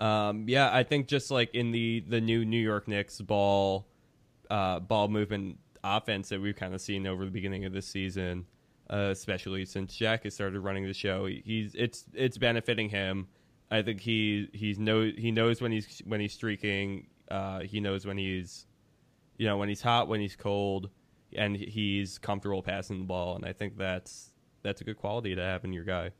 Um, 0.00 0.46
yeah, 0.48 0.68
I 0.74 0.82
think 0.82 1.06
just 1.06 1.30
like 1.30 1.54
in 1.54 1.70
the 1.70 2.04
the 2.08 2.20
new 2.20 2.44
New 2.44 2.58
York 2.58 2.88
Knicks 2.88 3.20
ball 3.20 3.86
uh, 4.50 4.80
ball 4.80 5.06
movement 5.06 5.60
offense 5.84 6.30
that 6.30 6.40
we've 6.40 6.56
kind 6.56 6.74
of 6.74 6.80
seen 6.80 7.06
over 7.06 7.24
the 7.24 7.30
beginning 7.30 7.66
of 7.66 7.72
this 7.72 7.86
season 7.86 8.46
uh, 8.90 9.08
especially 9.10 9.64
since 9.64 9.94
Jack 9.94 10.24
has 10.24 10.34
started 10.34 10.60
running 10.60 10.86
the 10.86 10.94
show. 10.94 11.26
He's 11.26 11.74
it's 11.74 12.04
it's 12.12 12.38
benefiting 12.38 12.88
him. 12.88 13.28
I 13.70 13.82
think 13.82 14.00
he 14.00 14.48
he's 14.52 14.78
know 14.78 15.10
he 15.16 15.30
knows 15.30 15.60
when 15.60 15.72
he's 15.72 16.02
when 16.04 16.20
he's 16.20 16.32
streaking. 16.32 17.06
Uh, 17.30 17.60
he 17.60 17.80
knows 17.80 18.06
when 18.06 18.18
he's 18.18 18.66
you 19.38 19.46
know 19.46 19.56
when 19.56 19.68
he's 19.68 19.82
hot, 19.82 20.08
when 20.08 20.20
he's 20.20 20.36
cold, 20.36 20.90
and 21.34 21.56
he's 21.56 22.18
comfortable 22.18 22.62
passing 22.62 22.98
the 22.98 23.04
ball. 23.04 23.36
And 23.36 23.44
I 23.44 23.52
think 23.52 23.76
that's 23.76 24.32
that's 24.62 24.80
a 24.80 24.84
good 24.84 24.98
quality 24.98 25.34
to 25.34 25.42
have 25.42 25.64
in 25.64 25.72
your 25.72 25.84
guy. 25.84 26.10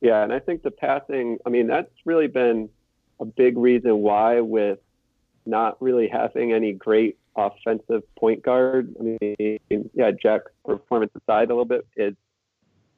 Yeah, 0.00 0.22
and 0.22 0.32
I 0.32 0.38
think 0.38 0.62
the 0.62 0.70
passing. 0.70 1.38
I 1.44 1.50
mean, 1.50 1.66
that's 1.66 1.90
really 2.04 2.28
been 2.28 2.68
a 3.18 3.24
big 3.24 3.56
reason 3.56 3.98
why 3.98 4.40
with 4.40 4.78
not 5.46 5.80
really 5.80 6.08
having 6.08 6.52
any 6.52 6.72
great 6.72 7.18
offensive 7.36 8.02
point 8.18 8.42
guard. 8.42 8.94
I 8.98 9.02
mean, 9.02 9.90
yeah, 9.94 10.10
Jack's 10.10 10.50
performance 10.64 11.12
aside 11.14 11.50
a 11.50 11.54
little 11.54 11.64
bit, 11.64 11.86
is 11.96 12.14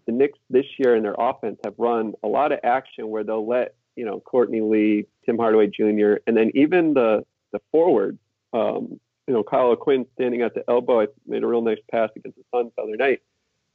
the 0.07 0.13
Knicks 0.13 0.39
this 0.49 0.67
year 0.79 0.97
in 0.97 1.03
their 1.03 1.17
offense 1.19 1.59
have 1.65 1.75
run 1.77 2.15
a 2.23 2.29
lot 2.29 2.53
of 2.53 2.61
action 2.65 3.09
where 3.09 3.25
they'll 3.25 3.47
let 3.47 3.75
you 3.97 4.05
know 4.05 4.21
Courtney 4.21 4.61
Lee, 4.61 5.07
Tim 5.27 5.37
Hardaway 5.37 5.67
Jr., 5.67 6.15
and 6.27 6.37
then 6.37 6.51
even 6.55 6.95
the 6.95 7.25
the 7.53 7.61
forwards. 7.73 8.19
Um, 8.53 9.01
you 9.27 9.35
know, 9.35 9.43
Kyle 9.43 9.67
O'Quinn 9.67 10.07
standing 10.15 10.41
at 10.41 10.55
the 10.55 10.65
elbow, 10.71 11.03
I 11.03 11.07
made 11.27 11.43
a 11.43 11.47
real 11.47 11.61
nice 11.61 11.77
pass 11.91 12.09
against 12.17 12.39
the 12.39 12.45
Suns 12.51 12.73
the 12.75 12.83
other 12.83 12.97
night, 12.97 13.21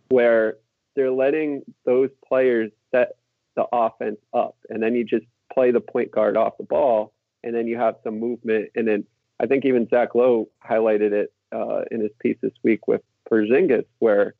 where 0.09 0.55
they're 0.95 1.11
letting 1.11 1.61
those 1.85 2.09
players 2.27 2.71
set 2.91 3.17
the 3.55 3.65
offense 3.71 4.17
up, 4.33 4.55
and 4.69 4.81
then 4.81 4.95
you 4.95 5.03
just 5.03 5.25
play 5.53 5.69
the 5.69 5.79
point 5.79 6.09
guard 6.09 6.37
off 6.37 6.57
the 6.57 6.63
ball, 6.63 7.13
and 7.43 7.53
then 7.53 7.67
you 7.67 7.77
have 7.77 7.95
some 8.03 8.19
movement, 8.19 8.71
and 8.75 8.87
then 8.87 9.05
I 9.39 9.45
think 9.45 9.65
even 9.65 9.87
Zach 9.89 10.15
Lowe 10.15 10.49
highlighted 10.67 11.11
it 11.11 11.33
uh, 11.53 11.81
in 11.91 12.01
his 12.01 12.11
piece 12.19 12.37
this 12.41 12.53
week 12.63 12.87
with 12.87 13.01
Porzingis, 13.29 13.85
where 13.99 14.35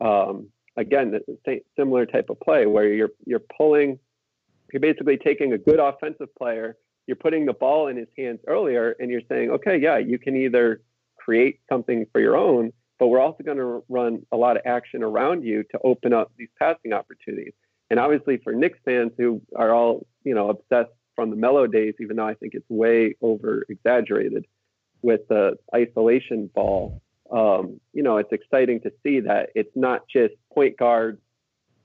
um, 0.00 0.48
again, 0.76 1.18
similar 1.76 2.06
type 2.06 2.30
of 2.30 2.40
play 2.40 2.66
where 2.66 2.92
you're 2.92 3.10
you're 3.26 3.42
pulling, 3.56 3.98
you're 4.72 4.80
basically 4.80 5.16
taking 5.18 5.52
a 5.52 5.58
good 5.58 5.80
offensive 5.80 6.34
player, 6.36 6.76
you're 7.06 7.16
putting 7.16 7.46
the 7.46 7.52
ball 7.52 7.88
in 7.88 7.96
his 7.96 8.08
hands 8.16 8.40
earlier, 8.46 8.94
and 9.00 9.10
you're 9.10 9.22
saying, 9.28 9.50
okay, 9.50 9.76
yeah, 9.78 9.98
you 9.98 10.18
can 10.18 10.36
either 10.36 10.82
create 11.16 11.60
something 11.68 12.06
for 12.12 12.20
your 12.20 12.36
own, 12.36 12.72
but 12.98 13.08
we're 13.08 13.20
also 13.20 13.42
going 13.42 13.58
to 13.58 13.82
run 13.88 14.24
a 14.32 14.36
lot 14.36 14.56
of 14.56 14.62
action 14.64 15.02
around 15.02 15.44
you 15.44 15.64
to 15.64 15.78
open 15.84 16.12
up 16.12 16.32
these 16.38 16.48
passing 16.58 16.92
opportunities. 16.92 17.52
And 17.90 17.98
obviously, 17.98 18.38
for 18.38 18.52
Knicks 18.52 18.78
fans 18.84 19.12
who 19.18 19.42
are 19.56 19.74
all 19.74 20.06
you 20.24 20.34
know 20.34 20.50
obsessed 20.50 20.92
from 21.18 21.30
the 21.30 21.36
Melo 21.36 21.66
days, 21.66 21.94
even 21.98 22.14
though 22.14 22.28
I 22.28 22.34
think 22.34 22.54
it's 22.54 22.70
way 22.70 23.16
over 23.20 23.66
exaggerated 23.68 24.46
with 25.02 25.22
the 25.28 25.58
isolation 25.74 26.48
ball, 26.54 27.02
um, 27.32 27.80
you 27.92 28.04
know, 28.04 28.18
it's 28.18 28.30
exciting 28.30 28.80
to 28.82 28.92
see 29.02 29.18
that 29.18 29.48
it's 29.56 29.74
not 29.74 30.02
just 30.08 30.34
point 30.54 30.78
guard 30.78 31.20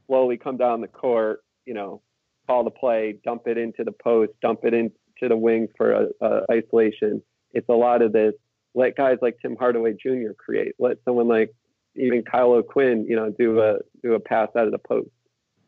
slowly 0.06 0.38
come 0.38 0.58
down 0.58 0.82
the 0.82 0.88
court, 0.88 1.44
you 1.66 1.74
know, 1.74 2.04
call 2.46 2.64
the 2.64 2.70
play, 2.70 3.18
dump 3.26 3.48
it 3.48 3.58
into 3.58 3.84
the 3.84 3.92
post, 3.92 4.34
dump 4.40 4.60
it 4.66 4.76
into 4.76 4.94
the 5.28 5.36
wing 5.36 5.68
for 5.76 5.94
a, 5.94 6.06
a 6.22 6.42
isolation. 6.52 7.24
It's 7.54 7.70
a 7.70 7.74
lot 7.74 8.04
of 8.04 8.14
this. 8.14 8.36
Let 8.76 8.96
guys 8.96 9.18
like 9.20 9.40
Tim 9.42 9.56
Hardaway 9.56 9.94
Jr. 9.94 10.34
create. 10.38 10.76
Let 10.78 10.98
someone 11.06 11.28
like 11.28 11.50
even 11.96 12.22
Kyle 12.22 12.52
O'Quinn, 12.52 13.08
you 13.10 13.16
know, 13.16 13.32
do 13.32 13.62
a 13.62 13.78
do 14.04 14.14
a 14.14 14.20
pass 14.20 14.50
out 14.56 14.68
of 14.68 14.74
the 14.74 14.78
post. 14.78 15.10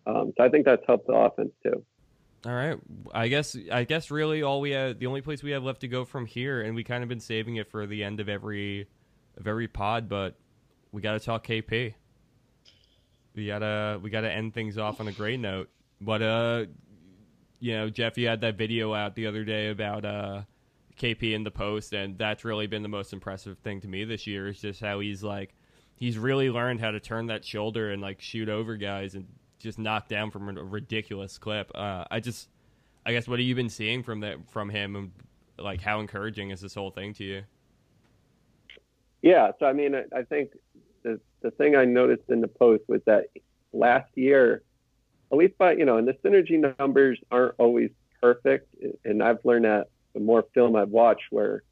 Um, 0.06 0.34
so 0.38 0.44
I 0.44 0.50
think 0.50 0.66
that's 0.66 0.84
helped 0.86 1.08
the 1.08 1.14
offense 1.14 1.50
too. 1.64 1.84
All 2.46 2.54
right. 2.54 2.78
I 3.12 3.28
guess 3.28 3.58
I 3.72 3.86
guess 3.86 4.12
really 4.12 4.44
all 4.44 4.62
we 4.62 4.72
have 4.72 5.00
the 5.00 5.08
only 5.08 5.22
place 5.22 5.42
we 5.42 5.52
have 5.52 5.64
left 5.64 5.82
to 5.82 5.88
go 5.88 6.06
from 6.06 6.28
here, 6.28 6.62
and 6.62 6.76
we 6.76 6.84
kind 6.84 7.02
of 7.02 7.10
been 7.10 7.20
saving 7.20 7.56
it 7.56 7.72
for 7.72 7.88
the 7.88 8.04
end 8.04 8.20
of 8.20 8.30
every 8.30 8.88
of 9.38 9.48
every 9.48 9.68
pod, 9.68 10.08
but 10.08 10.36
we 10.92 11.02
got 11.02 11.14
to 11.14 11.20
talk 11.20 11.46
KP. 11.46 11.96
We 13.36 13.48
gotta 13.48 14.00
we 14.02 14.12
gotta 14.12 14.32
end 14.32 14.54
things 14.54 14.78
off 14.78 15.02
on 15.02 15.08
a 15.08 15.12
great 15.12 15.40
note. 15.40 15.70
But 16.00 16.22
uh, 16.22 16.66
you 17.60 17.74
know, 17.74 17.90
Jeff, 17.90 18.18
you 18.18 18.28
had 18.28 18.42
that 18.42 18.58
video 18.58 18.94
out 18.94 19.16
the 19.16 19.26
other 19.26 19.44
day 19.44 19.70
about 19.70 20.06
uh 20.06 20.42
KP 21.00 21.34
in 21.34 21.44
the 21.44 21.52
post, 21.52 21.94
and 21.94 22.16
that's 22.18 22.46
really 22.46 22.68
been 22.68 22.84
the 22.84 22.90
most 22.90 23.12
impressive 23.12 23.58
thing 23.60 23.82
to 23.82 23.88
me 23.88 24.04
this 24.04 24.28
year. 24.28 24.50
Is 24.50 24.62
just 24.62 24.82
how 24.82 25.00
he's 25.00 25.24
like 25.24 25.56
he's 25.96 26.18
really 26.18 26.52
learned 26.52 26.80
how 26.80 26.92
to 26.92 27.00
turn 27.00 27.28
that 27.28 27.44
shoulder 27.44 27.92
and 27.92 28.02
like 28.02 28.22
shoot 28.22 28.50
over 28.50 28.78
guys 28.78 29.16
and 29.16 29.26
just 29.60 29.80
knocked 29.80 30.10
down 30.10 30.32
from 30.32 30.58
a 30.58 30.64
ridiculous 30.64 31.38
clip. 31.38 31.72
Uh, 31.76 32.06
I 32.12 32.20
just, 32.20 32.50
I 33.06 33.12
guess, 33.12 33.28
what 33.28 33.40
have 33.40 33.48
you 33.48 33.56
been 33.56 33.70
seeing 33.70 34.04
from 34.04 34.22
that 34.22 34.38
from 34.50 34.70
him, 34.70 34.96
and 34.96 35.12
like 35.58 35.82
how 35.82 36.00
encouraging 36.00 36.52
is 36.52 36.62
this 36.62 36.74
whole 36.74 36.92
thing 36.92 37.14
to 37.16 37.24
you? 37.24 37.44
Yeah, 39.22 39.52
so 39.60 39.66
I 39.66 39.74
mean, 39.74 39.96
I, 39.96 40.04
I 40.16 40.24
think 40.24 40.52
the 41.04 41.20
the 41.42 41.52
thing 41.52 41.76
I 41.76 41.86
noticed 41.86 42.30
in 42.30 42.42
the 42.42 42.48
post 42.48 42.84
was 42.88 43.02
that 43.06 43.26
last 43.74 44.10
year, 44.16 44.64
at 45.32 45.38
least 45.38 45.58
by 45.58 45.74
you 45.74 45.86
know, 45.86 45.98
and 45.98 46.08
the 46.08 46.14
synergy 46.24 46.78
numbers 46.80 47.20
aren't 47.32 47.56
always 47.58 47.90
perfect, 48.22 48.74
and 49.04 49.24
I've 49.24 49.44
learned 49.44 49.66
that 49.66 49.88
the 50.14 50.20
more 50.20 50.46
film 50.54 50.76
I've 50.76 50.90
watched, 50.90 51.26
where 51.32 51.64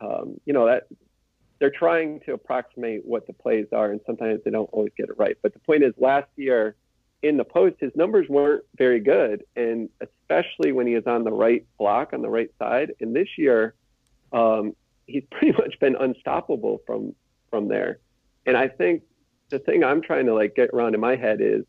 um, 0.00 0.40
you 0.44 0.52
know 0.52 0.66
that 0.66 0.88
they're 1.58 1.70
trying 1.70 2.20
to 2.26 2.32
approximate 2.32 3.06
what 3.06 3.26
the 3.26 3.32
plays 3.32 3.66
are, 3.72 3.90
and 3.90 4.00
sometimes 4.04 4.40
they 4.44 4.50
don't 4.50 4.68
always 4.72 4.92
get 4.96 5.08
it 5.08 5.16
right. 5.16 5.36
But 5.42 5.52
the 5.52 5.60
point 5.60 5.84
is, 5.84 5.94
last 5.96 6.28
year 6.36 6.74
in 7.22 7.36
the 7.36 7.44
post, 7.44 7.76
his 7.78 7.92
numbers 7.94 8.28
weren't 8.28 8.64
very 8.76 9.00
good, 9.00 9.44
and 9.54 9.88
especially 10.00 10.72
when 10.72 10.86
he 10.86 10.94
is 10.94 11.06
on 11.06 11.24
the 11.24 11.32
right 11.32 11.64
block 11.78 12.12
on 12.12 12.20
the 12.20 12.28
right 12.28 12.50
side. 12.58 12.92
And 13.00 13.14
this 13.14 13.28
year, 13.38 13.74
um, 14.32 14.74
he's 15.06 15.22
pretty 15.30 15.52
much 15.52 15.78
been 15.80 15.96
unstoppable 15.96 16.82
from 16.86 17.14
from 17.50 17.68
there. 17.68 17.98
And 18.46 18.56
I 18.56 18.68
think 18.68 19.02
the 19.50 19.58
thing 19.58 19.84
I'm 19.84 20.02
trying 20.02 20.26
to 20.26 20.34
like 20.34 20.56
get 20.56 20.70
around 20.72 20.94
in 20.94 21.00
my 21.00 21.16
head 21.16 21.40
is 21.40 21.64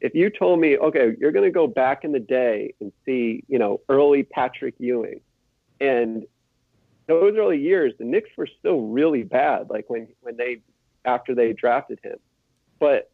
if 0.00 0.14
you 0.14 0.28
told 0.30 0.60
me, 0.60 0.76
okay, 0.76 1.14
you're 1.18 1.32
going 1.32 1.44
to 1.44 1.50
go 1.50 1.66
back 1.66 2.04
in 2.04 2.12
the 2.12 2.20
day 2.20 2.74
and 2.80 2.92
see, 3.04 3.44
you 3.48 3.58
know, 3.58 3.80
early 3.88 4.22
Patrick 4.22 4.74
Ewing, 4.78 5.20
and 5.80 6.24
those 7.06 7.36
early 7.36 7.58
years, 7.58 7.92
the 7.98 8.04
Knicks 8.04 8.30
were 8.36 8.48
still 8.58 8.82
really 8.82 9.22
bad. 9.22 9.70
Like 9.70 9.88
when 9.88 10.08
when 10.20 10.36
they 10.36 10.60
after 11.06 11.34
they 11.34 11.54
drafted 11.54 12.00
him, 12.02 12.18
but 12.78 13.10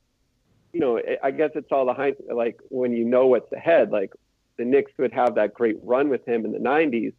you 0.77 0.81
know, 0.81 1.01
I 1.23 1.31
guess 1.31 1.53
it's 1.55 1.73
all 1.73 1.87
the 1.87 1.95
hindsight. 1.95 2.37
Like 2.37 2.61
when 2.69 2.93
you 2.93 3.05
know 3.05 3.29
what's 3.29 3.51
ahead, 3.51 3.93
like 3.93 4.13
the 4.59 4.65
Knicks 4.67 4.93
would 4.99 5.13
have 5.15 5.37
that 5.37 5.55
great 5.55 5.77
run 5.83 6.11
with 6.11 6.27
him 6.29 6.45
in 6.45 6.53
the 6.53 6.59
'90s, 6.59 7.15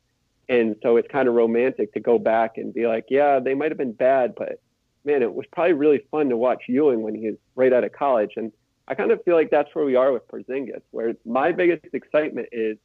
and 0.48 0.76
so 0.84 0.98
it's 0.98 1.08
kind 1.08 1.28
of 1.28 1.34
romantic 1.34 1.92
to 1.94 2.00
go 2.00 2.20
back 2.20 2.58
and 2.58 2.72
be 2.72 2.86
like, 2.86 3.06
yeah, 3.10 3.40
they 3.40 3.56
might 3.56 3.72
have 3.72 3.78
been 3.80 3.94
bad, 3.94 4.36
but 4.36 4.62
man, 5.06 5.24
it 5.24 5.34
was 5.34 5.48
probably 5.52 5.74
really 5.74 6.04
fun 6.12 6.30
to 6.30 6.38
watch 6.38 6.66
Ewing 6.68 7.02
when 7.02 7.16
he 7.16 7.32
was 7.32 7.40
right 7.56 7.74
out 7.74 7.84
of 7.84 7.94
college. 7.94 8.34
And 8.36 8.52
I 8.88 8.94
kind 8.94 9.12
of 9.12 9.24
feel 9.24 9.36
like 9.36 9.50
that's 9.50 9.74
where 9.74 9.86
we 9.86 9.96
are 9.96 10.12
with 10.12 10.28
Porzingis, 10.28 10.84
where 10.92 11.16
my 11.26 11.52
biggest 11.52 11.86
excitement 11.94 12.50
is 12.52 12.78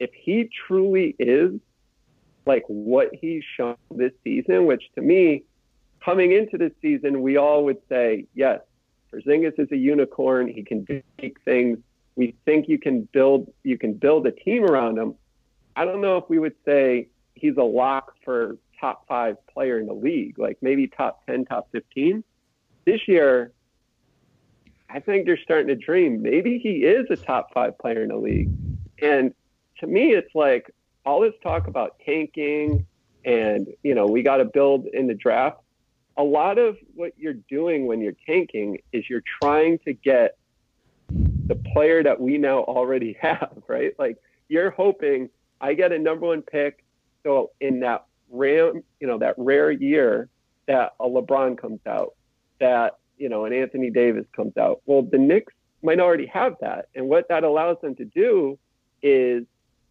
if 0.00 0.10
he 0.12 0.50
truly 0.66 1.14
is 1.20 1.60
like 2.44 2.64
what 2.66 3.10
he's 3.14 3.44
shown 3.56 3.76
this 3.94 4.12
season, 4.24 4.66
which 4.66 4.82
to 4.96 5.00
me, 5.00 5.44
coming 6.04 6.32
into 6.32 6.58
this 6.58 6.72
season, 6.82 7.22
we 7.22 7.36
all 7.36 7.64
would 7.64 7.78
say, 7.88 8.24
yes, 8.34 8.60
Porzingis 9.12 9.58
is 9.58 9.70
a 9.72 9.76
unicorn. 9.76 10.48
He 10.48 10.62
can 10.62 10.84
do 10.84 11.02
things. 11.44 11.78
We 12.16 12.34
think 12.44 12.68
you 12.68 12.78
can 12.78 13.08
build 13.12 13.52
you 13.62 13.78
can 13.78 13.94
build 13.94 14.26
a 14.26 14.32
team 14.32 14.64
around 14.64 14.98
him. 14.98 15.14
I 15.76 15.84
don't 15.84 16.00
know 16.00 16.16
if 16.16 16.24
we 16.28 16.38
would 16.38 16.56
say 16.64 17.08
he's 17.34 17.56
a 17.56 17.62
lock 17.62 18.14
for 18.24 18.56
top 18.80 19.06
five 19.06 19.36
player 19.46 19.78
in 19.78 19.86
the 19.86 19.94
league, 19.94 20.38
like 20.38 20.58
maybe 20.60 20.86
top 20.86 21.24
10, 21.26 21.44
top 21.44 21.68
15. 21.72 22.22
This 22.84 23.06
year, 23.06 23.52
I 24.90 25.00
think 25.00 25.26
you're 25.26 25.38
starting 25.38 25.68
to 25.68 25.74
dream. 25.74 26.22
Maybe 26.22 26.58
he 26.58 26.84
is 26.84 27.06
a 27.10 27.16
top 27.16 27.52
five 27.52 27.78
player 27.78 28.02
in 28.02 28.08
the 28.08 28.16
league. 28.16 28.50
And 29.00 29.34
to 29.80 29.86
me, 29.86 30.12
it's 30.12 30.34
like 30.34 30.70
all 31.04 31.20
this 31.20 31.34
talk 31.42 31.66
about 31.66 31.98
tanking 32.04 32.86
and, 33.24 33.68
you 33.82 33.94
know, 33.94 34.06
we 34.06 34.22
got 34.22 34.38
to 34.38 34.44
build 34.44 34.86
in 34.86 35.06
the 35.06 35.14
draft. 35.14 35.58
A 36.18 36.22
lot 36.22 36.58
of 36.58 36.76
what 36.94 37.12
you're 37.16 37.34
doing 37.48 37.86
when 37.86 38.00
you're 38.00 38.16
tanking 38.26 38.78
is 38.92 39.08
you're 39.08 39.22
trying 39.40 39.78
to 39.80 39.92
get 39.92 40.36
the 41.08 41.54
player 41.54 42.02
that 42.02 42.20
we 42.20 42.38
now 42.38 42.60
already 42.60 43.16
have, 43.20 43.56
right? 43.66 43.92
Like 43.98 44.18
you're 44.48 44.70
hoping 44.70 45.30
I 45.60 45.74
get 45.74 45.92
a 45.92 45.98
number 45.98 46.26
one 46.26 46.42
pick. 46.42 46.84
So 47.24 47.50
in 47.60 47.80
that 47.80 48.06
rare, 48.30 48.72
you 49.00 49.06
know, 49.06 49.18
that 49.18 49.34
rare 49.36 49.70
year 49.70 50.28
that 50.66 50.94
a 51.00 51.04
LeBron 51.06 51.58
comes 51.58 51.80
out, 51.86 52.14
that 52.60 52.98
you 53.16 53.28
know, 53.28 53.44
an 53.44 53.52
Anthony 53.52 53.90
Davis 53.90 54.26
comes 54.34 54.56
out. 54.56 54.80
Well, 54.86 55.02
the 55.02 55.18
Knicks 55.18 55.52
might 55.82 56.00
already 56.00 56.26
have 56.26 56.56
that, 56.60 56.88
and 56.94 57.08
what 57.08 57.28
that 57.28 57.44
allows 57.44 57.80
them 57.80 57.94
to 57.96 58.04
do 58.04 58.58
is 59.02 59.44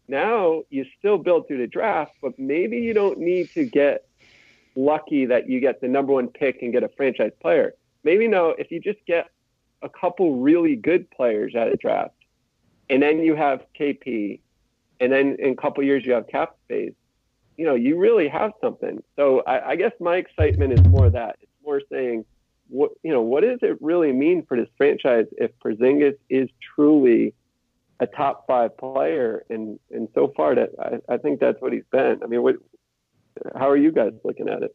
now 0.08 0.62
you 0.70 0.86
still 0.98 1.18
build 1.18 1.46
through 1.46 1.58
the 1.58 1.66
draft, 1.66 2.12
but 2.22 2.38
maybe 2.38 2.78
you 2.78 2.94
don't 2.94 3.18
need 3.18 3.50
to 3.52 3.64
get 3.64 4.07
lucky 4.78 5.26
that 5.26 5.48
you 5.48 5.60
get 5.60 5.80
the 5.80 5.88
number 5.88 6.12
one 6.12 6.28
pick 6.28 6.62
and 6.62 6.72
get 6.72 6.82
a 6.82 6.88
franchise 6.96 7.32
player. 7.40 7.74
Maybe 8.04 8.28
no, 8.28 8.54
if 8.58 8.70
you 8.70 8.80
just 8.80 9.04
get 9.06 9.28
a 9.82 9.88
couple 9.88 10.40
really 10.40 10.76
good 10.76 11.10
players 11.10 11.54
at 11.56 11.68
a 11.68 11.76
draft, 11.76 12.14
and 12.90 13.02
then 13.02 13.18
you 13.18 13.34
have 13.34 13.64
KP, 13.78 14.40
and 15.00 15.12
then 15.12 15.36
in 15.38 15.50
a 15.50 15.56
couple 15.56 15.82
years 15.84 16.04
you 16.06 16.12
have 16.12 16.26
cap 16.28 16.54
space 16.64 16.94
you 17.58 17.66
know, 17.66 17.74
you 17.74 17.98
really 17.98 18.28
have 18.28 18.52
something. 18.62 19.02
So 19.16 19.42
I, 19.46 19.70
I 19.70 19.76
guess 19.76 19.90
my 20.00 20.16
excitement 20.16 20.72
is 20.72 20.86
more 20.86 21.10
that 21.10 21.36
it's 21.42 21.52
more 21.62 21.82
saying, 21.90 22.24
what 22.68 22.92
you 23.02 23.12
know, 23.12 23.20
what 23.20 23.42
does 23.42 23.58
it 23.62 23.76
really 23.82 24.12
mean 24.12 24.46
for 24.46 24.56
this 24.56 24.68
franchise 24.78 25.26
if 25.32 25.50
Porzingis 25.58 26.16
is 26.30 26.48
truly 26.74 27.34
a 27.98 28.06
top 28.06 28.46
five 28.46 28.76
player? 28.78 29.44
And 29.50 29.80
and 29.90 30.08
so 30.14 30.32
far, 30.36 30.54
that 30.54 30.70
I, 30.80 31.14
I 31.14 31.16
think 31.18 31.40
that's 31.40 31.60
what 31.60 31.72
he's 31.72 31.82
been. 31.90 32.20
I 32.22 32.26
mean, 32.26 32.42
what? 32.42 32.56
How 33.56 33.68
are 33.68 33.76
you 33.76 33.92
guys 33.92 34.12
looking 34.24 34.48
at 34.48 34.62
it? 34.62 34.74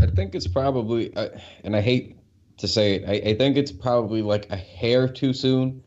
I 0.00 0.06
think 0.06 0.34
it's 0.34 0.46
probably, 0.46 1.14
uh, 1.16 1.28
and 1.64 1.76
I 1.76 1.80
hate 1.80 2.18
to 2.58 2.68
say 2.68 2.94
it, 2.94 3.04
I, 3.08 3.30
I 3.30 3.34
think 3.34 3.56
it's 3.56 3.72
probably 3.72 4.22
like 4.22 4.50
a 4.50 4.56
hair 4.56 5.08
too 5.08 5.32
soon 5.32 5.82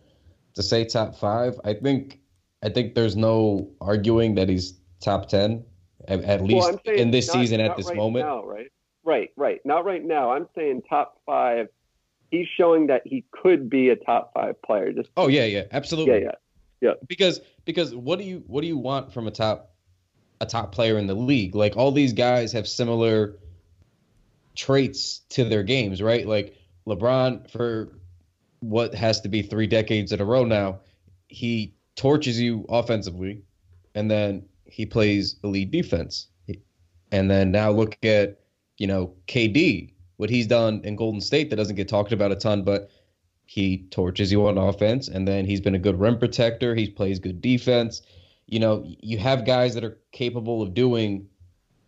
to 0.55 0.63
say 0.63 0.86
top 0.86 1.15
five. 1.15 1.59
I 1.63 1.74
think 1.74 2.20
I 2.61 2.70
think 2.70 2.95
there's 2.95 3.15
no 3.15 3.72
arguing 3.80 4.36
that 4.36 4.49
he's 4.49 4.80
top 4.99 5.30
ten 5.30 5.63
at, 6.07 6.24
at 6.24 6.43
least 6.43 6.72
well, 6.86 6.95
in 6.95 7.11
this 7.11 7.28
not, 7.28 7.34
season 7.34 7.61
at 7.61 7.78
this 7.78 7.88
right 7.88 7.95
moment. 7.95 8.26
Now, 8.26 8.43
right, 8.43 8.72
right, 9.03 9.30
right. 9.36 9.59
Not 9.65 9.86
right 9.86 10.03
now. 10.03 10.32
I'm 10.32 10.47
saying 10.55 10.84
top 10.89 11.22
five. 11.26 11.67
He's 12.32 12.47
showing 12.57 12.88
that 12.88 13.01
he 13.05 13.26
could 13.32 13.70
be 13.70 13.89
a 13.89 13.95
top 13.95 14.34
five 14.34 14.61
player. 14.61 14.91
Just 14.91 15.09
oh 15.17 15.28
yeah, 15.28 15.45
yeah, 15.45 15.63
absolutely. 15.72 16.13
Yeah, 16.13 16.20
yeah, 16.82 16.89
yeah. 16.89 16.93
Because 17.07 17.41
because 17.65 17.95
what 17.95 18.20
do 18.20 18.26
you 18.26 18.43
what 18.47 18.61
do 18.61 18.67
you 18.67 18.78
want 18.78 19.13
from 19.13 19.28
a 19.28 19.32
top 19.32 19.72
a 20.41 20.45
top 20.45 20.71
player 20.71 20.97
in 20.97 21.07
the 21.07 21.15
league? 21.15 21.55
Like 21.55 21.75
all 21.77 21.91
these 21.91 22.13
guys 22.13 22.51
have 22.51 22.67
similar 22.67 23.35
traits 24.55 25.19
to 25.29 25.45
their 25.45 25.63
games, 25.63 26.01
right? 26.01 26.27
Like 26.27 26.55
LeBron 26.87 27.49
for 27.49 27.89
what 28.59 28.93
has 28.93 29.21
to 29.21 29.29
be 29.29 29.41
three 29.41 29.67
decades 29.67 30.11
in 30.11 30.21
a 30.21 30.25
row 30.25 30.43
now, 30.43 30.79
he 31.27 31.73
torches 31.95 32.39
you 32.39 32.65
offensively, 32.69 33.41
and 33.95 34.09
then 34.09 34.43
he 34.65 34.85
plays 34.85 35.35
elite 35.43 35.71
defense. 35.71 36.27
And 37.11 37.29
then 37.29 37.51
now 37.51 37.71
look 37.71 37.97
at, 38.03 38.39
you 38.77 38.85
know, 38.85 39.13
KD, 39.27 39.93
what 40.17 40.29
he's 40.29 40.45
done 40.45 40.81
in 40.83 40.95
Golden 40.95 41.21
State 41.21 41.49
that 41.49 41.55
doesn't 41.55 41.75
get 41.75 41.87
talked 41.87 42.11
about 42.11 42.31
a 42.31 42.35
ton, 42.35 42.63
but 42.63 42.91
he 43.45 43.87
torches 43.89 44.31
you 44.31 44.45
on 44.45 44.57
offense. 44.57 45.07
And 45.07 45.27
then 45.27 45.45
he's 45.45 45.61
been 45.61 45.73
a 45.73 45.79
good 45.79 45.99
rim 45.99 46.19
protector. 46.19 46.75
He 46.75 46.87
plays 46.87 47.17
good 47.17 47.41
defense. 47.41 48.03
You 48.50 48.60
know, 48.60 48.84
you 48.86 49.18
have 49.20 49.45
guys 49.45 49.76
that 49.76 49.84
are 49.84 49.97
capable 50.12 50.62
of 50.62 50.74
doing 50.74 51.28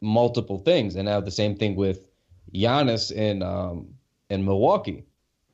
multiple 0.01 0.59
things. 0.59 0.95
And 0.95 1.05
now 1.05 1.21
the 1.21 1.31
same 1.31 1.55
thing 1.55 1.75
with, 1.75 2.07
Giannis 2.53 3.11
in 3.11 3.43
um, 3.43 3.95
in 4.29 4.45
Milwaukee. 4.45 5.05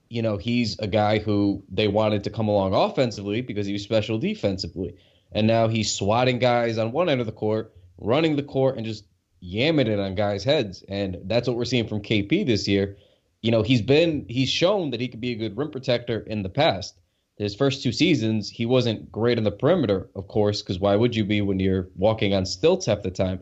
You 0.10 0.22
know, 0.22 0.38
he's 0.38 0.80
a 0.80 0.88
guy 0.88 1.20
who 1.20 1.64
they 1.70 1.88
wanted 1.88 2.24
to 2.24 2.30
come 2.30 2.47
along 2.47 2.74
offensively 2.74 3.41
because 3.41 3.68
he 3.68 3.74
was 3.74 3.84
special 3.84 4.18
defensively, 4.18 4.95
and 5.32 5.47
now 5.47 5.68
he's 5.68 5.93
swatting 5.93 6.39
guys 6.39 6.78
on 6.78 6.91
one 6.91 7.10
end 7.10 7.20
of 7.20 7.28
the 7.28 7.34
court, 7.34 7.74
running 7.97 8.36
the 8.36 8.43
court, 8.43 8.78
and 8.78 8.86
just 8.86 9.05
yamming 9.43 9.88
it 9.88 9.99
on 9.99 10.16
guys' 10.16 10.43
heads. 10.43 10.84
And 10.88 11.18
that's 11.26 11.47
what 11.47 11.58
we're 11.58 11.66
seeing 11.66 11.88
from 11.88 12.01
KP 12.01 12.45
this 12.45 12.68
year. 12.68 12.97
You 13.41 13.51
know, 13.51 13.64
he's 13.64 13.82
been 13.82 14.26
he's 14.30 14.49
shown 14.49 14.91
that 14.91 15.01
he 15.01 15.10
could 15.10 15.22
be 15.22 15.34
a 15.34 15.36
good 15.36 15.58
rim 15.58 15.72
protector 15.72 16.20
in 16.20 16.41
the 16.41 16.49
past. 16.49 16.97
His 17.38 17.55
first 17.55 17.83
two 17.83 17.91
seasons, 17.91 18.49
he 18.49 18.65
wasn't 18.65 19.11
great 19.11 19.38
on 19.38 19.43
the 19.43 19.51
perimeter, 19.51 20.09
of 20.15 20.27
course, 20.27 20.61
because 20.61 20.79
why 20.79 20.95
would 20.95 21.15
you 21.15 21.23
be 21.23 21.41
when 21.41 21.59
you're 21.59 21.88
walking 21.95 22.33
on 22.33 22.45
stilts 22.45 22.88
half 22.88 23.03
the 23.03 23.11
time? 23.11 23.39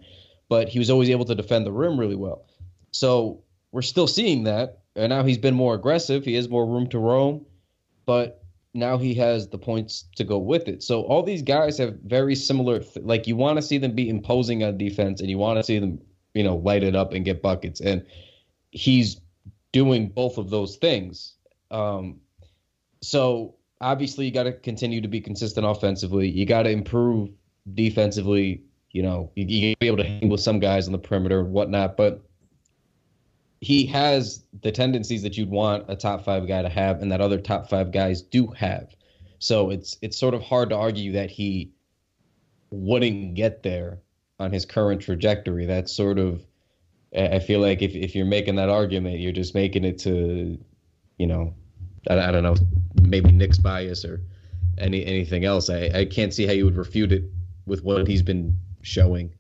But 0.50 0.68
he 0.68 0.80
was 0.80 0.90
always 0.90 1.10
able 1.10 1.26
to 1.26 1.36
defend 1.36 1.66
the 1.66 1.72
rim 1.72 1.98
really 1.98 2.16
well. 2.16 2.46
So 2.92 3.42
we're 3.72 3.82
still 3.82 4.08
seeing 4.08 4.44
that. 4.44 4.80
And 4.96 5.10
now 5.10 5.24
he's 5.24 5.38
been 5.38 5.56
more 5.56 5.76
aggressive. 5.76 6.26
He 6.26 6.36
has 6.36 6.50
more 6.50 6.66
room 6.66 6.88
to 6.90 7.00
roam, 7.00 7.46
but 8.06 8.44
now 8.74 8.98
he 8.98 9.14
has 9.16 9.48
the 9.48 9.58
points 9.58 10.06
to 10.18 10.24
go 10.24 10.38
with 10.38 10.68
it. 10.68 10.84
So 10.84 11.04
all 11.04 11.24
these 11.24 11.42
guys 11.42 11.78
have 11.78 11.98
very 12.06 12.36
similar. 12.36 12.84
Like 12.98 13.28
you 13.28 13.36
want 13.36 13.58
to 13.58 13.62
see 13.62 13.78
them 13.78 13.94
be 13.94 14.10
imposing 14.10 14.64
on 14.64 14.78
defense, 14.78 15.22
and 15.22 15.30
you 15.30 15.38
want 15.38 15.58
to 15.58 15.64
see 15.64 15.80
them, 15.80 16.00
you 16.34 16.44
know, 16.44 16.58
light 16.58 16.84
it 16.84 16.96
up 16.96 17.14
and 17.14 17.26
get 17.26 17.42
buckets. 17.42 17.80
And 17.80 18.06
he's 18.72 19.20
doing 19.72 20.10
both 20.10 20.38
of 20.38 20.50
those 20.50 20.76
things. 20.78 21.34
Um, 21.72 22.20
so 23.02 23.56
obviously, 23.86 24.26
you 24.26 24.32
got 24.32 24.44
to 24.44 24.54
continue 24.54 25.00
to 25.00 25.08
be 25.08 25.22
consistent 25.22 25.66
offensively. 25.66 26.28
You 26.28 26.46
got 26.46 26.64
to 26.64 26.72
improve 26.72 27.30
defensively. 27.74 28.64
You 28.92 29.04
know, 29.04 29.32
you, 29.36 29.46
you 29.46 29.76
be 29.80 29.88
able 29.88 29.98
to 29.98 30.04
hang 30.04 30.30
with 30.30 30.42
some 30.42 30.60
guys 30.60 30.88
on 30.88 30.92
the 30.92 30.98
perimeter 30.98 31.40
and 31.40 31.52
whatnot, 31.52 31.96
but 31.96 32.24
he 33.62 33.86
has 33.88 34.44
the 34.62 34.72
tendencies 34.72 35.22
that 35.24 35.38
you'd 35.38 35.50
want 35.50 35.86
a 35.88 35.96
top 35.96 36.26
five 36.26 36.48
guy 36.48 36.62
to 36.62 36.70
have, 36.70 37.02
and 37.02 37.12
that 37.12 37.22
other 37.22 37.40
top 37.40 37.70
five 37.70 37.92
guys 37.92 38.22
do 38.22 38.48
have. 38.48 38.96
So 39.40 39.70
it's 39.70 39.98
it's 40.02 40.18
sort 40.18 40.34
of 40.34 40.42
hard 40.42 40.70
to 40.70 40.76
argue 40.76 41.12
that 41.14 41.30
he 41.30 41.72
wouldn't 42.72 43.36
get 43.36 43.64
there 43.64 44.00
on 44.40 44.52
his 44.52 44.66
current 44.66 45.02
trajectory. 45.02 45.66
That's 45.66 45.92
sort 45.94 46.18
of 46.20 46.46
I 47.16 47.40
feel 47.40 47.60
like 47.60 47.82
if 47.82 47.96
if 47.96 48.16
you're 48.16 48.26
making 48.26 48.56
that 48.56 48.70
argument, 48.70 49.20
you're 49.20 49.32
just 49.32 49.54
making 49.54 49.86
it 49.86 50.00
to, 50.00 50.58
you 51.18 51.28
know, 51.28 51.54
I, 52.10 52.30
I 52.30 52.32
don't 52.32 52.44
know, 52.44 52.56
maybe 53.02 53.32
Knick's 53.32 53.58
bias 53.58 54.06
or 54.06 54.22
any 54.78 55.06
anything 55.06 55.46
else. 55.46 55.70
I, 55.70 55.90
I 55.94 56.06
can't 56.06 56.34
see 56.34 56.46
how 56.46 56.54
you 56.54 56.66
would 56.66 56.78
refute 56.78 57.12
it 57.12 57.24
with 57.66 57.84
what 57.84 58.08
he's 58.08 58.22
been 58.22 58.58
showing. 58.82 59.34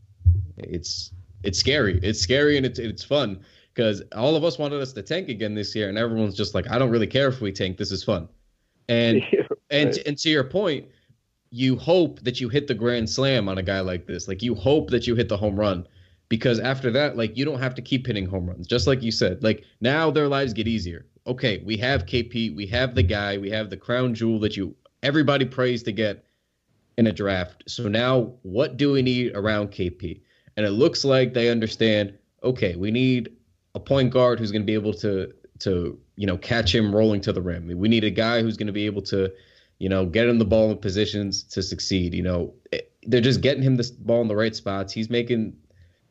It's 0.57 1.11
it's 1.43 1.59
scary. 1.59 1.99
It's 2.01 2.19
scary 2.19 2.57
and 2.57 2.65
it's 2.65 2.79
it's 2.79 3.03
fun 3.03 3.41
because 3.73 4.01
all 4.15 4.35
of 4.35 4.43
us 4.43 4.57
wanted 4.57 4.81
us 4.81 4.93
to 4.93 5.01
tank 5.01 5.29
again 5.29 5.53
this 5.53 5.75
year, 5.75 5.89
and 5.89 5.97
everyone's 5.97 6.35
just 6.35 6.55
like, 6.55 6.69
I 6.69 6.79
don't 6.79 6.89
really 6.89 7.07
care 7.07 7.27
if 7.27 7.41
we 7.41 7.51
tank. 7.51 7.77
This 7.77 7.91
is 7.91 8.03
fun, 8.03 8.29
and 8.87 9.21
and 9.69 9.97
and 10.05 10.17
to 10.17 10.29
your 10.29 10.45
point, 10.45 10.87
you 11.51 11.75
hope 11.77 12.21
that 12.21 12.39
you 12.39 12.49
hit 12.49 12.67
the 12.67 12.73
grand 12.73 13.09
slam 13.09 13.47
on 13.49 13.57
a 13.57 13.63
guy 13.63 13.81
like 13.81 14.07
this. 14.07 14.27
Like 14.27 14.41
you 14.41 14.55
hope 14.55 14.89
that 14.89 15.07
you 15.07 15.15
hit 15.15 15.29
the 15.29 15.37
home 15.37 15.59
run, 15.59 15.87
because 16.29 16.59
after 16.59 16.91
that, 16.91 17.17
like 17.17 17.37
you 17.37 17.45
don't 17.45 17.59
have 17.59 17.75
to 17.75 17.81
keep 17.81 18.07
hitting 18.07 18.25
home 18.25 18.47
runs. 18.47 18.67
Just 18.67 18.87
like 18.87 19.01
you 19.01 19.11
said, 19.11 19.43
like 19.43 19.63
now 19.81 20.11
their 20.11 20.27
lives 20.27 20.53
get 20.53 20.67
easier. 20.67 21.05
Okay, 21.27 21.61
we 21.65 21.77
have 21.77 22.05
KP, 22.05 22.55
we 22.55 22.67
have 22.67 22.95
the 22.95 23.03
guy, 23.03 23.37
we 23.37 23.49
have 23.49 23.69
the 23.69 23.77
crown 23.77 24.13
jewel 24.13 24.39
that 24.39 24.55
you 24.55 24.75
everybody 25.03 25.45
prays 25.45 25.83
to 25.83 25.91
get 25.91 26.25
in 26.97 27.07
a 27.07 27.11
draft. 27.11 27.63
So 27.67 27.87
now, 27.87 28.33
what 28.43 28.77
do 28.77 28.91
we 28.91 29.01
need 29.01 29.35
around 29.35 29.71
KP? 29.71 30.21
And 30.57 30.65
it 30.65 30.71
looks 30.71 31.03
like 31.03 31.33
they 31.33 31.49
understand. 31.49 32.17
Okay, 32.43 32.75
we 32.75 32.91
need 32.91 33.35
a 33.73 33.79
point 33.79 34.11
guard 34.11 34.39
who's 34.39 34.51
going 34.51 34.61
to 34.61 34.65
be 34.65 34.73
able 34.73 34.93
to 34.93 35.31
to 35.59 35.97
you 36.15 36.27
know 36.27 36.37
catch 36.37 36.73
him 36.73 36.95
rolling 36.95 37.21
to 37.21 37.33
the 37.33 37.41
rim. 37.41 37.67
We 37.77 37.89
need 37.89 38.03
a 38.03 38.09
guy 38.09 38.41
who's 38.41 38.57
going 38.57 38.67
to 38.67 38.73
be 38.73 38.85
able 38.85 39.01
to 39.03 39.31
you 39.79 39.89
know 39.89 40.05
get 40.05 40.27
him 40.27 40.39
the 40.39 40.45
ball 40.45 40.71
in 40.71 40.77
positions 40.77 41.43
to 41.43 41.61
succeed. 41.61 42.13
You 42.13 42.23
know 42.23 42.53
they're 43.07 43.21
just 43.21 43.41
getting 43.41 43.63
him 43.63 43.75
the 43.75 43.89
ball 43.99 44.21
in 44.21 44.27
the 44.27 44.35
right 44.35 44.55
spots. 44.55 44.93
He's 44.93 45.09
making 45.09 45.55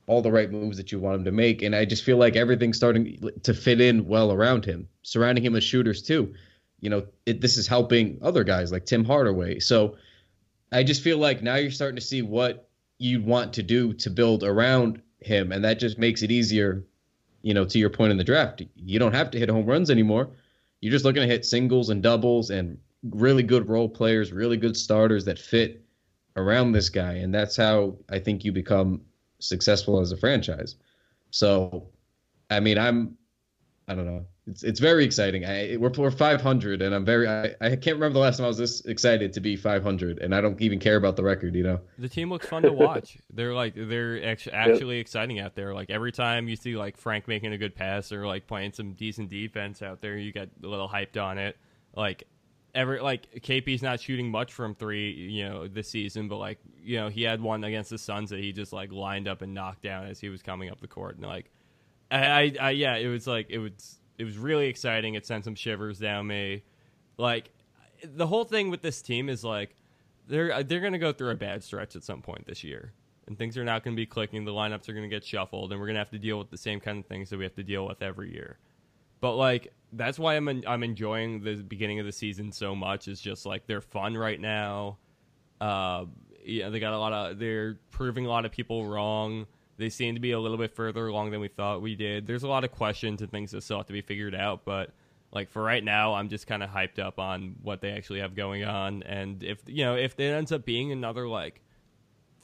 all 0.07 0.23
the 0.23 0.33
right 0.33 0.51
moves 0.51 0.77
that 0.77 0.93
you 0.93 0.99
want 0.99 1.17
him 1.17 1.25
to 1.25 1.33
make, 1.33 1.63
and 1.63 1.75
I 1.75 1.85
just 1.85 2.05
feel 2.05 2.17
like 2.17 2.37
everything's 2.37 2.77
starting 2.77 3.31
to 3.43 3.55
fit 3.55 3.81
in 3.81 4.07
well 4.07 4.33
around 4.33 4.65
him, 4.65 4.89
surrounding 5.03 5.45
him 5.45 5.55
with 5.55 5.65
shooters 5.65 6.03
too. 6.03 6.35
You 6.81 6.91
know 6.91 7.07
it, 7.27 7.41
this 7.41 7.57
is 7.57 7.67
helping 7.67 8.19
other 8.23 8.45
guys 8.45 8.71
like 8.71 8.87
Tim 8.87 9.05
Hardaway. 9.05 9.61
So 9.61 9.97
I 10.71 10.83
just 10.83 11.03
feel 11.03 11.19
like 11.19 11.43
now 11.43 11.57
you're 11.57 11.71
starting 11.71 11.97
to 11.97 12.03
see 12.03 12.23
what 12.23 12.69
you 12.99 13.23
want 13.23 13.55
to 13.55 13.63
do 13.63 13.95
to 13.95 14.11
build 14.11 14.45
around 14.45 15.01
him, 15.21 15.53
and 15.53 15.65
that 15.65 15.79
just 15.79 15.99
makes 15.99 16.23
it 16.23 16.31
easier 16.31 16.85
you 17.45 17.53
know, 17.53 17.67
to 17.67 17.79
your 17.79 17.91
point 17.91 18.11
in 18.11 18.17
the 18.17 18.25
draft, 18.25 18.63
you 18.75 18.99
don't 18.99 19.13
have 19.13 19.31
to 19.31 19.39
hit 19.39 19.51
home 19.51 19.67
runs 19.67 19.91
anymore. 19.91 20.31
You're 20.81 20.91
just 20.91 21.05
looking 21.05 21.21
to 21.21 21.29
hit 21.29 21.45
singles 21.45 21.91
and 21.91 22.03
doubles 22.03 22.49
and 22.49 22.79
really 23.11 23.43
good 23.43 23.69
role 23.69 23.89
players, 23.89 24.33
really 24.33 24.57
good 24.57 24.75
starters 24.75 25.27
that 25.27 25.39
fit 25.39 25.85
around 26.37 26.73
this 26.73 26.89
guy. 26.89 27.13
And 27.13 27.35
that's 27.35 27.55
how 27.55 27.99
I 28.09 28.19
think 28.19 28.45
you 28.45 28.53
become 28.53 29.03
successful 29.45 30.01
as 30.01 30.13
a 30.13 30.17
franchise. 30.17 30.77
So, 31.31 31.89
I 32.51 32.61
mean, 32.61 32.79
I'm, 32.79 33.17
I 33.89 33.95
don't 33.95 34.07
know 34.07 34.27
it's 34.47 34.63
it's 34.63 34.81
very 34.81 35.05
exciting. 35.05 35.45
I 35.45 35.77
we're 35.79 35.91
we're 35.91 36.11
500, 36.11 36.83
and 36.83 36.95
I'm 36.95 37.05
very 37.05 37.27
I, 37.27 37.55
I 37.63 37.77
can't 37.77 37.97
remember 37.97 38.15
the 38.15 38.19
last 38.19 38.37
time 38.37 38.45
I 38.45 38.49
was 38.49 38.59
this 38.59 38.83
excited 38.83 39.33
to 39.33 39.41
be 39.41 39.57
500, 39.57 40.19
and 40.19 40.35
I 40.35 40.41
don't 40.41 40.61
even 40.61 40.79
care 40.79 40.97
about 40.97 41.17
the 41.17 41.23
record. 41.23 41.55
You 41.55 41.63
know, 41.63 41.81
the 41.99 42.09
team 42.09 42.31
looks 42.31 42.47
fun 42.47 42.63
to 42.63 42.73
watch. 42.73 43.17
they're 43.33 43.55
like 43.55 43.73
they're 43.75 44.23
actually, 44.25 44.53
actually 44.53 44.99
exciting 44.99 45.41
out 45.41 45.55
there. 45.55 45.73
Like 45.73 45.89
every 45.89 46.13
time 46.13 46.47
you 46.49 46.57
see 46.57 46.77
like 46.77 46.99
Frank 46.99 47.27
making 47.27 47.55
a 47.55 47.59
good 47.59 47.75
pass 47.75 48.13
or 48.13 48.27
like 48.27 48.47
playing 48.47 48.73
some 48.73 48.93
decent 48.93 49.31
defense 49.31 49.81
out 49.81 50.03
there, 50.03 50.17
you 50.19 50.31
get 50.31 50.51
a 50.63 50.67
little 50.67 50.89
hyped 50.89 51.21
on 51.21 51.39
it. 51.39 51.57
Like 51.97 52.25
every 52.75 53.01
like 53.01 53.31
KP's 53.43 53.83
not 53.83 54.01
shooting 54.01 54.31
much 54.31 54.53
from 54.53 54.75
three, 54.75 55.13
you 55.13 55.49
know, 55.49 55.69
this 55.69 55.89
season, 55.89 56.29
but 56.29 56.37
like 56.37 56.59
you 56.83 56.97
know 56.97 57.09
he 57.09 57.23
had 57.23 57.41
one 57.41 57.65
against 57.65 57.91
the 57.91 57.99
Suns 57.99 58.31
that 58.31 58.41
he 58.41 58.53
just 58.53 58.73
like 58.73 58.93
lined 58.93 59.29
up 59.29 59.43
and 59.43 59.55
knocked 59.55 59.83
down 59.83 60.07
as 60.07 60.21
he 60.21 60.29
was 60.29 60.43
coming 60.43 60.71
up 60.71 60.81
the 60.81 60.89
court, 60.89 61.17
and 61.17 61.27
like 61.27 61.51
I, 62.11 62.19
I, 62.19 62.55
I 62.61 62.71
yeah, 62.71 62.97
it 62.97 63.09
was 63.09 63.27
like 63.27 63.47
it 63.51 63.59
was 63.59 63.99
it 64.19 64.25
was 64.25 64.39
really 64.39 64.67
exciting. 64.67 65.15
It 65.15 65.27
sent 65.27 65.45
some 65.45 65.55
shivers 65.55 65.99
down 65.99 66.27
me. 66.27 66.63
Like 67.17 67.51
the 68.03 68.27
whole 68.27 68.45
thing 68.45 68.71
with 68.71 68.83
this 68.83 69.03
team 69.03 69.29
is 69.29 69.45
like 69.45 69.75
they're 70.27 70.63
they're 70.63 70.81
going 70.81 70.93
to 70.93 70.99
go 70.99 71.13
through 71.13 71.31
a 71.31 71.37
bad 71.37 71.63
stretch 71.63 71.97
at 71.97 72.05
some 72.05 72.23
point 72.23 72.47
this 72.47 72.65
year. 72.65 72.93
And 73.27 73.39
things 73.39 73.57
are 73.57 73.65
not 73.65 73.83
going 73.83 73.97
to 73.97 74.01
be 74.01 74.05
clicking. 74.05 74.45
The 74.45 74.53
lineups 74.53 74.87
are 74.87 74.93
going 74.93 75.09
to 75.09 75.15
get 75.15 75.25
shuffled 75.25 75.73
and 75.73 75.81
we're 75.81 75.87
going 75.87 75.95
to 75.95 76.01
have 76.01 76.11
to 76.11 76.19
deal 76.19 76.39
with 76.39 76.51
the 76.51 76.59
same 76.59 76.79
kind 76.79 76.99
of 76.99 77.07
things 77.07 77.31
that 77.31 77.39
we 77.39 77.45
have 77.45 77.55
to 77.55 77.63
deal 77.63 77.87
with 77.87 78.03
every 78.03 78.31
year. 78.31 78.59
But 79.23 79.37
like 79.37 79.73
that's 79.97 80.19
why 80.19 80.35
I'm 80.35 80.49
I'm 80.67 80.83
enjoying 80.83 81.43
the 81.43 81.57
beginning 81.57 82.01
of 82.01 82.07
the 82.07 82.13
season 82.13 82.53
so 82.53 82.75
much. 82.75 83.09
It's 83.09 83.21
just 83.21 83.47
like 83.47 83.67
they're 83.67 83.81
fun 83.81 84.17
right 84.17 84.41
now. 84.41 84.99
Uh, 85.61 86.07
yeah, 86.45 86.69
they 86.69 86.81
got 86.81 86.93
a 86.93 86.99
lot 86.99 87.13
of 87.13 87.39
they're 87.39 87.79
proving 87.91 88.27
a 88.27 88.29
lot 88.29 88.45
of 88.45 88.53
people 88.53 88.87
wrong. 88.87 89.47
They 89.77 89.89
seem 89.89 90.15
to 90.15 90.21
be 90.21 90.33
a 90.33 90.39
little 90.39 90.59
bit 90.59 90.75
further 90.75 91.07
along 91.09 91.31
than 91.31 91.41
we 91.41 91.49
thought 91.49 91.83
we 91.83 91.97
did. 91.97 92.27
There's 92.27 92.45
a 92.45 92.49
lot 92.49 92.65
of 92.65 92.71
questions 92.71 93.23
and 93.23 93.31
things 93.31 93.51
that 93.53 93.63
still 93.63 93.79
have 93.79 93.87
to 93.87 93.93
be 93.93 94.03
figured 94.03 94.35
out, 94.35 94.65
but 94.65 94.91
like 95.33 95.51
for 95.51 95.63
right 95.63 95.83
now, 95.83 96.15
I'm 96.15 96.29
just 96.29 96.47
kind 96.47 96.63
of 96.63 96.71
hyped 96.71 97.01
up 97.01 97.19
on 97.19 97.57
what 97.63 97.81
they 97.81 97.91
actually 97.91 98.21
have 98.21 98.37
going 98.37 98.65
on. 98.65 99.03
And 99.03 99.43
if 99.43 99.59
you 99.67 99.85
know, 99.85 99.97
if 99.97 100.19
it 100.19 100.33
ends 100.33 100.53
up 100.53 100.65
being 100.65 100.93
another 100.93 101.29
like 101.29 101.61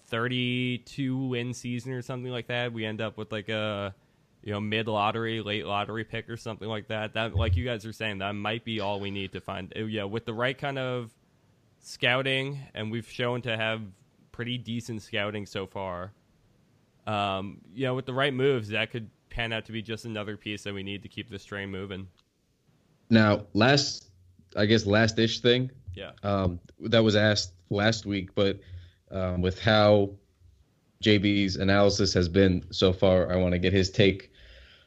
32 0.09 1.27
win 1.27 1.55
season 1.55 1.93
or 1.93 2.03
something 2.03 2.33
like 2.33 2.49
that, 2.49 2.73
we 2.73 2.85
end 2.85 3.01
up 3.01 3.17
with 3.17 3.31
like 3.31 3.49
a 3.49 3.95
you 4.43 4.53
know 4.53 4.61
mid 4.61 4.89
lottery, 4.89 5.41
late 5.41 5.67
lottery 5.67 6.05
pick 6.05 6.29
or 6.29 6.37
something 6.37 6.69
like 6.69 6.89
that. 6.89 7.15
That 7.15 7.35
like 7.35 7.57
you 7.57 7.65
guys 7.65 7.85
are 7.87 7.93
saying, 7.93 8.19
that 8.19 8.33
might 8.33 8.65
be 8.65 8.81
all 8.81 9.01
we 9.01 9.11
need 9.11 9.33
to 9.33 9.41
find. 9.41 9.73
Uh, 9.77 9.85
yeah, 9.85 10.05
with 10.05 10.25
the 10.25 10.35
right 10.35 10.57
kind 10.57 10.79
of 10.79 11.11
scouting, 11.81 12.59
and 12.75 12.91
we've 12.91 13.09
shown 13.09 13.43
to 13.43 13.57
have 13.57 13.83
pretty 14.33 14.59
decent 14.59 15.03
scouting 15.03 15.47
so 15.47 15.67
far 15.67 16.13
um, 17.07 17.59
you 17.75 17.87
know, 17.87 17.95
with 17.95 18.07
the 18.07 18.15
right 18.15 18.33
moves, 18.33 18.69
that 18.69 18.91
could 18.91 19.09
pan 19.31 19.53
out 19.53 19.65
to 19.67 19.73
be 19.73 19.83
just 19.83 20.05
another 20.05 20.37
piece 20.37 20.63
that 20.65 20.75
we 20.75 20.83
need 20.83 21.03
to 21.03 21.09
keep 21.09 21.29
this 21.29 21.45
train 21.45 21.71
moving. 21.71 22.07
Now, 23.09 23.47
last, 23.55 24.11
I 24.57 24.67
guess, 24.67 24.87
last 24.87 25.19
ish 25.19 25.41
thing. 25.41 25.71
Yeah. 25.95 26.13
Um, 26.23 26.61
that 26.81 27.03
was 27.03 27.17
asked 27.17 27.53
last 27.71 28.07
week, 28.07 28.35
but 28.35 28.61
um, 29.11 29.43
with 29.43 29.61
how 29.61 30.11
JB's 31.03 31.57
analysis 31.57 32.13
has 32.15 32.29
been 32.29 32.65
so 32.71 32.93
far, 32.93 33.33
I 33.33 33.37
want 33.37 33.53
to 33.53 33.59
get 33.59 33.73
his 33.73 33.91
take. 33.91 34.30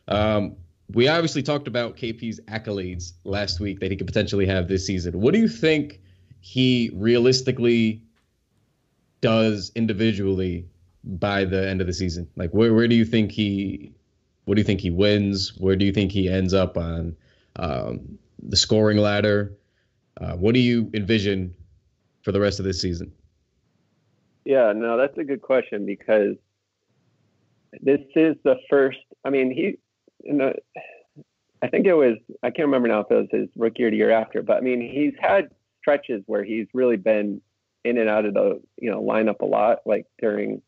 Um, 0.07 0.55
we 0.93 1.07
obviously 1.07 1.43
talked 1.43 1.67
about 1.67 1.97
KP's 1.97 2.39
accolades 2.41 3.13
last 3.23 3.59
week 3.59 3.79
that 3.79 3.89
he 3.89 3.97
could 3.97 4.07
potentially 4.07 4.45
have 4.45 4.67
this 4.67 4.85
season. 4.85 5.19
What 5.19 5.33
do 5.33 5.39
you 5.39 5.47
think 5.47 5.99
he 6.41 6.91
realistically 6.93 8.01
does 9.21 9.71
individually 9.75 10.67
by 11.03 11.45
the 11.45 11.67
end 11.67 11.81
of 11.81 11.87
the 11.87 11.93
season? 11.93 12.27
Like 12.35 12.51
where 12.51 12.73
where 12.73 12.87
do 12.87 12.95
you 12.95 13.05
think 13.05 13.31
he 13.31 13.93
what 14.45 14.55
do 14.55 14.59
you 14.59 14.65
think 14.65 14.81
he 14.81 14.91
wins? 14.91 15.53
Where 15.57 15.75
do 15.75 15.85
you 15.85 15.93
think 15.93 16.11
he 16.11 16.29
ends 16.29 16.53
up 16.53 16.77
on 16.77 17.15
um, 17.55 18.19
the 18.41 18.57
scoring 18.57 18.97
ladder? 18.97 19.53
Uh, 20.19 20.33
what 20.33 20.53
do 20.53 20.59
you 20.59 20.91
envision 20.93 21.55
for 22.21 22.31
the 22.31 22.39
rest 22.39 22.59
of 22.59 22.65
this 22.65 22.81
season? 22.81 23.11
Yeah, 24.45 24.73
no, 24.75 24.97
that's 24.97 25.17
a 25.17 25.23
good 25.23 25.41
question 25.41 25.85
because 25.85 26.35
this 27.81 28.01
is 28.15 28.35
the 28.43 28.57
first. 28.69 28.99
I 29.23 29.29
mean, 29.29 29.51
he 29.51 29.77
the, 30.23 30.53
I 31.61 31.67
think 31.67 31.85
it 31.85 31.93
was 31.93 32.17
I 32.43 32.49
can't 32.49 32.67
remember 32.67 32.87
now 32.87 33.01
if 33.01 33.11
it 33.11 33.15
was 33.15 33.27
his 33.31 33.49
rookie 33.55 33.83
or 33.83 33.91
the 33.91 33.97
year 33.97 34.11
after, 34.11 34.41
but 34.41 34.57
I 34.57 34.61
mean 34.61 34.81
he's 34.81 35.13
had 35.19 35.49
stretches 35.79 36.23
where 36.25 36.43
he's 36.43 36.67
really 36.73 36.97
been 36.97 37.41
in 37.83 37.97
and 37.97 38.09
out 38.09 38.25
of 38.25 38.33
the 38.33 38.61
you 38.77 38.91
know 38.91 39.01
lineup 39.01 39.41
a 39.41 39.45
lot, 39.45 39.79
like 39.85 40.05
during 40.19 40.61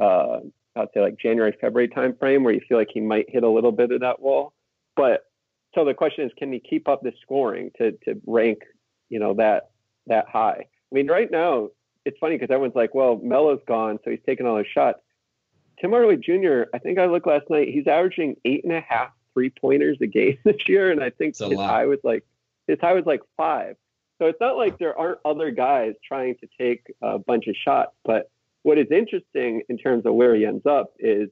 uh, 0.00 0.38
I'd 0.76 0.88
say 0.92 1.00
like 1.00 1.18
January 1.18 1.56
February 1.60 1.88
timeframe, 1.88 2.42
where 2.42 2.54
you 2.54 2.60
feel 2.68 2.78
like 2.78 2.90
he 2.92 3.00
might 3.00 3.30
hit 3.30 3.42
a 3.42 3.48
little 3.48 3.72
bit 3.72 3.92
of 3.92 4.00
that 4.00 4.20
wall. 4.20 4.52
But 4.96 5.24
so 5.74 5.84
the 5.84 5.94
question 5.94 6.24
is, 6.24 6.32
can 6.36 6.52
he 6.52 6.60
keep 6.60 6.88
up 6.88 7.02
the 7.02 7.12
scoring 7.22 7.70
to 7.78 7.92
to 8.04 8.20
rank 8.26 8.58
you 9.08 9.18
know 9.18 9.34
that 9.34 9.70
that 10.06 10.28
high? 10.28 10.66
I 10.66 10.94
mean, 10.94 11.08
right 11.08 11.30
now 11.30 11.68
it's 12.04 12.18
funny 12.18 12.36
because 12.36 12.52
everyone's 12.52 12.76
like, 12.76 12.94
well, 12.94 13.20
Melo's 13.22 13.60
gone, 13.66 13.98
so 14.04 14.10
he's 14.10 14.20
taking 14.26 14.46
all 14.46 14.58
his 14.58 14.66
shots. 14.66 14.98
Tim 15.80 15.90
Hardaway 15.90 16.16
Jr. 16.16 16.64
I 16.72 16.78
think 16.78 16.98
I 16.98 17.06
looked 17.06 17.26
last 17.26 17.50
night. 17.50 17.68
He's 17.68 17.86
averaging 17.86 18.36
eight 18.44 18.64
and 18.64 18.72
a 18.72 18.80
half 18.80 19.10
three 19.32 19.50
pointers 19.50 19.98
a 20.00 20.06
game 20.06 20.38
this 20.44 20.56
year, 20.66 20.90
and 20.90 21.02
I 21.02 21.10
think 21.10 21.36
his 21.36 21.40
lot. 21.40 21.68
high 21.68 21.86
was 21.86 21.98
like 22.04 22.24
his 22.66 22.78
high 22.80 22.94
was 22.94 23.04
like 23.06 23.20
five. 23.36 23.76
So 24.18 24.26
it's 24.26 24.40
not 24.40 24.56
like 24.56 24.78
there 24.78 24.96
aren't 24.96 25.18
other 25.24 25.50
guys 25.50 25.94
trying 26.06 26.36
to 26.36 26.48
take 26.58 26.84
a 27.02 27.18
bunch 27.18 27.46
of 27.48 27.56
shots. 27.56 27.92
But 28.04 28.30
what 28.62 28.78
is 28.78 28.86
interesting 28.90 29.62
in 29.68 29.76
terms 29.76 30.06
of 30.06 30.14
where 30.14 30.34
he 30.34 30.46
ends 30.46 30.64
up 30.64 30.92
is, 30.98 31.28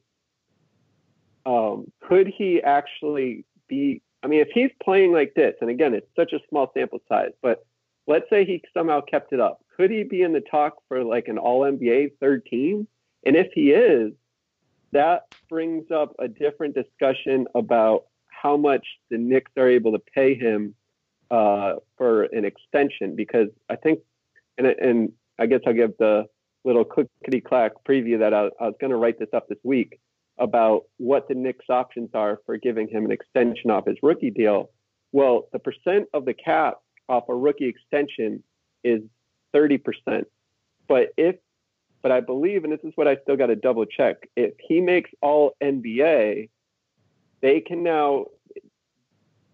um, 1.46 1.90
could 2.08 2.26
he 2.26 2.60
actually 2.62 3.44
be? 3.68 4.02
I 4.24 4.28
mean, 4.28 4.40
if 4.40 4.48
he's 4.52 4.70
playing 4.82 5.12
like 5.12 5.34
this, 5.34 5.54
and 5.60 5.70
again, 5.70 5.94
it's 5.94 6.06
such 6.14 6.32
a 6.32 6.38
small 6.48 6.70
sample 6.74 7.00
size, 7.08 7.32
but 7.40 7.64
let's 8.06 8.28
say 8.30 8.44
he 8.44 8.62
somehow 8.74 9.00
kept 9.00 9.32
it 9.32 9.40
up, 9.40 9.64
could 9.76 9.90
he 9.90 10.04
be 10.04 10.22
in 10.22 10.32
the 10.32 10.40
talk 10.40 10.74
for 10.88 11.02
like 11.02 11.28
an 11.28 11.38
All 11.38 11.62
NBA 11.62 12.12
third 12.20 12.46
team? 12.46 12.86
And 13.24 13.36
if 13.36 13.48
he 13.52 13.70
is, 13.70 14.12
that 14.92 15.34
brings 15.48 15.90
up 15.90 16.14
a 16.18 16.28
different 16.28 16.74
discussion 16.74 17.46
about 17.54 18.04
how 18.28 18.56
much 18.56 18.86
the 19.10 19.18
Knicks 19.18 19.50
are 19.56 19.68
able 19.68 19.92
to 19.92 20.02
pay 20.14 20.34
him 20.34 20.74
uh, 21.30 21.74
for 21.96 22.24
an 22.24 22.44
extension. 22.44 23.16
Because 23.16 23.48
I 23.68 23.76
think, 23.76 24.00
and, 24.58 24.66
and 24.66 25.12
I 25.38 25.46
guess 25.46 25.60
I'll 25.66 25.72
give 25.72 25.92
the 25.98 26.26
little 26.64 26.84
clickety 26.84 27.40
clack 27.40 27.72
preview 27.88 28.18
that 28.20 28.34
I, 28.34 28.48
I 28.60 28.66
was 28.66 28.74
going 28.80 28.90
to 28.90 28.96
write 28.96 29.18
this 29.18 29.28
up 29.32 29.48
this 29.48 29.58
week 29.64 29.98
about 30.38 30.84
what 30.98 31.28
the 31.28 31.34
Knicks' 31.34 31.66
options 31.68 32.10
are 32.14 32.40
for 32.46 32.56
giving 32.56 32.88
him 32.88 33.04
an 33.04 33.12
extension 33.12 33.70
off 33.70 33.86
his 33.86 33.96
rookie 34.02 34.30
deal. 34.30 34.70
Well, 35.12 35.48
the 35.52 35.58
percent 35.58 36.08
of 36.14 36.24
the 36.24 36.34
cap 36.34 36.78
off 37.08 37.28
a 37.28 37.34
rookie 37.34 37.68
extension 37.68 38.42
is 38.82 39.02
30%. 39.54 40.24
But 40.88 41.08
if 41.16 41.36
but 42.02 42.12
I 42.12 42.20
believe, 42.20 42.64
and 42.64 42.72
this 42.72 42.80
is 42.82 42.92
what 42.96 43.08
I 43.08 43.16
still 43.22 43.36
got 43.36 43.46
to 43.46 43.56
double 43.56 43.84
check, 43.84 44.28
if 44.36 44.54
he 44.58 44.80
makes 44.80 45.10
all 45.20 45.54
NBA, 45.62 46.48
they 47.40 47.60
can 47.60 47.82
now 47.82 48.26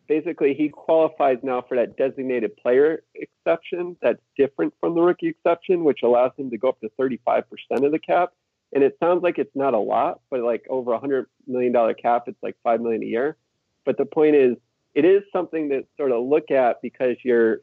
basically 0.08 0.54
he 0.54 0.70
qualifies 0.70 1.36
now 1.42 1.62
for 1.68 1.76
that 1.76 1.96
designated 1.96 2.56
player 2.56 3.02
exception 3.14 3.96
that's 4.00 4.20
different 4.36 4.72
from 4.80 4.94
the 4.94 5.00
rookie 5.00 5.28
exception, 5.28 5.84
which 5.84 6.00
allows 6.02 6.32
him 6.36 6.50
to 6.50 6.56
go 6.56 6.70
up 6.70 6.80
to 6.80 6.90
35% 6.98 7.44
of 7.70 7.92
the 7.92 7.98
cap. 7.98 8.32
And 8.72 8.82
it 8.82 8.96
sounds 9.00 9.22
like 9.22 9.38
it's 9.38 9.54
not 9.54 9.74
a 9.74 9.78
lot, 9.78 10.20
but 10.30 10.40
like 10.40 10.66
over 10.68 10.92
a 10.92 10.98
hundred 10.98 11.26
million 11.46 11.72
dollar 11.72 11.94
cap, 11.94 12.24
it's 12.26 12.42
like 12.42 12.56
five 12.62 12.80
million 12.80 13.02
a 13.02 13.06
year. 13.06 13.36
But 13.84 13.96
the 13.96 14.04
point 14.04 14.34
is, 14.34 14.56
it 14.94 15.04
is 15.04 15.22
something 15.32 15.68
to 15.70 15.86
sort 15.96 16.12
of 16.12 16.24
look 16.24 16.50
at 16.50 16.82
because 16.82 17.16
you're 17.22 17.60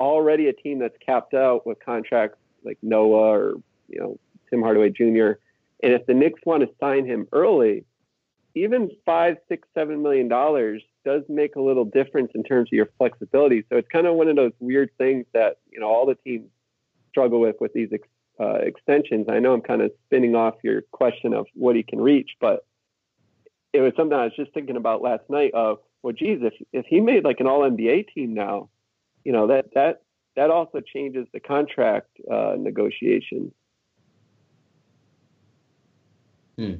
already 0.00 0.48
a 0.48 0.52
team 0.52 0.78
that's 0.78 0.96
capped 1.04 1.34
out 1.34 1.66
with 1.66 1.78
contracts 1.84 2.38
like 2.64 2.78
Noah 2.82 3.30
or 3.30 3.54
you 3.88 4.00
know 4.00 4.18
Tim 4.50 4.62
Hardaway 4.62 4.90
Jr. 4.90 5.32
And 5.82 5.92
if 5.92 6.06
the 6.06 6.14
Knicks 6.14 6.40
want 6.44 6.62
to 6.62 6.68
sign 6.80 7.06
him 7.06 7.28
early, 7.32 7.84
even 8.54 8.90
five, 9.06 9.36
six, 9.48 9.68
seven 9.74 10.02
million 10.02 10.28
dollars 10.28 10.82
does 11.04 11.22
make 11.28 11.56
a 11.56 11.60
little 11.60 11.84
difference 11.84 12.30
in 12.34 12.42
terms 12.42 12.68
of 12.68 12.76
your 12.76 12.88
flexibility. 12.98 13.64
So 13.68 13.76
it's 13.76 13.88
kind 13.88 14.06
of 14.06 14.14
one 14.14 14.28
of 14.28 14.36
those 14.36 14.52
weird 14.58 14.90
things 14.98 15.26
that 15.32 15.58
you 15.70 15.80
know 15.80 15.86
all 15.86 16.06
the 16.06 16.16
teams 16.16 16.48
struggle 17.10 17.40
with 17.40 17.56
with 17.60 17.72
these 17.72 17.88
ex, 17.92 18.06
uh, 18.40 18.58
extensions. 18.62 19.26
I 19.28 19.38
know 19.38 19.54
I'm 19.54 19.60
kind 19.60 19.82
of 19.82 19.92
spinning 20.06 20.34
off 20.34 20.54
your 20.62 20.82
question 20.92 21.32
of 21.32 21.46
what 21.54 21.76
he 21.76 21.82
can 21.82 22.00
reach, 22.00 22.30
but 22.40 22.64
it 23.72 23.80
was 23.80 23.92
something 23.96 24.16
I 24.16 24.24
was 24.24 24.36
just 24.36 24.52
thinking 24.52 24.76
about 24.76 25.02
last 25.02 25.24
night. 25.28 25.52
Of 25.54 25.78
well, 26.02 26.12
geez, 26.12 26.40
if 26.42 26.54
if 26.72 26.86
he 26.86 27.00
made 27.00 27.24
like 27.24 27.40
an 27.40 27.46
All 27.46 27.60
NBA 27.60 28.08
team 28.14 28.34
now, 28.34 28.68
you 29.24 29.32
know 29.32 29.46
that 29.48 29.66
that 29.74 30.02
that 30.36 30.50
also 30.50 30.80
changes 30.80 31.26
the 31.32 31.40
contract 31.40 32.10
uh, 32.30 32.54
negotiations. 32.58 33.52
Hmm. 36.58 36.74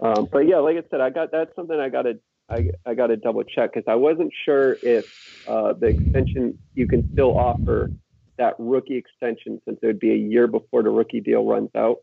Um, 0.00 0.28
but 0.30 0.40
yeah, 0.40 0.58
like 0.58 0.76
I 0.76 0.82
said, 0.90 1.00
I 1.00 1.10
got 1.10 1.30
that's 1.30 1.54
something 1.56 1.78
I 1.78 1.88
got 1.88 2.02
to 2.02 2.18
I, 2.48 2.70
I 2.84 2.94
got 2.94 3.08
to 3.08 3.16
double 3.16 3.42
check 3.44 3.72
because 3.72 3.88
I 3.88 3.94
wasn't 3.94 4.32
sure 4.44 4.76
if 4.82 5.44
uh, 5.48 5.72
the 5.72 5.86
extension 5.86 6.58
you 6.74 6.86
can 6.86 7.10
still 7.12 7.36
offer 7.36 7.90
that 8.38 8.54
rookie 8.58 8.96
extension 8.96 9.60
since 9.64 9.78
it 9.82 9.86
would 9.86 10.00
be 10.00 10.12
a 10.12 10.16
year 10.16 10.46
before 10.46 10.82
the 10.82 10.90
rookie 10.90 11.20
deal 11.20 11.44
runs 11.44 11.70
out, 11.74 11.98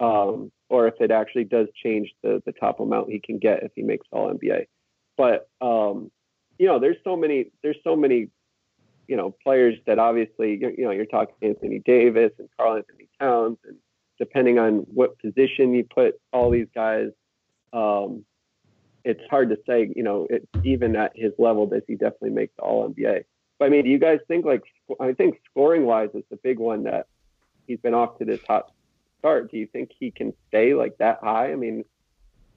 um, 0.00 0.50
or 0.70 0.88
if 0.88 0.94
it 1.00 1.10
actually 1.10 1.44
does 1.44 1.68
change 1.82 2.12
the 2.22 2.42
the 2.46 2.52
top 2.52 2.80
amount 2.80 3.10
he 3.10 3.20
can 3.20 3.38
get 3.38 3.62
if 3.62 3.72
he 3.74 3.82
makes 3.82 4.06
All 4.12 4.32
NBA. 4.32 4.66
But 5.16 5.48
um, 5.60 6.10
you 6.58 6.66
know, 6.66 6.78
there's 6.78 6.96
so 7.04 7.16
many 7.16 7.50
there's 7.62 7.76
so 7.84 7.96
many 7.96 8.28
you 9.08 9.16
know 9.16 9.34
players 9.42 9.76
that 9.86 9.98
obviously 9.98 10.58
you 10.60 10.84
know 10.84 10.90
you're 10.90 11.06
talking 11.06 11.34
Anthony 11.42 11.80
Davis 11.84 12.32
and 12.38 12.48
Karl-Anthony 12.58 13.08
Towns 13.20 13.58
and 13.64 13.76
depending 14.18 14.58
on 14.58 14.86
what 14.92 15.18
position 15.18 15.74
you 15.74 15.84
put 15.84 16.20
all 16.32 16.50
these 16.50 16.68
guys, 16.74 17.08
um, 17.72 18.24
it's 19.04 19.20
hard 19.30 19.50
to 19.50 19.58
say. 19.66 19.92
You 19.94 20.02
know, 20.02 20.26
it, 20.28 20.48
even 20.64 20.96
at 20.96 21.12
his 21.14 21.32
level, 21.38 21.66
does 21.66 21.82
he 21.86 21.94
definitely 21.94 22.30
make 22.30 22.54
the 22.56 22.62
All 22.62 22.88
NBA? 22.88 23.24
But 23.58 23.64
I 23.66 23.68
mean, 23.68 23.84
do 23.84 23.90
you 23.90 23.98
guys 23.98 24.18
think 24.28 24.44
like 24.44 24.62
I 25.00 25.12
think 25.12 25.40
scoring 25.50 25.86
wise 25.86 26.10
is 26.14 26.24
the 26.30 26.36
big 26.36 26.58
one 26.58 26.84
that 26.84 27.06
he's 27.66 27.80
been 27.80 27.94
off 27.94 28.18
to 28.18 28.24
this 28.24 28.40
hot 28.46 28.72
start. 29.18 29.50
Do 29.50 29.58
you 29.58 29.66
think 29.66 29.90
he 29.98 30.10
can 30.10 30.32
stay 30.48 30.74
like 30.74 30.96
that 30.98 31.18
high? 31.22 31.52
I 31.52 31.56
mean, 31.56 31.84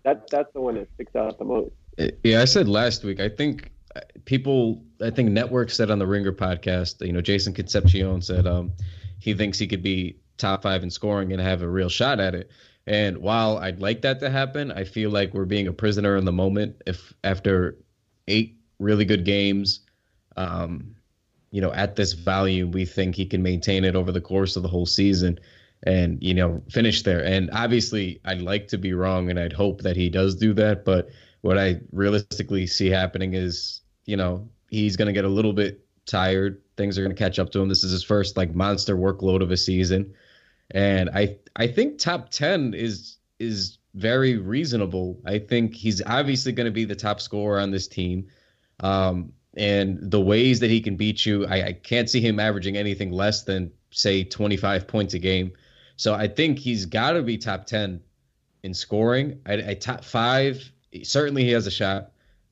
that's 0.03 0.20
that's 0.32 0.51
the 0.53 0.62
one 0.62 0.76
that 0.76 0.88
sticks 0.95 1.16
out 1.16 1.38
the 1.38 1.45
most. 1.45 1.72
Yeah, 2.24 2.41
I 2.41 2.45
said 2.45 2.68
last 2.68 3.03
week. 3.03 3.20
I 3.20 3.30
think 3.30 3.72
uh, 3.95 4.01
people. 4.26 4.84
I 5.01 5.10
think 5.10 5.32
Network 5.32 5.72
said 5.72 5.91
on 5.91 5.99
the 5.99 6.07
Ringer 6.07 6.32
podcast. 6.32 7.05
You 7.05 7.14
know, 7.14 7.22
Jason 7.22 7.53
Concepcion 7.53 8.22
said 8.22 8.47
um, 8.47 8.72
he 9.20 9.34
thinks 9.34 9.60
he 9.60 9.68
could 9.68 9.84
be 9.84 10.18
top 10.39 10.63
five 10.63 10.83
in 10.83 10.89
scoring 10.89 11.31
and 11.31 11.41
have 11.41 11.61
a 11.61 11.69
real 11.69 11.89
shot 11.89 12.19
at 12.19 12.33
it. 12.33 12.49
And 12.87 13.19
while 13.19 13.59
I'd 13.59 13.79
like 13.79 14.01
that 14.01 14.19
to 14.21 14.29
happen, 14.31 14.71
I 14.71 14.83
feel 14.83 15.11
like 15.11 15.33
we're 15.33 15.45
being 15.45 15.67
a 15.67 15.73
prisoner 15.73 16.17
in 16.17 16.25
the 16.25 16.31
moment. 16.31 16.81
If 16.87 17.13
after 17.23 17.77
eight 18.27 18.57
really 18.79 19.05
good 19.05 19.25
games, 19.25 19.81
um, 20.37 20.95
you 21.51 21.61
know, 21.61 21.71
at 21.73 21.95
this 21.95 22.13
value, 22.13 22.67
we 22.67 22.85
think 22.85 23.15
he 23.15 23.25
can 23.25 23.43
maintain 23.43 23.83
it 23.83 23.95
over 23.95 24.11
the 24.11 24.21
course 24.21 24.55
of 24.55 24.63
the 24.63 24.69
whole 24.69 24.85
season 24.85 25.39
and, 25.83 26.21
you 26.21 26.33
know, 26.33 26.61
finish 26.69 27.03
there. 27.03 27.23
And 27.23 27.49
obviously, 27.53 28.19
I'd 28.25 28.41
like 28.41 28.67
to 28.69 28.77
be 28.77 28.93
wrong 28.93 29.29
and 29.29 29.39
I'd 29.39 29.53
hope 29.53 29.81
that 29.81 29.95
he 29.95 30.09
does 30.09 30.35
do 30.35 30.53
that. 30.55 30.85
But 30.85 31.09
what 31.41 31.57
I 31.57 31.79
realistically 31.91 32.67
see 32.67 32.89
happening 32.89 33.33
is, 33.33 33.81
you 34.05 34.17
know, 34.17 34.47
he's 34.69 34.97
going 34.97 35.07
to 35.07 35.13
get 35.13 35.25
a 35.25 35.29
little 35.29 35.53
bit 35.53 35.85
tired. 36.05 36.61
Things 36.75 36.97
are 36.97 37.03
going 37.03 37.15
to 37.15 37.23
catch 37.23 37.39
up 37.39 37.51
to 37.51 37.59
him. 37.59 37.69
This 37.69 37.83
is 37.83 37.91
his 37.91 38.03
first 38.03 38.37
like 38.37 38.55
monster 38.55 38.95
workload 38.95 39.41
of 39.41 39.51
a 39.51 39.57
season. 39.57 40.13
And 40.72 41.09
I 41.09 41.38
I 41.55 41.67
think 41.67 41.97
top 41.97 42.30
10 42.30 42.74
is 42.74 43.17
is 43.39 43.80
very 43.95 44.38
reasonable. 44.38 45.20
I 45.26 45.39
think 45.39 45.76
he's 45.76 46.01
obviously 46.05 46.51
going 46.51 46.65
to 46.65 46.72
be 46.72 46.86
the 46.86 46.95
top 46.95 47.20
scorer 47.22 47.59
on 47.59 47.72
this 47.72 47.88
team. 47.88 48.28
Um, 48.82 49.34
and 49.57 50.11
the 50.11 50.22
ways 50.22 50.59
that 50.59 50.70
he 50.70 50.80
can 50.80 50.95
beat 50.95 51.26
you, 51.26 51.45
I, 51.47 51.63
I 51.67 51.74
can't 51.74 52.09
see 52.09 52.22
him 52.22 52.39
averaging 52.39 52.78
anything 52.78 53.11
less 53.11 53.43
than 53.43 53.72
say 53.91 54.24
25 54.24 54.88
points 54.88 55.13
a 55.15 55.20
game. 55.20 55.51
So 55.95 56.13
I 56.13 56.28
think 56.28 56.59
he's 56.59 56.86
got 56.86 57.11
to 57.11 57.24
be 57.24 57.38
top 57.38 57.65
10 57.65 57.99
in 58.63 58.74
scoring. 58.74 59.41
I, 59.45 59.53
I 59.53 59.74
top 59.74 60.03
five, 60.03 60.72
certainly 61.03 61.43
he 61.43 61.51
has 61.51 61.67
a 61.67 61.72
shot. 61.72 62.11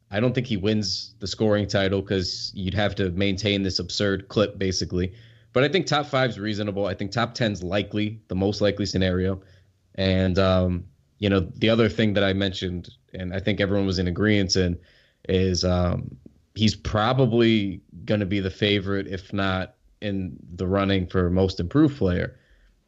I 0.10 0.20
don't 0.20 0.34
think 0.34 0.48
he 0.48 0.58
wins 0.58 1.16
the 1.20 1.28
scoring 1.28 1.68
title 1.68 2.02
because 2.02 2.52
you'd 2.56 2.74
have 2.74 2.96
to 2.96 3.12
maintain 3.12 3.64
this 3.64 3.80
absurd 3.80 4.28
clip 4.28 4.58
basically. 4.58 5.14
But 5.58 5.64
I 5.64 5.70
think 5.70 5.88
top 5.88 6.06
five 6.06 6.30
is 6.30 6.40
reasonable. 6.40 6.86
I 6.86 6.94
think 6.94 7.12
top 7.12 7.34
10's 7.34 7.64
likely, 7.64 8.22
the 8.28 8.36
most 8.36 8.62
likely 8.62 8.86
scenario. 8.86 9.42
And 9.96 10.38
um, 10.38 10.84
you 11.18 11.32
know, 11.32 11.40
the 11.40 11.72
other 11.72 11.90
thing 11.90 12.14
that 12.14 12.24
I 12.24 12.32
mentioned, 12.34 12.92
and 13.16 13.34
I 13.34 13.40
think 13.40 13.60
everyone 13.60 13.88
was 13.88 13.98
in 13.98 14.08
agreement 14.08 14.56
in, 14.56 14.78
is 15.28 15.64
um, 15.64 16.16
he's 16.54 16.76
probably 16.76 17.82
going 18.06 18.20
to 18.20 18.26
be 18.28 18.40
the 18.40 18.52
favorite, 18.52 19.08
if 19.08 19.34
not 19.34 19.74
in 20.00 20.38
the 20.54 20.68
running 20.68 21.08
for 21.08 21.28
most 21.32 21.60
improved 21.60 21.98
player. 21.98 22.38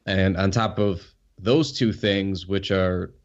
And 0.06 0.38
on 0.38 0.52
top 0.52 0.78
of 0.78 1.02
those 1.40 1.72
two 1.72 1.92
things, 1.92 2.46
which 2.46 2.70
are, 2.70 3.16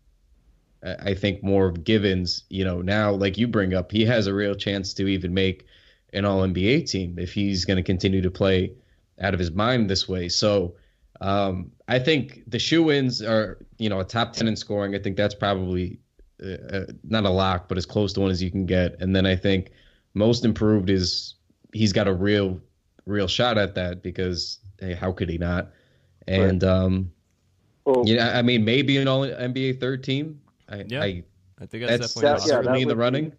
I 0.83 1.13
think, 1.13 1.43
more 1.43 1.67
of 1.67 1.85
givens, 1.85 2.45
you 2.49 2.65
know, 2.65 2.81
now, 2.81 3.13
like 3.13 3.37
you 3.37 3.47
bring 3.47 3.75
up, 3.75 3.93
he 3.93 4.07
has 4.07 4.27
a 4.27 4.33
real 4.33 4.55
chance 4.55 4.95
to 4.95 5.07
even 5.07 5.35
make 5.35 5.67
an 6.15 6.25
All 6.25 6.41
NBA 6.41 6.89
team 6.89 7.19
if 7.19 7.35
he's 7.35 7.67
going 7.67 7.77
to 7.77 7.83
continue 7.83 8.23
to 8.23 8.31
play 8.31 8.73
out 9.21 9.35
of 9.35 9.41
his 9.41 9.53
mind 9.53 9.89
this 9.89 10.09
way. 10.09 10.29
So 10.29 10.75
um, 11.21 11.71
I 11.89 11.99
think 11.99 12.43
the 12.47 12.59
shoe 12.59 12.91
ins 12.91 13.23
are, 13.23 13.59
you 13.79 13.89
know, 13.89 14.01
a 14.01 14.05
top 14.05 14.33
10 14.33 14.49
in 14.49 14.57
scoring. 14.57 14.95
I 14.95 14.99
think 14.99 15.17
that's 15.17 15.35
probably 15.35 15.99
uh, 16.43 16.81
not 17.05 17.25
a 17.25 17.31
lock, 17.31 17.69
but 17.69 17.79
as 17.79 17.87
close 17.87 18.13
to 18.15 18.21
one 18.21 18.31
as 18.31 18.43
you 18.43 18.51
can 18.51 18.67
get. 18.67 18.97
And 19.01 19.15
then 19.15 19.27
I 19.27 19.37
think 19.37 19.71
most 20.15 20.45
improved 20.45 20.91
is 20.91 21.35
he's 21.73 21.93
got 21.93 22.09
a 22.09 22.13
real, 22.13 22.61
real 23.07 23.29
shot 23.29 23.59
at 23.59 23.75
that 23.77 24.03
because 24.03 24.59
hey, 24.81 24.95
how 24.95 25.13
could 25.13 25.29
he 25.29 25.39
not? 25.39 25.71
And 26.27 26.63
right. 26.63 26.71
um, 26.71 27.13
well, 27.85 28.03
yeah, 28.07 28.37
I 28.37 28.43
mean 28.43 28.65
maybe 28.65 28.97
an 28.97 29.09
All 29.09 29.23
NBA 29.23 29.81
third 29.81 30.03
team. 30.03 30.41
I, 30.69 30.85
yeah, 30.89 31.03
I, 31.03 31.23
I 31.61 31.67
think 31.67 31.87
that's, 31.87 32.01
that's 32.01 32.15
definitely 32.15 32.23
that, 32.23 32.41
certainly 32.41 32.83
in 32.83 32.89
the 32.89 32.97
running. 32.97 33.31
Be, 33.31 33.37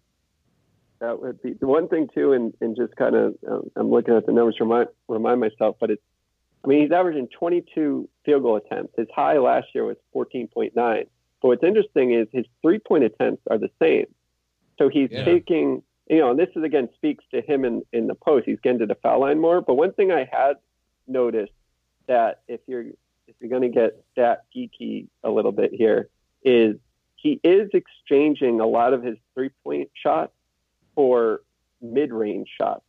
that 1.00 1.20
would 1.20 1.42
be 1.42 1.54
the 1.54 1.66
one 1.66 1.88
thing 1.88 2.08
too, 2.14 2.32
and, 2.32 2.54
and 2.60 2.76
just 2.76 2.96
kind 2.96 3.14
of 3.14 3.34
um, 3.48 3.70
I'm 3.76 3.90
looking 3.90 4.14
at 4.14 4.26
the 4.26 4.32
numbers 4.32 4.56
to 4.56 4.64
remind 4.64 4.88
remind 5.08 5.40
myself, 5.40 5.76
but 5.80 5.90
it's 5.90 6.02
I 6.64 6.68
mean 6.68 6.82
he's 6.82 6.92
averaging 6.92 7.28
22 7.28 8.08
field 8.24 8.42
goal 8.42 8.56
attempts. 8.56 8.94
His 8.96 9.08
high 9.14 9.38
last 9.38 9.68
year 9.74 9.84
was 9.84 9.96
14.9. 10.14 10.72
But 10.74 11.08
what's 11.42 11.62
interesting 11.62 12.12
is 12.12 12.28
his 12.32 12.46
three 12.62 12.78
point 12.78 13.04
attempts 13.04 13.42
are 13.50 13.58
the 13.58 13.70
same. 13.80 14.06
So 14.78 14.88
he's 14.88 15.10
yeah. 15.10 15.24
taking 15.24 15.82
you 16.08 16.18
know, 16.18 16.30
and 16.30 16.38
this 16.38 16.48
is 16.54 16.62
again 16.62 16.88
speaks 16.94 17.24
to 17.32 17.40
him 17.40 17.64
in 17.64 17.82
in 17.92 18.06
the 18.06 18.14
post. 18.14 18.46
He's 18.46 18.60
getting 18.60 18.78
to 18.80 18.86
the 18.86 18.96
foul 18.96 19.20
line 19.20 19.40
more. 19.40 19.60
But 19.60 19.74
one 19.74 19.92
thing 19.92 20.12
I 20.12 20.28
had 20.30 20.54
noticed 21.06 21.52
that 22.06 22.42
if 22.48 22.60
you're 22.66 22.86
if 23.26 23.34
you're 23.40 23.50
going 23.50 23.62
to 23.62 23.68
get 23.68 24.02
stat 24.12 24.44
geeky 24.54 25.08
a 25.24 25.30
little 25.30 25.52
bit 25.52 25.72
here 25.72 26.08
is 26.44 26.76
he 27.16 27.40
is 27.42 27.70
exchanging 27.72 28.60
a 28.60 28.66
lot 28.66 28.92
of 28.92 29.02
his 29.02 29.16
three 29.34 29.50
point 29.64 29.90
shots 29.94 30.32
for 30.96 31.42
mid 31.80 32.12
range 32.12 32.48
shots. 32.60 32.82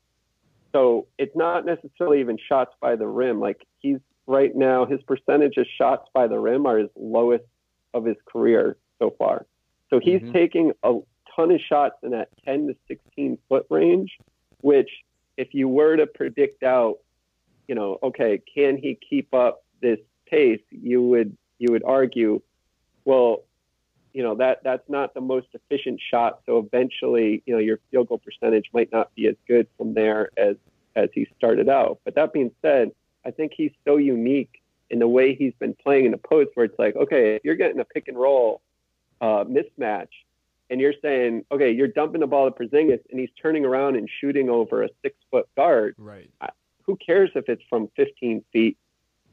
So 0.71 1.07
it's 1.19 1.35
not 1.35 1.65
necessarily 1.65 2.19
even 2.19 2.37
shots 2.49 2.73
by 2.81 2.95
the 2.95 3.07
rim. 3.07 3.39
Like 3.39 3.65
he's 3.79 3.99
right 4.25 4.55
now, 4.55 4.85
his 4.85 5.01
percentage 5.03 5.57
of 5.57 5.67
shots 5.77 6.09
by 6.13 6.27
the 6.27 6.39
rim 6.39 6.65
are 6.65 6.79
his 6.79 6.89
lowest 6.95 7.45
of 7.93 8.05
his 8.05 8.17
career 8.25 8.77
so 8.99 9.13
far. 9.19 9.45
So 9.89 9.99
he's 9.99 10.21
mm-hmm. 10.21 10.33
taking 10.33 10.71
a 10.83 10.99
ton 11.35 11.51
of 11.51 11.61
shots 11.61 11.95
in 12.03 12.11
that 12.11 12.29
10 12.45 12.67
to 12.67 12.75
16 12.87 13.37
foot 13.47 13.65
range, 13.69 14.17
which 14.61 14.89
if 15.37 15.53
you 15.53 15.69
were 15.69 15.95
to 15.95 16.07
predict 16.07 16.63
out, 16.63 16.97
you 17.67 17.75
know, 17.75 17.99
okay, 18.01 18.41
can 18.53 18.77
he 18.77 18.97
keep 19.09 19.33
up 19.33 19.63
this 19.81 19.99
pace? 20.29 20.61
You 20.71 21.01
would 21.03 21.37
you 21.59 21.71
would 21.71 21.83
argue, 21.83 22.41
well, 23.05 23.43
you 24.17 24.23
know 24.23 24.33
that 24.33 24.63
that's 24.63 24.89
not 24.89 25.13
the 25.13 25.21
most 25.21 25.45
efficient 25.53 26.01
shot. 26.09 26.39
So 26.47 26.57
eventually, 26.57 27.43
you 27.45 27.53
know, 27.53 27.59
your 27.59 27.77
field 27.91 28.07
goal 28.07 28.17
percentage 28.17 28.65
might 28.73 28.91
not 28.91 29.13
be 29.13 29.27
as 29.27 29.35
good 29.47 29.67
from 29.77 29.93
there 29.93 30.31
as 30.35 30.55
as 30.95 31.09
he 31.13 31.27
started 31.37 31.69
out. 31.69 31.99
But 32.03 32.15
that 32.15 32.33
being 32.33 32.49
said, 32.63 32.93
I 33.23 33.29
think 33.29 33.51
he's 33.55 33.73
so 33.85 33.97
unique 33.97 34.63
in 34.89 34.97
the 34.97 35.07
way 35.07 35.35
he's 35.35 35.53
been 35.59 35.75
playing 35.75 36.05
in 36.05 36.11
the 36.13 36.17
post, 36.17 36.49
where 36.55 36.65
it's 36.65 36.79
like, 36.79 36.95
okay, 36.95 37.35
if 37.35 37.43
you're 37.45 37.53
getting 37.53 37.79
a 37.79 37.85
pick 37.85 38.07
and 38.07 38.17
roll 38.17 38.61
uh, 39.21 39.43
mismatch, 39.43 40.07
and 40.71 40.81
you're 40.81 40.95
saying, 40.99 41.45
okay, 41.51 41.69
you're 41.69 41.87
dumping 41.87 42.21
the 42.21 42.27
ball 42.27 42.49
to 42.49 42.57
Porzingis, 42.57 43.01
and 43.11 43.19
he's 43.19 43.29
turning 43.39 43.65
around 43.65 43.97
and 43.97 44.09
shooting 44.19 44.49
over 44.49 44.81
a 44.81 44.89
six 45.03 45.15
foot 45.29 45.47
guard. 45.55 45.93
Right. 45.99 46.27
Who 46.87 46.95
cares 46.95 47.29
if 47.35 47.49
it's 47.49 47.61
from 47.69 47.87
15 47.95 48.43
feet 48.51 48.79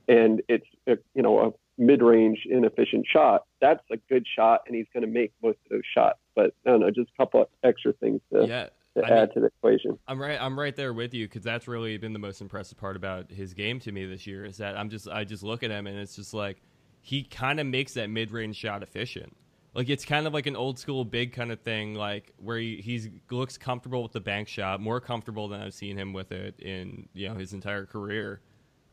and 0.08 0.42
it's 0.48 0.66
you 0.86 1.22
know 1.22 1.38
a 1.38 1.52
mid-range 1.78 2.46
inefficient 2.48 3.06
shot? 3.10 3.44
That's 3.60 3.82
a 3.90 3.96
good 4.08 4.26
shot, 4.36 4.62
and 4.66 4.76
he's 4.76 4.86
going 4.92 5.02
to 5.02 5.10
make 5.10 5.32
most 5.42 5.58
of 5.66 5.70
those 5.70 5.82
shots. 5.94 6.18
But 6.34 6.54
I 6.66 6.70
don't 6.70 6.80
know, 6.80 6.90
just 6.90 7.10
a 7.10 7.22
couple 7.22 7.48
extra 7.62 7.92
things 7.94 8.20
to. 8.32 8.46
Yeah. 8.46 8.68
To 8.96 9.04
I 9.04 9.08
add 9.08 9.20
mean, 9.30 9.34
to 9.34 9.40
the 9.40 9.46
equation, 9.46 9.98
I'm 10.06 10.22
right. 10.22 10.40
I'm 10.40 10.56
right 10.56 10.76
there 10.76 10.92
with 10.92 11.14
you 11.14 11.26
because 11.26 11.42
that's 11.42 11.66
really 11.66 11.96
been 11.98 12.12
the 12.12 12.20
most 12.20 12.40
impressive 12.40 12.78
part 12.78 12.94
about 12.94 13.28
his 13.28 13.52
game 13.52 13.80
to 13.80 13.90
me 13.90 14.06
this 14.06 14.24
year. 14.24 14.44
Is 14.44 14.58
that 14.58 14.78
I'm 14.78 14.88
just 14.88 15.08
I 15.08 15.24
just 15.24 15.42
look 15.42 15.64
at 15.64 15.72
him 15.72 15.88
and 15.88 15.98
it's 15.98 16.14
just 16.14 16.32
like 16.32 16.62
he 17.00 17.24
kind 17.24 17.58
of 17.58 17.66
makes 17.66 17.94
that 17.94 18.08
mid-range 18.08 18.54
shot 18.54 18.84
efficient 18.84 19.34
like 19.74 19.88
it's 19.88 20.04
kind 20.04 20.26
of 20.26 20.32
like 20.32 20.46
an 20.46 20.56
old 20.56 20.78
school 20.78 21.04
big 21.04 21.32
kind 21.32 21.50
of 21.50 21.60
thing, 21.60 21.94
like 21.94 22.32
where 22.38 22.58
he 22.58 22.76
he's, 22.76 23.08
looks 23.30 23.58
comfortable 23.58 24.02
with 24.02 24.12
the 24.12 24.20
bank 24.20 24.48
shot, 24.48 24.80
more 24.80 25.00
comfortable 25.00 25.48
than 25.48 25.60
I've 25.60 25.74
seen 25.74 25.96
him 25.96 26.12
with 26.12 26.32
it 26.32 26.60
in 26.60 27.08
you 27.12 27.28
know 27.28 27.34
his 27.34 27.52
entire 27.52 27.84
career. 27.84 28.40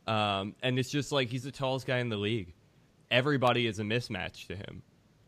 Um, 0.08 0.56
and 0.64 0.80
it's 0.80 0.90
just 0.90 1.12
like 1.12 1.30
he's 1.30 1.44
the 1.44 1.52
tallest 1.52 1.86
guy 1.86 2.00
in 2.00 2.10
the 2.10 2.18
league. 2.18 2.54
Everybody 3.12 3.68
is 3.68 3.80
a 3.80 3.84
mismatch 3.84 4.48
to 4.48 4.56
him, 4.56 4.82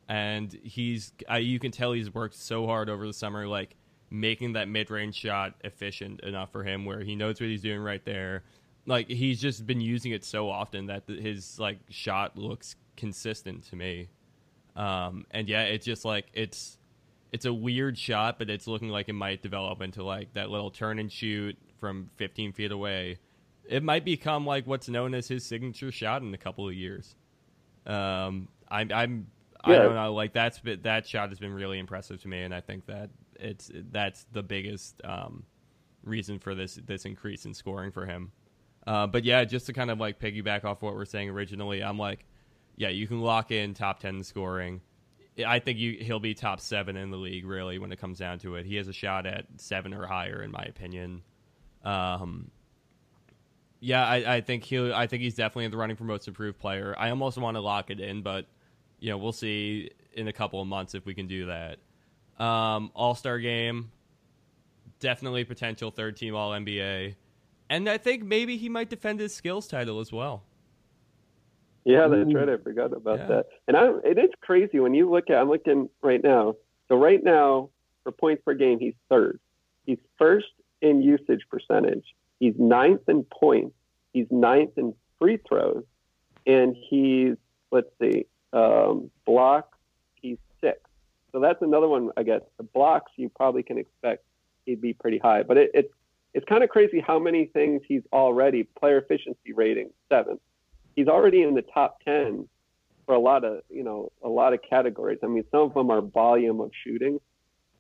and 0.08 0.52
he's 0.64 1.14
I, 1.30 1.40
you 1.40 1.60
can 1.60 1.72
tell 1.72 1.92
he's 1.92 2.14
worked 2.14 2.36
so 2.36 2.66
hard 2.66 2.90
over 2.90 3.06
the 3.06 3.14
summer, 3.14 3.48
like 3.48 3.76
making 4.10 4.54
that 4.54 4.68
mid 4.68 4.90
range 4.90 5.16
shot 5.16 5.56
efficient 5.64 6.22
enough 6.22 6.52
for 6.52 6.64
him, 6.64 6.86
where 6.86 7.02
he 7.02 7.16
knows 7.16 7.40
what 7.40 7.50
he's 7.50 7.62
doing 7.62 7.82
right 7.82 8.04
there. 8.06 8.44
Like 8.86 9.08
he's 9.08 9.40
just 9.40 9.68
been 9.68 9.82
using 9.82 10.12
it 10.12 10.26
so 10.26 10.50
often 10.50 10.88
that 10.88 11.04
his 11.08 11.60
like 11.60 11.80
shot 11.90 12.38
looks 12.38 12.76
consistent 12.96 13.64
to 13.70 13.76
me. 13.76 14.10
Um, 14.76 15.26
and 15.32 15.48
yeah, 15.48 15.64
it's 15.64 15.86
just 15.86 16.06
like 16.06 16.28
it's 16.34 16.78
it's 17.32 17.46
a 17.46 17.54
weird 17.54 17.98
shot, 17.98 18.38
but 18.38 18.50
it's 18.50 18.68
looking 18.68 18.90
like 18.90 19.10
it 19.10 19.14
might 19.14 19.42
develop 19.42 19.82
into 19.82 20.04
like 20.04 20.34
that 20.34 20.50
little 20.50 20.70
turn 20.70 21.00
and 21.00 21.12
shoot 21.12 21.58
from 21.80 22.10
15 22.16 22.54
feet 22.54 22.72
away. 22.72 23.18
It 23.68 23.84
might 23.84 24.06
become 24.06 24.46
like 24.46 24.68
what's 24.68 24.88
known 24.88 25.14
as 25.14 25.28
his 25.28 25.46
signature 25.46 25.92
shot 25.92 26.22
in 26.22 26.34
a 26.34 26.38
couple 26.38 26.68
of 26.68 26.76
years. 26.76 27.16
Um, 27.86 28.48
I'm, 28.70 28.92
I'm 28.92 29.28
yeah. 29.68 29.76
I 29.76 29.78
don't 29.80 29.96
know, 29.96 30.14
like 30.14 30.34
that's 30.34 30.60
that 30.82 31.08
shot 31.08 31.30
has 31.30 31.40
been 31.40 31.54
really 31.54 31.80
impressive 31.80 32.22
to 32.24 32.28
me, 32.28 32.42
and 32.42 32.54
I 32.54 32.62
think 32.62 32.86
that 32.88 33.10
it's 33.40 33.72
that's 33.92 34.26
the 34.32 34.44
biggest 34.44 35.02
um, 35.04 35.44
reason 36.04 36.40
for 36.40 36.54
this 36.54 36.76
this 36.86 37.06
increase 37.06 37.46
in 37.46 37.54
scoring 37.54 37.92
for 37.92 38.06
him. 38.06 38.32
Uh, 38.86 39.08
but 39.08 39.24
yeah, 39.24 39.44
just 39.46 39.66
to 39.68 39.74
kind 39.74 39.90
of 39.90 40.00
like 40.00 40.20
piggyback 40.20 40.66
off 40.66 40.82
what 40.82 40.96
we're 40.96 41.06
saying 41.06 41.30
originally, 41.30 41.82
I'm 41.82 41.98
like, 41.98 42.26
yeah, 42.76 42.90
you 42.90 43.08
can 43.08 43.22
lock 43.22 43.52
in 43.52 43.74
top 43.74 44.00
ten 44.00 44.22
scoring. 44.24 44.82
I 45.48 45.60
think 45.60 45.80
you, 45.80 45.98
he'll 46.00 46.20
be 46.20 46.34
top 46.34 46.60
seven 46.60 46.96
in 46.96 47.10
the 47.10 47.18
league, 47.18 47.46
really, 47.46 47.80
when 47.80 47.92
it 47.92 48.00
comes 48.00 48.20
down 48.20 48.40
to 48.40 48.56
it. 48.56 48.66
He 48.66 48.76
has 48.76 48.88
a 48.88 48.94
shot 48.94 49.26
at 49.26 49.46
seven 49.58 49.94
or 49.94 50.06
higher, 50.06 50.44
in 50.44 50.52
my 50.52 50.64
opinion. 50.64 51.24
Um, 51.84 52.52
yeah, 53.84 54.06
I, 54.06 54.36
I 54.36 54.42
think 54.42 54.64
he 54.64 54.94
I 54.94 55.08
think 55.08 55.22
he's 55.22 55.36
definitely 55.36 55.66
in 55.66 55.72
the 55.72 55.78
running 55.78 55.98
for 55.98 56.06
most 56.06 56.28
improved 56.28 56.58
player. 56.58 56.96
I 56.98 57.10
almost 57.10 57.38
want 57.38 57.56
to 57.56 57.62
lock 57.62 57.92
it 57.92 58.00
in, 58.00 58.22
but 58.22 58.48
you 59.00 59.10
know, 59.10 59.18
we'll 59.18 59.34
see 59.34 59.92
in 60.14 60.30
a 60.30 60.34
couple 60.34 60.62
of 60.62 60.68
months 60.68 60.96
if 60.96 61.06
we 61.06 61.14
can 61.14 61.28
do 61.28 61.48
that. 61.48 61.80
Um, 62.44 62.92
All 62.96 63.14
Star 63.14 63.40
game, 63.40 63.92
definitely 65.00 65.44
potential 65.44 65.92
third 65.92 66.16
team 66.16 66.34
All 66.34 66.52
NBA, 66.52 67.16
and 67.70 67.90
I 67.90 67.98
think 67.98 68.24
maybe 68.24 68.56
he 68.56 68.70
might 68.70 68.90
defend 68.90 69.20
his 69.20 69.36
skills 69.36 69.68
title 69.68 70.00
as 70.00 70.14
well. 70.14 70.44
Yeah, 71.84 72.08
that's 72.08 72.34
right. 72.34 72.48
I 72.48 72.56
forgot 72.58 72.96
about 72.96 73.20
yeah. 73.20 73.28
that. 73.28 73.46
And 73.68 73.76
I, 73.76 73.90
it 74.06 74.18
is 74.18 74.30
crazy 74.40 74.80
when 74.80 74.94
you 74.94 75.12
look 75.12 75.30
at. 75.30 75.36
I'm 75.36 75.50
looking 75.50 75.90
right 76.02 76.24
now. 76.24 76.56
So 76.88 76.96
right 76.96 77.22
now, 77.22 77.70
for 78.04 78.14
points 78.14 78.42
per 78.46 78.54
game, 78.54 78.80
he's 78.80 78.94
third. 79.10 79.42
He's 79.86 79.98
first 80.18 80.48
in 80.82 81.02
usage 81.02 81.42
percentage. 81.50 82.06
He's 82.44 82.56
ninth 82.58 83.08
in 83.08 83.24
points. 83.24 83.76
He's 84.12 84.28
ninth 84.30 84.78
in 84.78 84.94
free 85.20 85.40
throws, 85.48 85.84
and 86.46 86.76
he's 86.90 87.36
let's 87.72 87.88
see, 88.02 88.26
um, 88.52 89.10
blocks. 89.26 89.78
He's 90.16 90.38
sixth. 90.62 90.82
So 91.32 91.40
that's 91.40 91.62
another 91.62 91.88
one. 91.88 92.12
I 92.18 92.24
guess 92.24 92.42
the 92.58 92.64
blocks 92.64 93.12
you 93.16 93.30
probably 93.30 93.64
can 93.64 93.78
expect 93.78 94.24
he'd 94.66 94.82
be 94.82 94.94
pretty 94.94 95.20
high. 95.20 95.44
But 95.44 95.58
it, 95.58 95.72
it's 95.74 95.94
it's 96.34 96.46
kind 96.46 96.64
of 96.64 96.70
crazy 96.70 97.00
how 97.00 97.20
many 97.20 97.46
things 97.46 97.82
he's 97.88 98.04
already 98.12 98.64
player 98.64 98.98
efficiency 98.98 99.54
rating 99.54 99.92
seventh 100.10 100.42
he's 100.96 101.08
already 101.08 101.44
in 101.44 101.54
the 101.54 101.62
top 101.62 102.00
10 102.06 102.48
for 103.06 103.16
a 103.16 103.20
lot 103.20 103.44
of 103.44 103.62
you 103.70 103.84
know 103.84 104.12
a 104.24 104.30
lot 104.30 104.54
of 104.54 104.60
categories. 104.68 105.20
I 105.24 105.28
mean, 105.28 105.44
some 105.52 105.62
of 105.62 105.74
them 105.74 105.92
are 105.92 106.02
volume 106.02 106.62
of 106.62 106.72
shooting, 106.84 107.20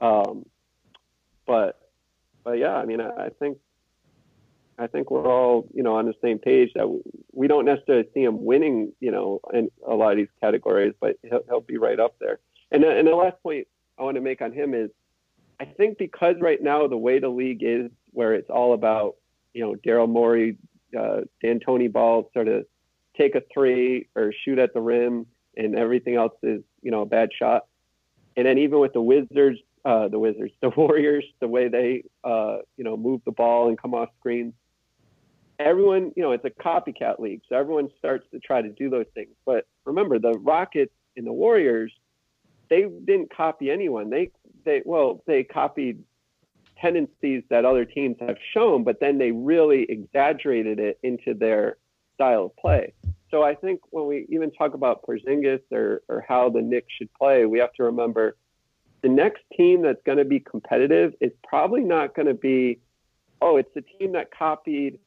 um, 0.01 0.45
but 1.47 1.79
but 2.43 2.53
yeah, 2.53 2.75
I 2.75 2.85
mean, 2.85 2.99
I, 2.99 3.25
I 3.25 3.29
think 3.39 3.57
I 4.77 4.87
think 4.87 5.11
we're 5.11 5.27
all 5.27 5.67
you 5.73 5.83
know 5.83 5.95
on 5.95 6.05
the 6.05 6.13
same 6.21 6.39
page 6.39 6.71
that 6.75 6.87
we 7.31 7.47
don't 7.47 7.65
necessarily 7.65 8.07
see 8.13 8.23
him 8.23 8.43
winning 8.43 8.93
you 8.99 9.11
know 9.11 9.39
in 9.53 9.69
a 9.87 9.93
lot 9.93 10.11
of 10.11 10.17
these 10.17 10.27
categories, 10.41 10.93
but 10.99 11.17
he'll, 11.23 11.43
he'll 11.47 11.61
be 11.61 11.77
right 11.77 11.99
up 11.99 12.15
there. 12.19 12.39
And 12.71 12.83
and 12.83 13.07
the 13.07 13.15
last 13.15 13.41
point 13.43 13.67
I 13.97 14.03
want 14.03 14.15
to 14.15 14.21
make 14.21 14.41
on 14.41 14.51
him 14.51 14.73
is, 14.73 14.89
I 15.59 15.65
think 15.65 15.97
because 15.97 16.35
right 16.41 16.61
now 16.61 16.87
the 16.87 16.97
way 16.97 17.19
the 17.19 17.29
league 17.29 17.63
is, 17.63 17.91
where 18.11 18.33
it's 18.33 18.49
all 18.49 18.73
about 18.73 19.15
you 19.53 19.63
know 19.63 19.75
Daryl 19.75 20.09
Morey, 20.09 20.57
uh, 20.97 21.21
D'Antoni 21.43 21.91
ball, 21.91 22.29
sort 22.33 22.47
of 22.47 22.65
take 23.17 23.35
a 23.35 23.43
three 23.53 24.07
or 24.15 24.33
shoot 24.43 24.59
at 24.59 24.73
the 24.73 24.81
rim, 24.81 25.27
and 25.55 25.75
everything 25.75 26.15
else 26.15 26.33
is 26.41 26.61
you 26.81 26.91
know 26.91 27.01
a 27.01 27.05
bad 27.05 27.29
shot. 27.37 27.67
And 28.35 28.47
then 28.47 28.57
even 28.57 28.79
with 28.79 28.93
the 28.93 29.01
Wizards, 29.01 29.59
uh, 29.85 30.07
the 30.07 30.19
Wizards, 30.19 30.53
the 30.61 30.69
Warriors, 30.69 31.25
the 31.39 31.47
way 31.47 31.67
they 31.67 32.03
uh, 32.23 32.57
you 32.77 32.83
know 32.83 32.97
move 32.97 33.21
the 33.25 33.31
ball 33.31 33.69
and 33.69 33.79
come 33.79 33.93
off 33.93 34.09
screens, 34.19 34.53
everyone 35.63 36.11
you 36.15 36.23
know 36.23 36.31
it's 36.31 36.45
a 36.45 36.49
copycat 36.49 37.19
league, 37.19 37.41
so 37.47 37.55
everyone 37.55 37.89
starts 37.97 38.25
to 38.31 38.39
try 38.39 38.61
to 38.61 38.69
do 38.69 38.89
those 38.89 39.05
things. 39.13 39.31
But 39.45 39.65
remember, 39.85 40.19
the 40.19 40.33
Rockets 40.33 40.93
and 41.15 41.25
the 41.25 41.33
Warriors, 41.33 41.91
they 42.69 42.83
didn't 42.83 43.33
copy 43.35 43.71
anyone. 43.71 44.09
They 44.09 44.31
they 44.65 44.81
well 44.85 45.23
they 45.25 45.43
copied 45.43 46.03
tendencies 46.79 47.43
that 47.49 47.65
other 47.65 47.85
teams 47.85 48.17
have 48.19 48.37
shown, 48.53 48.83
but 48.83 48.99
then 48.99 49.17
they 49.17 49.31
really 49.31 49.83
exaggerated 49.89 50.79
it 50.79 50.99
into 51.01 51.33
their 51.33 51.77
style 52.15 52.45
of 52.45 52.55
play. 52.57 52.93
So 53.31 53.41
I 53.41 53.55
think 53.55 53.79
when 53.89 54.05
we 54.05 54.27
even 54.29 54.51
talk 54.51 54.73
about 54.73 55.01
Porzingis 55.03 55.61
or, 55.71 56.03
or 56.07 56.23
how 56.27 56.49
the 56.49 56.61
Knicks 56.61 56.93
should 56.97 57.11
play, 57.13 57.45
we 57.45 57.57
have 57.59 57.73
to 57.73 57.83
remember 57.83 58.35
the 59.01 59.09
next 59.09 59.41
team 59.55 59.81
that's 59.81 60.01
going 60.05 60.17
to 60.17 60.25
be 60.25 60.39
competitive 60.39 61.13
is 61.19 61.31
probably 61.47 61.81
not 61.81 62.15
going 62.15 62.27
to 62.27 62.33
be, 62.33 62.79
oh, 63.41 63.57
it's 63.57 63.73
the 63.73 63.81
team 63.81 64.13
that 64.13 64.29
copied 64.31 64.99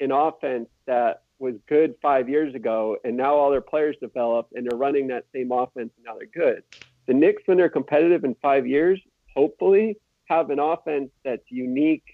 an 0.00 0.12
offense 0.12 0.68
that 0.86 1.22
was 1.38 1.54
good 1.68 1.94
five 2.02 2.28
years 2.28 2.54
ago, 2.54 2.96
and 3.04 3.16
now 3.16 3.34
all 3.34 3.50
their 3.50 3.60
players 3.60 3.96
developed 4.00 4.52
and 4.52 4.66
they're 4.66 4.78
running 4.78 5.08
that 5.08 5.24
same 5.34 5.52
offense 5.52 5.90
and 5.96 6.04
now 6.04 6.14
they're 6.16 6.26
good. 6.26 6.62
The 7.06 7.14
Knicks, 7.14 7.42
when 7.46 7.56
they're 7.56 7.70
competitive 7.70 8.24
in 8.24 8.34
five 8.42 8.66
years, 8.66 9.00
hopefully 9.34 9.96
have 10.26 10.50
an 10.50 10.58
offense 10.58 11.10
that's 11.24 11.42
unique 11.48 12.04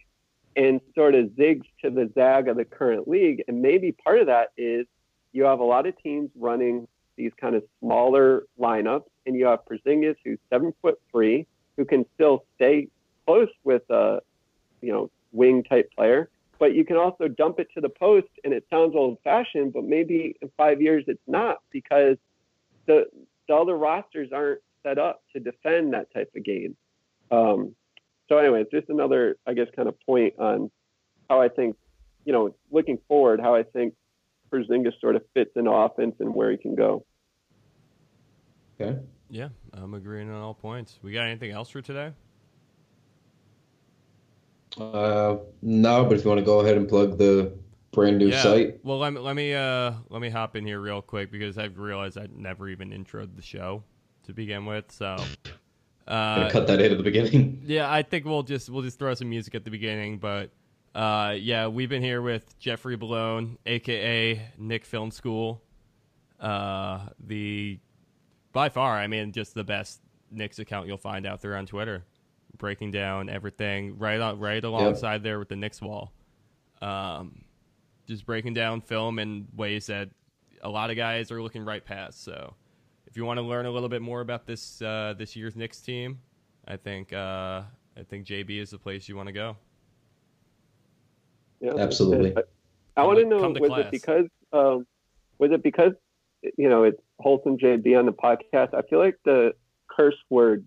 and 0.57 0.81
sort 0.95 1.15
of 1.15 1.27
zigs 1.31 1.65
to 1.83 1.91
the 1.91 2.11
zag 2.15 2.49
of 2.49 2.57
the 2.57 2.65
current 2.65 3.07
league. 3.07 3.43
And 3.47 3.61
maybe 3.61 3.93
part 3.93 4.21
of 4.21 4.27
that 4.27 4.53
is 4.57 4.87
you 5.33 5.45
have 5.45 5.61
a 5.61 5.65
lot 5.65 5.87
of 5.87 6.01
teams 6.03 6.31
running 6.35 6.89
these 7.17 7.33
kind 7.39 7.55
of 7.55 7.63
smaller 7.81 8.45
lineups, 8.59 9.05
and 9.27 9.37
you 9.37 9.47
have 9.47 9.61
Porzingis, 9.67 10.17
who's 10.25 10.39
seven 10.51 10.73
foot 10.81 10.99
three, 11.11 11.47
who 11.77 11.85
can 11.85 12.07
still 12.15 12.45
stay 12.55 12.89
close 13.27 13.49
with 13.65 13.83
a, 13.91 14.21
you 14.81 14.93
know, 14.93 15.11
wing 15.33 15.63
type 15.63 15.91
player. 15.95 16.31
But 16.59 16.75
you 16.75 16.85
can 16.85 16.97
also 16.97 17.29
dump 17.29 17.59
it 17.59 17.69
to 17.75 17.81
the 17.81 17.89
post, 17.89 18.29
and 18.43 18.53
it 18.53 18.65
sounds 18.71 18.95
old 18.95 19.19
fashioned, 19.23 19.73
but 19.73 19.85
maybe 19.85 20.37
in 20.41 20.51
five 20.57 20.81
years 20.81 21.05
it's 21.07 21.21
not 21.27 21.59
because 21.71 22.17
the 22.87 23.05
the 23.49 23.55
other 23.55 23.77
rosters 23.77 24.31
aren't 24.33 24.61
set 24.83 24.99
up 24.99 25.23
to 25.33 25.41
defend 25.41 25.93
that 25.93 26.13
type 26.13 26.31
of 26.35 26.45
game. 26.45 26.77
Um, 27.31 27.75
so, 28.29 28.39
anyways, 28.39 28.67
just 28.73 28.89
another, 28.89 29.37
I 29.47 29.55
guess, 29.55 29.67
kind 29.75 29.89
of 29.89 29.95
point 30.01 30.35
on 30.39 30.71
how 31.29 31.41
I 31.41 31.49
think, 31.49 31.77
you 32.25 32.33
know, 32.33 32.55
looking 32.71 32.99
forward, 33.09 33.41
how 33.41 33.55
I 33.55 33.63
think 33.63 33.95
Porzingis 34.53 34.99
sort 35.01 35.17
of 35.17 35.23
fits 35.35 35.51
in 35.57 35.67
offense 35.67 36.17
and 36.21 36.35
where 36.35 36.51
he 36.51 36.57
can 36.57 36.75
go. 36.75 37.05
Okay. 38.81 38.99
Yeah, 39.29 39.49
I'm 39.73 39.95
agreeing 39.95 40.31
on 40.31 40.41
all 40.41 40.55
points. 40.55 40.99
We 41.03 41.13
got 41.13 41.27
anything 41.27 41.51
else 41.51 41.71
for 41.71 41.81
today? 41.81 42.13
Uh, 44.79 45.37
no, 45.63 46.05
but 46.05 46.19
if 46.19 46.25
you 46.25 46.31
want 46.31 46.39
to 46.39 46.45
go 46.45 46.61
ahead 46.61 46.77
and 46.77 46.89
plug 46.89 47.19
the 47.19 47.53
brand 47.93 48.19
new 48.19 48.29
yeah. 48.29 48.43
site, 48.43 48.85
Well, 48.85 48.99
let 48.99 49.13
me 49.13 49.21
let 49.21 49.37
me 49.37 49.55
uh 49.55 49.93
let 50.11 50.21
me 50.21 50.29
hop 50.29 50.57
in 50.57 50.67
here 50.67 50.81
real 50.81 51.03
quick 51.03 51.31
because 51.31 51.59
I've 51.59 51.79
realized 51.79 52.19
I 52.19 52.29
never 52.35 52.69
even 52.69 52.91
introed 52.91 53.37
the 53.37 53.43
show 53.43 53.83
to 54.25 54.33
begin 54.33 54.67
with. 54.67 54.93
So, 54.93 55.17
uh, 56.07 56.51
cut 56.51 56.67
that 56.67 56.81
in 56.81 56.93
at 56.93 56.99
the 56.99 57.05
beginning. 57.05 57.63
yeah, 57.67 57.91
I 57.91 58.03
think 58.03 58.25
we'll 58.25 58.43
just 58.43 58.69
we'll 58.69 58.83
just 58.83 58.99
throw 58.99 59.15
some 59.15 59.31
music 59.31 59.55
at 59.55 59.65
the 59.65 59.71
beginning, 59.71 60.19
but 60.19 60.51
uh, 60.95 61.35
yeah, 61.39 61.67
we've 61.67 61.89
been 61.91 62.03
here 62.03 62.23
with 62.23 62.59
Jeffrey 62.59 62.97
Bellone, 62.97 63.57
aka 63.67 64.51
Knick 64.59 64.85
Film 64.85 65.11
School, 65.11 65.63
uh, 66.41 67.01
the 67.21 67.79
by 68.53 68.69
far, 68.71 68.99
I 68.99 69.07
mean, 69.07 69.33
just 69.33 69.55
the 69.55 69.65
best 69.65 70.01
Knick's 70.31 70.59
account 70.59 70.87
you'll 70.87 70.97
find 70.97 71.27
out 71.27 71.43
there 71.43 71.57
on 71.57 71.67
Twitter, 71.67 72.05
breaking 72.59 72.91
down 72.91 73.29
everything 73.29 73.99
right 73.99 74.21
on 74.21 74.39
right 74.39 74.63
alongside 74.63 75.23
there 75.23 75.39
with 75.39 75.49
the 75.49 75.57
Knicks 75.57 75.81
wall, 75.81 76.13
um, 76.81 77.45
just 78.07 78.27
breaking 78.27 78.55
down 78.55 78.81
film 78.81 79.19
in 79.19 79.47
ways 79.57 79.87
that 79.87 80.11
a 80.63 80.69
lot 80.69 80.91
of 80.91 80.97
guys 80.97 81.31
are 81.31 81.43
looking 81.43 81.65
right 81.65 81.85
past. 81.85 82.25
So, 82.25 82.55
if 83.07 83.17
you 83.17 83.25
want 83.25 83.39
to 83.39 83.43
learn 83.43 83.67
a 83.67 83.71
little 83.71 83.89
bit 83.89 84.03
more 84.03 84.21
about 84.21 84.47
this 84.47 84.81
uh, 84.83 85.15
this 85.17 85.37
year's 85.37 85.57
Knicks 85.57 85.81
team, 85.81 86.21
I 86.67 86.77
think 86.77 87.13
uh, 87.13 87.63
I 87.97 88.03
think 88.09 88.27
JB 88.27 88.61
is 88.61 88.71
the 88.71 88.79
place 88.79 89.09
you 89.09 89.17
want 89.17 89.29
to 89.29 89.33
go. 89.33 89.57
Yeah, 91.61 91.75
Absolutely. 91.79 92.37
I, 92.37 93.01
I 93.01 93.05
want 93.05 93.19
to 93.19 93.25
know 93.25 93.53
to 93.53 93.61
was 93.61 93.69
class. 93.69 93.87
it 93.87 93.91
because 93.91 94.27
um, 94.53 94.87
was 95.39 95.51
it 95.53 95.63
because 95.63 95.93
you 96.57 96.69
know 96.69 96.85
it's 96.85 97.01
wholesome 97.19 97.59
JB 97.59 97.99
on 97.99 98.07
the 98.07 98.13
podcast? 98.13 98.75
I 98.75 98.83
feel 98.83 98.99
like 98.99 99.19
the 99.25 99.55
curse 99.89 100.17
word 100.31 100.67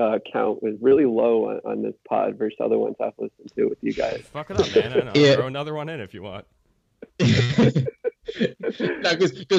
uh, 0.00 0.18
count 0.32 0.62
was 0.62 0.74
really 0.80 1.04
low 1.06 1.50
on, 1.50 1.60
on 1.64 1.82
this 1.82 1.94
pod 2.08 2.36
versus 2.36 2.58
other 2.62 2.78
ones 2.78 2.96
I've 3.00 3.12
listened 3.18 3.50
to 3.56 3.64
with 3.66 3.78
you 3.82 3.92
guys. 3.92 4.22
Fuck 4.32 4.50
it 4.50 4.60
up, 4.60 4.74
man. 4.74 4.92
I 4.92 5.04
know. 5.04 5.12
Yeah. 5.16 5.34
Throw 5.36 5.46
another 5.46 5.74
one 5.74 5.88
in 5.88 6.00
if 6.00 6.14
you 6.14 6.22
want. 6.22 6.44
because 7.18 7.84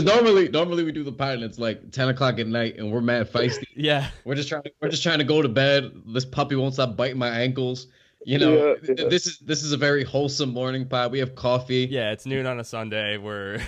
normally 0.03 0.49
normally 0.49 0.83
we 0.83 0.91
do 0.91 1.03
the 1.03 1.11
pilot 1.11 1.35
and 1.35 1.43
it's 1.43 1.59
like 1.59 1.91
10 1.91 2.09
o'clock 2.09 2.39
at 2.39 2.47
night 2.47 2.77
and 2.77 2.91
we're 2.91 3.01
mad 3.01 3.31
feisty 3.31 3.65
Yeah. 3.75 4.09
we're 4.25 4.35
just 4.35 4.49
trying 4.49 4.63
we're 4.81 4.89
just 4.89 5.03
trying 5.03 5.19
to 5.19 5.23
go 5.23 5.41
to 5.41 5.49
bed 5.49 5.91
this 6.07 6.25
puppy 6.25 6.55
won't 6.55 6.73
stop 6.73 6.95
biting 6.97 7.17
my 7.17 7.29
ankles 7.29 7.87
you 8.25 8.37
know 8.39 8.75
Yeah, 8.83 8.93
yeah. 8.97 9.07
this 9.09 9.27
is 9.27 9.39
this 9.39 9.63
is 9.63 9.71
a 9.71 9.77
very 9.77 10.03
wholesome 10.03 10.51
morning 10.53 10.87
pod 10.87 11.11
we 11.11 11.19
have 11.19 11.35
coffee 11.35 11.87
Yeah, 11.89 12.11
it's 12.11 12.25
noon 12.25 12.45
on 12.45 12.59
a 12.59 12.63
Sunday. 12.63 13.17
We're 13.17 13.61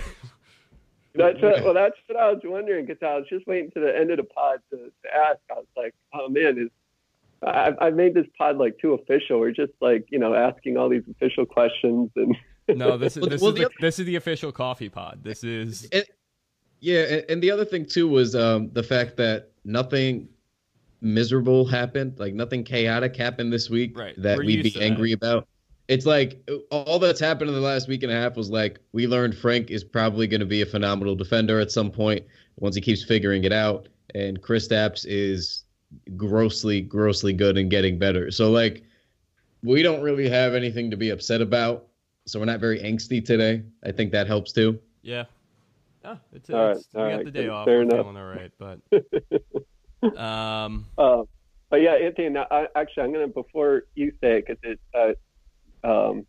That's 1.20 1.42
what, 1.42 1.64
well, 1.64 1.74
that's 1.74 1.96
what 2.06 2.18
I 2.18 2.30
was 2.32 2.40
wondering 2.44 2.86
because 2.86 3.02
I 3.02 3.16
was 3.16 3.26
just 3.28 3.46
waiting 3.46 3.70
to 3.72 3.80
the 3.80 3.96
end 3.96 4.10
of 4.10 4.16
the 4.18 4.24
pod 4.24 4.60
to, 4.70 4.76
to 4.76 5.14
ask. 5.14 5.38
I 5.50 5.54
was 5.54 5.66
like, 5.76 5.94
oh 6.14 6.28
man, 6.28 6.58
is 6.58 6.68
I've, 7.42 7.74
I've 7.80 7.94
made 7.94 8.14
this 8.14 8.26
pod 8.36 8.56
like 8.58 8.78
too 8.78 8.92
official. 8.94 9.40
We're 9.40 9.52
just 9.52 9.72
like 9.80 10.06
you 10.10 10.18
know 10.18 10.34
asking 10.34 10.76
all 10.76 10.88
these 10.88 11.04
official 11.10 11.46
questions 11.46 12.10
and 12.16 12.36
no. 12.68 12.96
This 12.98 13.16
is 13.16 13.26
this 13.26 13.40
well, 13.40 13.50
is 13.50 13.54
the 13.54 13.60
the, 13.60 13.66
other- 13.66 13.74
this 13.80 13.98
is 13.98 14.06
the 14.06 14.16
official 14.16 14.52
coffee 14.52 14.88
pod. 14.88 15.20
This 15.22 15.44
is 15.44 15.88
And- 15.92 16.04
yeah 16.82 17.00
and, 17.02 17.24
and 17.28 17.42
the 17.42 17.50
other 17.50 17.64
thing 17.66 17.84
too 17.84 18.08
was 18.08 18.34
um 18.34 18.70
the 18.72 18.82
fact 18.82 19.18
that 19.18 19.50
nothing 19.66 20.28
miserable 21.02 21.66
happened 21.66 22.18
like 22.18 22.32
nothing 22.34 22.64
chaotic 22.64 23.16
happened 23.16 23.52
this 23.52 23.68
week 23.70 23.98
Right. 23.98 24.14
that 24.22 24.38
We're 24.38 24.44
we'd 24.46 24.62
be 24.62 24.70
to 24.72 24.80
angry 24.80 25.12
about 25.12 25.46
it's 25.90 26.06
like 26.06 26.48
all 26.70 27.00
that's 27.00 27.18
happened 27.18 27.50
in 27.50 27.54
the 27.54 27.60
last 27.60 27.88
week 27.88 28.04
and 28.04 28.12
a 28.12 28.14
half 28.14 28.36
was 28.36 28.48
like 28.48 28.78
we 28.92 29.06
learned 29.08 29.36
frank 29.36 29.70
is 29.70 29.82
probably 29.82 30.26
going 30.28 30.40
to 30.40 30.46
be 30.46 30.62
a 30.62 30.66
phenomenal 30.66 31.16
defender 31.16 31.58
at 31.58 31.70
some 31.70 31.90
point 31.90 32.24
once 32.58 32.76
he 32.76 32.80
keeps 32.80 33.02
figuring 33.04 33.42
it 33.44 33.52
out 33.52 33.88
and 34.14 34.40
Kristaps 34.40 35.04
is 35.08 35.64
grossly 36.16 36.80
grossly 36.80 37.32
good 37.32 37.58
and 37.58 37.70
getting 37.70 37.98
better 37.98 38.30
so 38.30 38.50
like 38.50 38.84
we 39.62 39.82
don't 39.82 40.00
really 40.00 40.28
have 40.28 40.54
anything 40.54 40.90
to 40.92 40.96
be 40.96 41.10
upset 41.10 41.40
about 41.40 41.88
so 42.26 42.38
we're 42.38 42.44
not 42.46 42.60
very 42.60 42.78
angsty 42.80 43.22
today 43.24 43.62
i 43.84 43.90
think 43.90 44.12
that 44.12 44.28
helps 44.28 44.52
too 44.52 44.78
yeah. 45.02 45.24
Oh, 46.04 46.18
it's, 46.32 46.48
All 46.50 46.68
right, 46.68 46.76
it's 46.76 46.88
we 46.94 47.00
all 47.00 47.08
got 47.10 47.16
right, 47.16 47.24
the 47.24 47.30
day 47.30 47.48
off. 47.48 47.64
Fair 47.66 47.78
We're 47.78 47.82
enough. 47.82 48.06
feeling 48.06 48.16
all 48.16 48.24
right, 48.24 48.52
but 48.58 50.18
um, 50.18 50.86
Uh, 50.96 51.24
but 51.68 51.82
yeah, 51.82 51.92
Anthony. 51.92 52.30
Now, 52.30 52.46
I, 52.50 52.66
actually, 52.74 53.02
I'm 53.04 53.12
gonna 53.12 53.28
before 53.28 53.84
you 53.94 54.12
say 54.20 54.38
it 54.38 54.46
because 54.46 54.58
it, 54.62 54.80
uh, 54.94 55.12
um, 55.84 56.26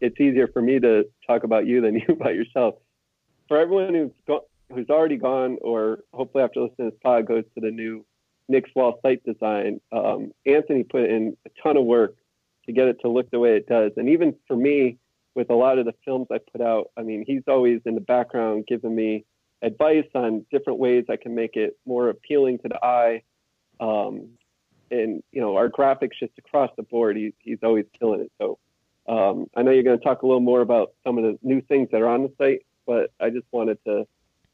it's 0.00 0.20
easier 0.20 0.48
for 0.48 0.60
me 0.60 0.80
to 0.80 1.04
talk 1.26 1.44
about 1.44 1.66
you 1.66 1.80
than 1.80 1.94
you 1.96 2.06
about 2.08 2.34
yourself. 2.34 2.74
For 3.48 3.58
everyone 3.58 3.94
who's 3.94 4.10
go- 4.26 4.46
who's 4.72 4.88
already 4.88 5.16
gone, 5.16 5.58
or 5.62 6.00
hopefully 6.12 6.44
after 6.44 6.60
listening 6.60 6.90
to 6.90 6.94
this 6.94 7.00
pod 7.02 7.26
goes 7.26 7.44
to 7.54 7.60
the 7.60 7.70
new 7.70 8.04
Knicks 8.48 8.70
Wall 8.74 8.98
site 9.02 9.22
design, 9.24 9.80
um, 9.92 10.32
Anthony 10.46 10.82
put 10.82 11.04
in 11.04 11.36
a 11.46 11.50
ton 11.62 11.76
of 11.76 11.84
work 11.84 12.16
to 12.66 12.72
get 12.72 12.88
it 12.88 12.98
to 13.02 13.08
look 13.08 13.30
the 13.30 13.38
way 13.38 13.56
it 13.56 13.66
does, 13.66 13.92
and 13.96 14.08
even 14.08 14.34
for 14.46 14.56
me, 14.56 14.98
with 15.34 15.50
a 15.50 15.54
lot 15.54 15.78
of 15.78 15.86
the 15.86 15.94
films 16.04 16.26
I 16.30 16.38
put 16.38 16.60
out, 16.60 16.90
I 16.96 17.02
mean, 17.02 17.24
he's 17.26 17.42
always 17.48 17.80
in 17.86 17.94
the 17.94 18.00
background 18.00 18.66
giving 18.66 18.94
me 18.94 19.24
advice 19.62 20.06
on 20.14 20.44
different 20.50 20.78
ways 20.78 21.04
I 21.08 21.16
can 21.16 21.34
make 21.34 21.56
it 21.56 21.78
more 21.86 22.08
appealing 22.08 22.58
to 22.58 22.68
the 22.68 22.84
eye. 22.84 23.22
Um, 23.80 24.30
and 24.90 25.22
you 25.32 25.40
know, 25.40 25.56
our 25.56 25.70
graphics 25.70 26.18
just 26.20 26.32
across 26.38 26.70
the 26.76 26.82
board, 26.82 27.16
he, 27.16 27.32
he's 27.38 27.58
always 27.62 27.86
killing 27.98 28.20
it. 28.20 28.32
So 28.38 28.58
um, 29.08 29.46
I 29.56 29.62
know 29.62 29.70
you're 29.70 29.82
going 29.82 29.98
to 29.98 30.04
talk 30.04 30.22
a 30.22 30.26
little 30.26 30.40
more 30.40 30.60
about 30.60 30.92
some 31.04 31.18
of 31.18 31.24
the 31.24 31.38
new 31.42 31.60
things 31.60 31.88
that 31.92 32.00
are 32.00 32.08
on 32.08 32.22
the 32.22 32.32
site, 32.38 32.64
but 32.86 33.12
I 33.20 33.30
just 33.30 33.46
wanted 33.50 33.78
to, 33.86 34.06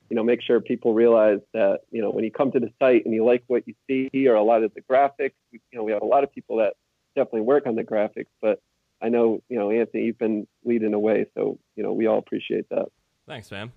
you 0.09 0.17
know, 0.17 0.23
make 0.23 0.41
sure 0.43 0.61
people 0.61 0.95
realize 0.95 1.41
that 1.53 1.81
you 1.91 2.01
know 2.01 2.11
when 2.11 2.25
you 2.25 2.31
come 2.31 2.51
to 2.53 2.61
the 2.61 2.71
site 2.79 3.05
and 3.05 3.15
you 3.15 3.25
like 3.25 3.45
what 3.47 3.67
you 3.67 3.75
see 3.87 4.27
or 4.27 4.35
a 4.35 4.43
lot 4.43 4.63
of 4.63 4.73
the 4.75 4.81
graphics, 4.81 5.35
you 5.53 5.61
know, 5.75 5.85
we 5.85 5.93
have 5.93 6.03
a 6.03 6.07
lot 6.07 6.25
of 6.25 6.33
people 6.33 6.57
that 6.59 6.75
definitely 7.15 7.43
work 7.43 7.67
on 7.67 7.75
the 7.75 7.85
graphics, 7.85 8.27
but 8.41 8.63
I 9.03 9.11
know 9.11 9.43
you 9.49 9.59
know 9.59 9.71
Anthony, 9.71 10.05
you've 10.05 10.19
been 10.19 10.47
leading 10.65 10.93
the 10.93 10.99
way, 10.99 11.27
so 11.35 11.59
you 11.77 11.83
know 11.83 11.93
we 11.93 12.07
all 12.07 12.19
appreciate 12.19 12.69
that. 12.71 12.87
thanks, 13.27 13.51
man. 13.51 13.71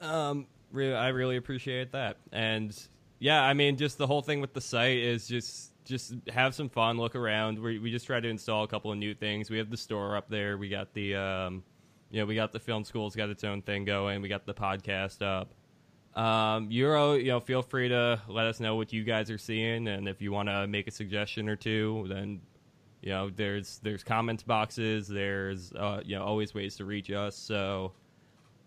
Um, 0.00 0.46
re- 0.72 0.94
I 0.94 1.08
really 1.08 1.36
appreciate 1.36 1.92
that, 1.92 2.16
and 2.32 2.76
yeah, 3.18 3.42
I 3.42 3.54
mean, 3.54 3.76
just 3.76 3.98
the 3.98 4.06
whole 4.06 4.22
thing 4.22 4.40
with 4.40 4.54
the 4.54 4.60
site 4.60 4.98
is 4.98 5.28
just 5.28 5.72
just 5.86 6.14
have 6.28 6.54
some 6.54 6.68
fun, 6.68 6.98
look 6.98 7.14
around. 7.14 7.58
We 7.58 7.78
we 7.78 7.90
just 7.90 8.06
try 8.06 8.20
to 8.20 8.28
install 8.28 8.64
a 8.64 8.68
couple 8.68 8.92
of 8.92 8.98
new 8.98 9.14
things. 9.14 9.48
We 9.48 9.58
have 9.58 9.70
the 9.70 9.76
store 9.76 10.16
up 10.16 10.28
there. 10.28 10.58
We 10.58 10.68
got 10.68 10.92
the 10.92 11.14
um, 11.14 11.64
you 12.10 12.20
know, 12.20 12.26
we 12.26 12.34
got 12.34 12.52
the 12.52 12.60
film 12.60 12.84
school's 12.84 13.16
got 13.16 13.30
its 13.30 13.44
own 13.44 13.62
thing 13.62 13.84
going. 13.84 14.22
We 14.22 14.28
got 14.28 14.46
the 14.46 14.54
podcast 14.54 15.22
up. 15.22 15.54
Um, 16.20 16.70
Euro, 16.70 17.14
you 17.14 17.28
know, 17.28 17.40
feel 17.40 17.62
free 17.62 17.88
to 17.90 18.20
let 18.28 18.46
us 18.46 18.58
know 18.58 18.76
what 18.76 18.92
you 18.92 19.04
guys 19.04 19.30
are 19.30 19.38
seeing, 19.38 19.88
and 19.88 20.08
if 20.08 20.22
you 20.22 20.32
want 20.32 20.48
to 20.48 20.66
make 20.66 20.88
a 20.88 20.90
suggestion 20.90 21.48
or 21.48 21.56
two, 21.56 22.06
then 22.08 22.40
you 23.02 23.10
know, 23.10 23.30
there's 23.30 23.78
there's 23.82 24.02
comments 24.02 24.42
boxes. 24.42 25.08
There's 25.08 25.72
uh, 25.72 26.00
you 26.04 26.16
know 26.16 26.24
always 26.24 26.54
ways 26.54 26.76
to 26.76 26.84
reach 26.84 27.10
us. 27.10 27.36
So. 27.36 27.92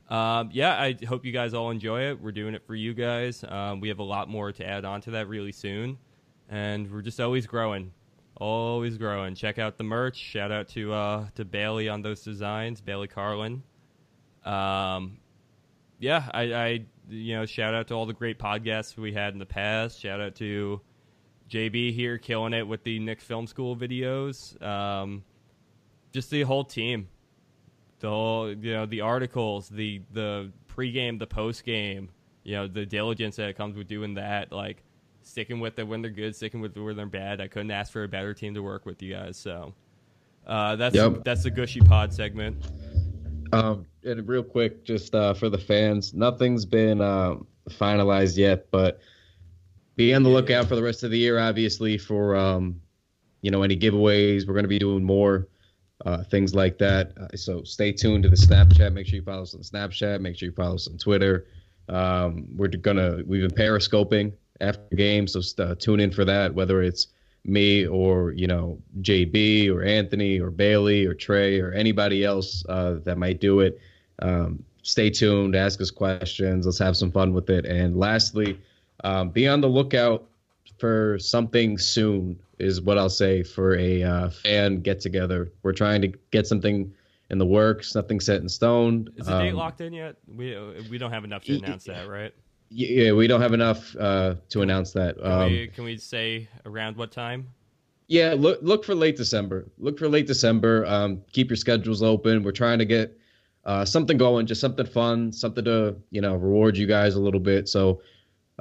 Um, 0.09 0.49
yeah, 0.51 0.74
I 0.82 0.97
hope 1.07 1.24
you 1.24 1.32
guys 1.32 1.53
all 1.53 1.70
enjoy 1.70 2.09
it. 2.09 2.20
We're 2.20 2.32
doing 2.32 2.55
it 2.55 2.65
for 2.65 2.74
you 2.74 2.95
guys. 2.95 3.45
Um, 3.47 3.80
we 3.80 3.89
have 3.89 3.99
a 3.99 4.03
lot 4.03 4.28
more 4.28 4.51
to 4.51 4.67
add 4.67 4.84
on 4.84 5.01
to 5.01 5.11
that 5.11 5.28
really 5.28 5.51
soon, 5.51 5.99
and 6.50 6.91
we're 6.91 7.02
just 7.02 7.20
always 7.20 7.45
growing, 7.45 7.93
always 8.36 8.97
growing. 8.97 9.36
Check 9.36 9.60
out 9.60 9.78
the 9.78 9.84
merch. 9.84 10.18
Shout 10.18 10.52
out 10.52 10.68
to 10.70 10.91
uh, 10.91 11.28
to 11.36 11.45
Bailey 11.45 11.88
on 11.88 12.02
those 12.02 12.24
designs, 12.24 12.82
Bailey 12.82 13.08
Carlin. 13.08 13.64
Um, 14.43 15.20
yeah, 16.00 16.30
I, 16.34 16.41
I 16.54 16.86
you 17.08 17.36
know 17.36 17.45
shout 17.45 17.74
out 17.74 17.88
to 17.89 17.93
all 17.93 18.06
the 18.06 18.14
great 18.14 18.39
podcasts 18.39 18.97
we 18.97 19.14
had 19.14 19.34
in 19.34 19.39
the 19.39 19.45
past. 19.45 20.00
Shout 20.02 20.20
out 20.20 20.36
to 20.36 20.82
JB 21.50 21.93
here 21.93 22.18
killing 22.18 22.54
it 22.54 22.68
with 22.68 22.84
the 22.84 23.00
Knick 23.00 23.22
Film 23.22 23.47
School 23.47 23.76
videos. 23.76 24.62
Um, 24.62 25.24
just 26.12 26.32
the 26.32 26.41
whole 26.43 26.64
team, 26.64 27.10
the 28.00 28.10
whole 28.10 28.52
you 28.52 28.74
know 28.74 28.86
the 28.86 29.02
articles, 29.02 29.70
the 29.70 30.02
the 30.12 30.52
pregame, 30.68 31.20
the 31.20 31.28
postgame, 31.28 32.08
you 32.43 32.56
know 32.56 32.68
the 32.68 32.86
diligence 32.86 33.36
that 33.36 33.56
comes 33.56 33.76
with 33.76 33.88
doing 33.88 34.16
that. 34.16 34.52
Like 34.52 34.84
sticking 35.30 35.59
with 35.59 35.77
it 35.80 35.88
when 35.88 36.01
they're 36.01 36.11
good, 36.11 36.36
sticking 36.36 36.59
with 36.59 36.75
it 36.75 36.82
when 36.82 36.95
they're 36.97 37.05
bad. 37.05 37.39
I 37.39 37.47
couldn't 37.47 37.71
ask 37.71 37.91
for 37.91 38.03
a 38.03 38.07
better 38.07 38.34
team 38.34 38.53
to 38.55 38.63
work 38.63 38.86
with 38.86 39.01
you 39.01 39.13
guys. 39.13 39.38
So 39.38 39.73
uh, 40.47 40.75
that's 40.75 40.95
Yep. 40.95 41.23
that's 41.23 41.43
the 41.43 41.51
Gushy 41.51 41.82
Pod 41.82 42.13
segment. 42.13 42.57
Um, 43.51 43.86
and 44.03 44.27
real 44.27 44.43
quick, 44.43 44.84
just 44.84 45.15
uh, 45.15 45.34
for 45.34 45.49
the 45.49 45.57
fans, 45.57 46.13
nothing's 46.13 46.65
been 46.65 47.01
um, 47.01 47.47
finalized 47.69 48.38
yet, 48.38 48.69
but 48.71 48.99
be 49.95 50.13
on 50.13 50.23
the 50.23 50.30
lookout 50.30 50.67
for 50.67 50.75
the 50.75 50.84
rest 50.84 51.03
of 51.03 51.11
the 51.11 51.17
year. 51.17 51.39
Obviously, 51.39 51.97
for 51.97 52.36
um, 52.36 52.80
you 53.41 53.51
know 53.51 53.63
any 53.63 53.77
giveaways, 53.77 54.47
we're 54.47 54.53
going 54.53 54.63
to 54.63 54.69
be 54.69 54.80
doing 54.80 55.03
more 55.03 55.47
uh, 56.05 56.23
things 56.23 56.55
like 56.55 56.77
that. 56.77 57.13
Uh, 57.19 57.36
so 57.36 57.63
stay 57.63 57.91
tuned 57.91 58.23
to 58.23 58.30
the 58.30 58.36
Snapchat. 58.36 58.93
Make 58.93 59.07
sure 59.07 59.17
you 59.17 59.23
follow 59.23 59.43
us 59.43 59.55
on 59.55 59.61
Snapchat. 59.61 60.21
Make 60.21 60.38
sure 60.38 60.49
you 60.49 60.55
follow 60.55 60.75
us 60.75 60.88
on 60.88 60.97
Twitter. 60.97 61.47
Um, 61.89 62.47
we're 62.55 62.67
gonna 62.67 63.23
we've 63.25 63.41
been 63.41 63.51
periscoping 63.51 64.32
after 64.62 64.95
games, 64.95 65.34
so 65.34 65.64
uh, 65.64 65.76
tune 65.76 65.99
in 65.99 66.12
for 66.12 66.26
that. 66.26 66.53
Whether 66.53 66.82
it's 66.82 67.07
me 67.45 67.88
or 67.88 68.32
you 68.32 68.47
know 68.47 68.78
JB 69.01 69.70
or 69.72 69.84
Anthony 69.84 70.39
or 70.39 70.51
Bailey 70.51 71.05
or 71.05 71.14
Trey 71.14 71.60
or 71.60 71.72
anybody 71.72 72.24
else 72.24 72.64
uh, 72.70 72.95
that 73.03 73.18
might 73.18 73.39
do 73.39 73.62
it. 73.62 73.80
Um, 74.22 74.64
stay 74.84 75.10
tuned, 75.10 75.55
ask 75.55 75.80
us 75.82 75.91
questions. 75.91 76.66
Let's 76.66 76.80
have 76.80 76.97
some 76.97 77.12
fun 77.12 77.34
with 77.34 77.49
it. 77.49 77.66
And 77.66 77.97
lastly, 77.97 78.60
um, 79.03 79.30
be 79.30 79.47
on 79.47 79.62
the 79.62 79.70
lookout 79.70 80.26
for 80.78 81.18
something 81.20 81.78
soon. 81.78 82.39
Is 82.57 82.82
what 82.82 82.97
I'll 82.97 83.10
say 83.10 83.41
for 83.43 83.78
a 83.78 84.03
uh, 84.03 84.30
fan 84.30 84.82
get 84.82 84.99
together. 84.99 85.49
We're 85.64 85.72
trying 85.72 86.01
to 86.01 86.10
get 86.32 86.45
something 86.45 86.93
in 87.30 87.38
the 87.38 87.45
works. 87.45 87.95
Nothing 87.95 88.20
set 88.20 88.41
in 88.41 88.49
stone. 88.49 89.07
Is 89.16 89.28
the 89.28 89.39
date 89.39 89.51
Um, 89.51 89.55
locked 89.55 89.80
in 89.80 89.93
yet? 89.93 90.18
We 90.28 90.57
we 90.89 90.97
don't 90.97 91.12
have 91.12 91.24
enough 91.24 91.45
to 91.45 91.55
announce 91.55 91.86
that, 91.86 92.10
right? 92.10 92.34
Yeah, 92.70 93.13
we 93.13 93.28
don't 93.28 93.41
have 93.41 93.53
enough 93.53 93.95
uh, 93.95 94.36
to 94.49 94.61
announce 94.61 94.91
that. 94.93 95.17
Can, 95.17 95.32
Um, 95.32 95.51
we, 95.51 95.67
can 95.67 95.84
we 95.84 95.97
say 95.97 96.47
around 96.65 96.97
what 96.97 97.11
time? 97.11 97.47
Yeah, 98.07 98.36
look 98.38 98.59
look 98.61 98.84
for 98.86 98.95
late 98.95 99.17
December. 99.17 99.67
Look 99.78 99.99
for 99.99 100.07
late 100.07 100.28
December. 100.28 100.86
Um, 100.86 101.22
keep 101.32 101.49
your 101.49 101.57
schedules 101.57 102.01
open. 102.01 102.43
We're 102.43 102.51
trying 102.51 102.80
to 102.80 102.86
get 102.86 103.15
uh, 103.65 103.86
something 103.86 104.17
going, 104.17 104.47
just 104.47 104.61
something 104.61 104.86
fun, 104.86 105.32
something 105.32 105.63
to 105.65 105.95
you 106.09 106.22
know 106.22 106.36
reward 106.36 106.78
you 106.78 106.88
guys 106.88 107.15
a 107.15 107.20
little 107.20 107.39
bit. 107.39 107.70
So 107.70 108.01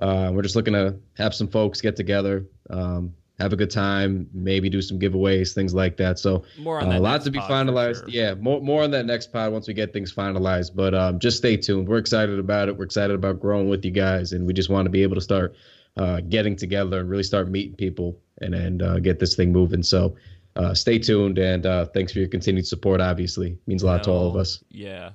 uh, 0.02 0.30
we're 0.34 0.42
just 0.42 0.54
looking 0.56 0.74
to 0.74 0.96
have 1.16 1.34
some 1.34 1.48
folks 1.48 1.80
get 1.80 1.96
together, 1.96 2.46
um, 2.70 3.14
have 3.38 3.52
a 3.52 3.56
good 3.56 3.70
time, 3.70 4.28
maybe 4.32 4.68
do 4.68 4.82
some 4.82 4.98
giveaways, 4.98 5.54
things 5.54 5.72
like 5.72 5.96
that. 5.98 6.18
So 6.18 6.44
More 6.58 6.80
on 6.80 6.88
uh, 6.88 6.90
that. 6.90 6.98
a 6.98 7.00
lot 7.00 7.22
to 7.22 7.30
be 7.30 7.38
finalized. 7.40 8.00
sure. 8.00 8.08
Yeah, 8.08 8.34
more 8.34 8.60
more 8.60 8.82
on 8.82 8.90
that 8.92 9.06
next 9.06 9.32
pod 9.32 9.52
once 9.52 9.68
we 9.68 9.74
get 9.74 9.92
things 9.92 10.12
finalized. 10.12 10.74
But 10.74 10.94
um, 10.94 11.18
just 11.18 11.36
stay 11.38 11.56
tuned. 11.56 11.88
We're 11.88 11.98
excited 11.98 12.38
about 12.38 12.68
it. 12.68 12.76
We're 12.76 12.84
excited 12.84 13.14
about 13.14 13.40
growing 13.40 13.68
with 13.68 13.84
you 13.84 13.90
guys, 13.92 14.32
and 14.32 14.46
we 14.46 14.52
just 14.52 14.70
want 14.70 14.86
to 14.86 14.90
be 14.90 15.02
able 15.02 15.14
to 15.14 15.20
start 15.20 15.54
uh, 15.96 16.20
getting 16.28 16.56
together 16.56 17.00
and 17.00 17.08
really 17.08 17.22
start 17.22 17.48
meeting 17.48 17.76
people 17.76 18.18
and 18.40 18.54
and 18.54 18.82
uh, 18.82 18.98
get 18.98 19.18
this 19.20 19.36
thing 19.36 19.52
moving. 19.52 19.82
So 19.84 20.16
uh, 20.56 20.74
stay 20.74 20.98
tuned, 20.98 21.38
and 21.38 21.64
uh, 21.64 21.84
thanks 21.86 22.12
for 22.12 22.18
your 22.18 22.28
continued 22.28 22.66
support. 22.66 23.00
Obviously, 23.00 23.56
means 23.68 23.84
a 23.84 23.86
lot 23.86 24.02
to 24.04 24.10
all 24.10 24.28
of 24.28 24.34
us. 24.36 24.62
Yeah. 24.70 25.10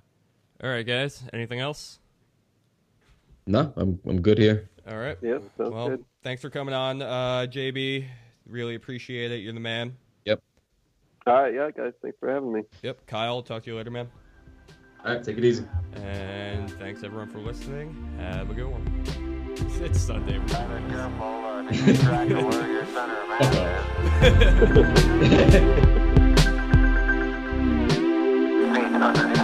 All 0.64 0.70
right, 0.70 0.86
guys. 0.88 1.22
Anything 1.34 1.60
else? 1.60 2.00
No, 3.46 3.74
I'm 3.76 4.00
I'm 4.08 4.22
good 4.22 4.38
here. 4.38 4.70
All 4.90 4.98
right. 4.98 5.18
Yep, 5.22 5.44
sounds 5.58 5.72
Well, 5.74 5.90
good 5.90 6.06
thanks 6.24 6.42
for 6.42 6.50
coming 6.50 6.74
on, 6.74 7.02
uh, 7.02 7.46
JB. 7.50 8.08
Really 8.48 8.76
appreciate 8.76 9.32
it. 9.32 9.38
You're 9.38 9.54
the 9.54 9.60
man. 9.60 9.96
Yep. 10.26 10.42
All 11.28 11.34
right, 11.34 11.54
yeah, 11.54 11.70
guys. 11.72 11.94
Thanks 12.02 12.18
for 12.20 12.30
having 12.30 12.52
me. 12.52 12.64
Yep. 12.82 13.06
Kyle, 13.06 13.42
talk 13.42 13.64
to 13.64 13.70
you 13.70 13.78
later, 13.78 13.92
man. 13.92 14.10
All 15.06 15.14
right, 15.14 15.24
take 15.24 15.38
it 15.38 15.46
easy. 15.46 15.66
And 15.96 16.72
thanks 16.72 17.04
everyone 17.04 17.30
for 17.30 17.40
listening. 17.40 17.94
Have 18.18 18.50
a 18.50 18.54
good 18.54 18.68
one. 18.68 19.04
It's 19.84 20.02
Sunday. 20.02 20.40
Right? 20.40 20.80